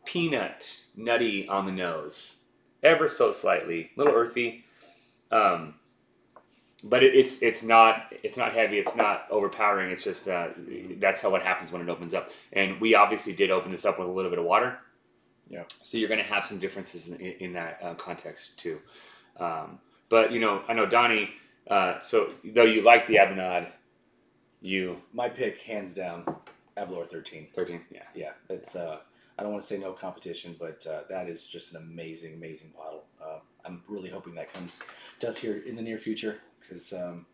peanut 0.07 0.81
nutty 0.97 1.47
on 1.49 1.67
the 1.67 1.73
nose, 1.73 2.45
ever 2.83 3.09
so 3.09 3.31
slightly, 3.31 3.91
a 3.95 3.99
little 4.01 4.15
earthy. 4.15 4.65
Um, 5.31 5.75
but 6.85 7.03
it, 7.03 7.14
it's 7.14 7.42
it's 7.42 7.62
not 7.62 8.12
it's 8.23 8.37
not 8.37 8.53
heavy. 8.53 8.79
It's 8.79 8.97
not 8.97 9.27
overpowering. 9.31 9.90
It's 9.90 10.05
just 10.05 10.29
uh, 10.29 10.49
that's 10.99 11.21
how 11.21 11.35
it 11.35 11.42
happens 11.42 11.73
when 11.73 11.83
it 11.83 11.88
opens 11.88 12.14
up. 12.14 12.31
And 12.53 12.81
we 12.81 12.95
obviously 12.95 13.33
did 13.35 13.51
open 13.51 13.71
this 13.71 13.85
up 13.85 13.99
with 13.99 14.09
a 14.09 14.11
little 14.11 14.31
bit 14.31 14.38
of 14.38 14.45
water. 14.45 14.79
Yeah. 15.49 15.64
So 15.68 15.99
you're 15.99 16.09
going 16.09 16.21
to 16.21 16.27
have 16.27 16.45
some 16.45 16.59
differences 16.59 17.09
in, 17.09 17.21
in 17.21 17.53
that 17.55 17.79
uh, 17.83 17.95
context 17.95 18.59
too. 18.59 18.81
Um, 19.38 19.79
but 20.09 20.33
you 20.33 20.40
know, 20.40 20.62
I 20.68 20.73
know 20.73 20.87
Donny. 20.87 21.31
Uh, 21.68 22.01
so 22.01 22.35
though 22.45 22.64
you 22.64 22.83
like 22.83 23.07
the 23.07 23.16
A'bunadh, 23.16 23.68
you 24.62 25.01
My 25.12 25.29
pick, 25.29 25.61
hands 25.61 25.95
down, 25.95 26.25
Aberlour 26.77 27.07
13. 27.07 27.49
thirteen. 27.55 27.83
Yeah. 27.90 28.03
Yeah, 28.14 28.33
it's. 28.49 28.77
Uh, 28.77 28.99
I 29.38 29.42
don't 29.42 29.53
want 29.53 29.62
to 29.62 29.66
say 29.68 29.79
no 29.79 29.92
competition, 29.92 30.55
but 30.59 30.87
uh, 30.87 31.01
that 31.09 31.27
is 31.29 31.47
just 31.47 31.75
an 31.75 31.83
amazing, 31.83 32.35
amazing 32.35 32.71
bottle. 32.77 33.05
Uh, 33.21 33.38
I'm 33.64 33.83
really 33.88 34.11
hoping 34.11 34.35
that 34.35 34.53
comes 34.53 34.83
does 35.18 35.38
here 35.38 35.62
in 35.66 35.75
the 35.75 35.83
near 35.83 35.97
future 35.97 36.40
because, 36.73 36.93
um, 36.93 37.27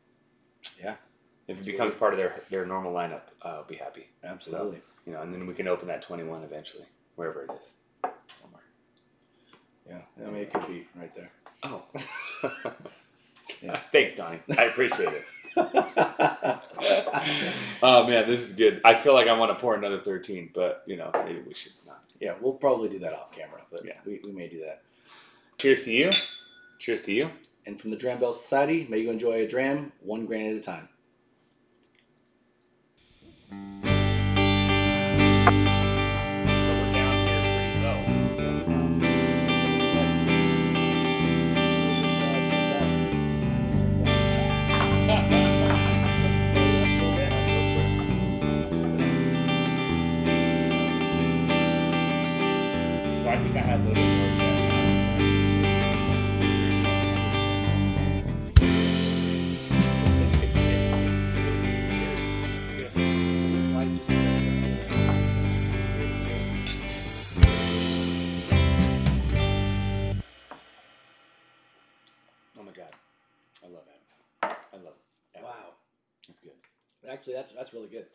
yeah, 0.83 0.96
If 1.46 1.61
it 1.61 1.64
becomes 1.64 1.94
part 1.94 2.12
of 2.12 2.18
their 2.18 2.35
their 2.51 2.66
normal 2.66 2.92
lineup, 2.92 3.22
uh, 3.42 3.48
I'll 3.48 3.64
be 3.64 3.77
happy. 3.77 4.09
absolutely. 4.24 4.81
You 5.07 5.12
know, 5.14 5.22
and 5.22 5.33
then 5.33 5.46
we 5.46 5.55
can 5.55 5.68
open 5.68 5.88
that 5.88 6.03
twenty 6.03 6.24
one 6.24 6.42
eventually, 6.42 6.85
wherever 7.16 7.44
it 7.44 7.51
is. 7.61 7.77
Somewhere. 8.40 8.62
Yeah, 9.88 10.01
I 10.27 10.31
mean 10.31 10.42
it 10.42 10.53
could 10.53 10.66
be 10.66 10.87
right 10.94 11.14
there. 11.14 11.31
Oh. 11.62 11.85
Yeah. 13.62 13.81
Thanks, 13.92 14.14
Donny. 14.14 14.40
I 14.59 14.64
appreciate 14.64 15.09
it. 15.09 15.24
Oh 17.83 18.07
man, 18.07 18.29
this 18.29 18.42
is 18.46 18.53
good. 18.55 18.81
I 18.85 18.92
feel 18.94 19.14
like 19.14 19.27
I 19.29 19.33
want 19.38 19.51
to 19.51 19.55
pour 19.61 19.74
another 19.74 19.98
thirteen, 19.98 20.51
but 20.55 20.83
you 20.87 20.96
know, 20.98 21.11
maybe 21.24 21.40
we 21.40 21.55
should 21.55 21.72
not. 21.87 22.03
yeah, 22.20 22.35
we'll 22.40 22.53
probably 22.53 22.88
do 22.90 22.98
that 22.98 23.14
off 23.14 23.33
camera, 23.33 23.62
but 23.70 23.85
Yeah. 23.85 23.94
we, 24.05 24.20
we 24.22 24.33
may 24.33 24.48
do 24.48 24.61
that. 24.66 24.83
Cheers 25.57 25.85
to 25.85 25.92
you. 25.92 26.11
Cheers 26.79 27.03
to 27.03 27.12
you. 27.12 27.31
And 27.68 27.78
from 27.78 27.90
the 27.90 27.96
Dram 27.96 28.18
Bell 28.18 28.33
Society, 28.33 28.87
may 28.88 28.96
you 28.96 29.11
enjoy 29.11 29.42
a 29.42 29.46
dram 29.46 29.92
one 30.00 30.24
grain 30.24 30.50
at 30.50 30.57
a 30.57 30.61
time. 30.61 30.88
Actually, 77.09 77.35
that's 77.35 77.53
that's 77.53 77.73
really 77.73 77.88
good. 77.88 78.07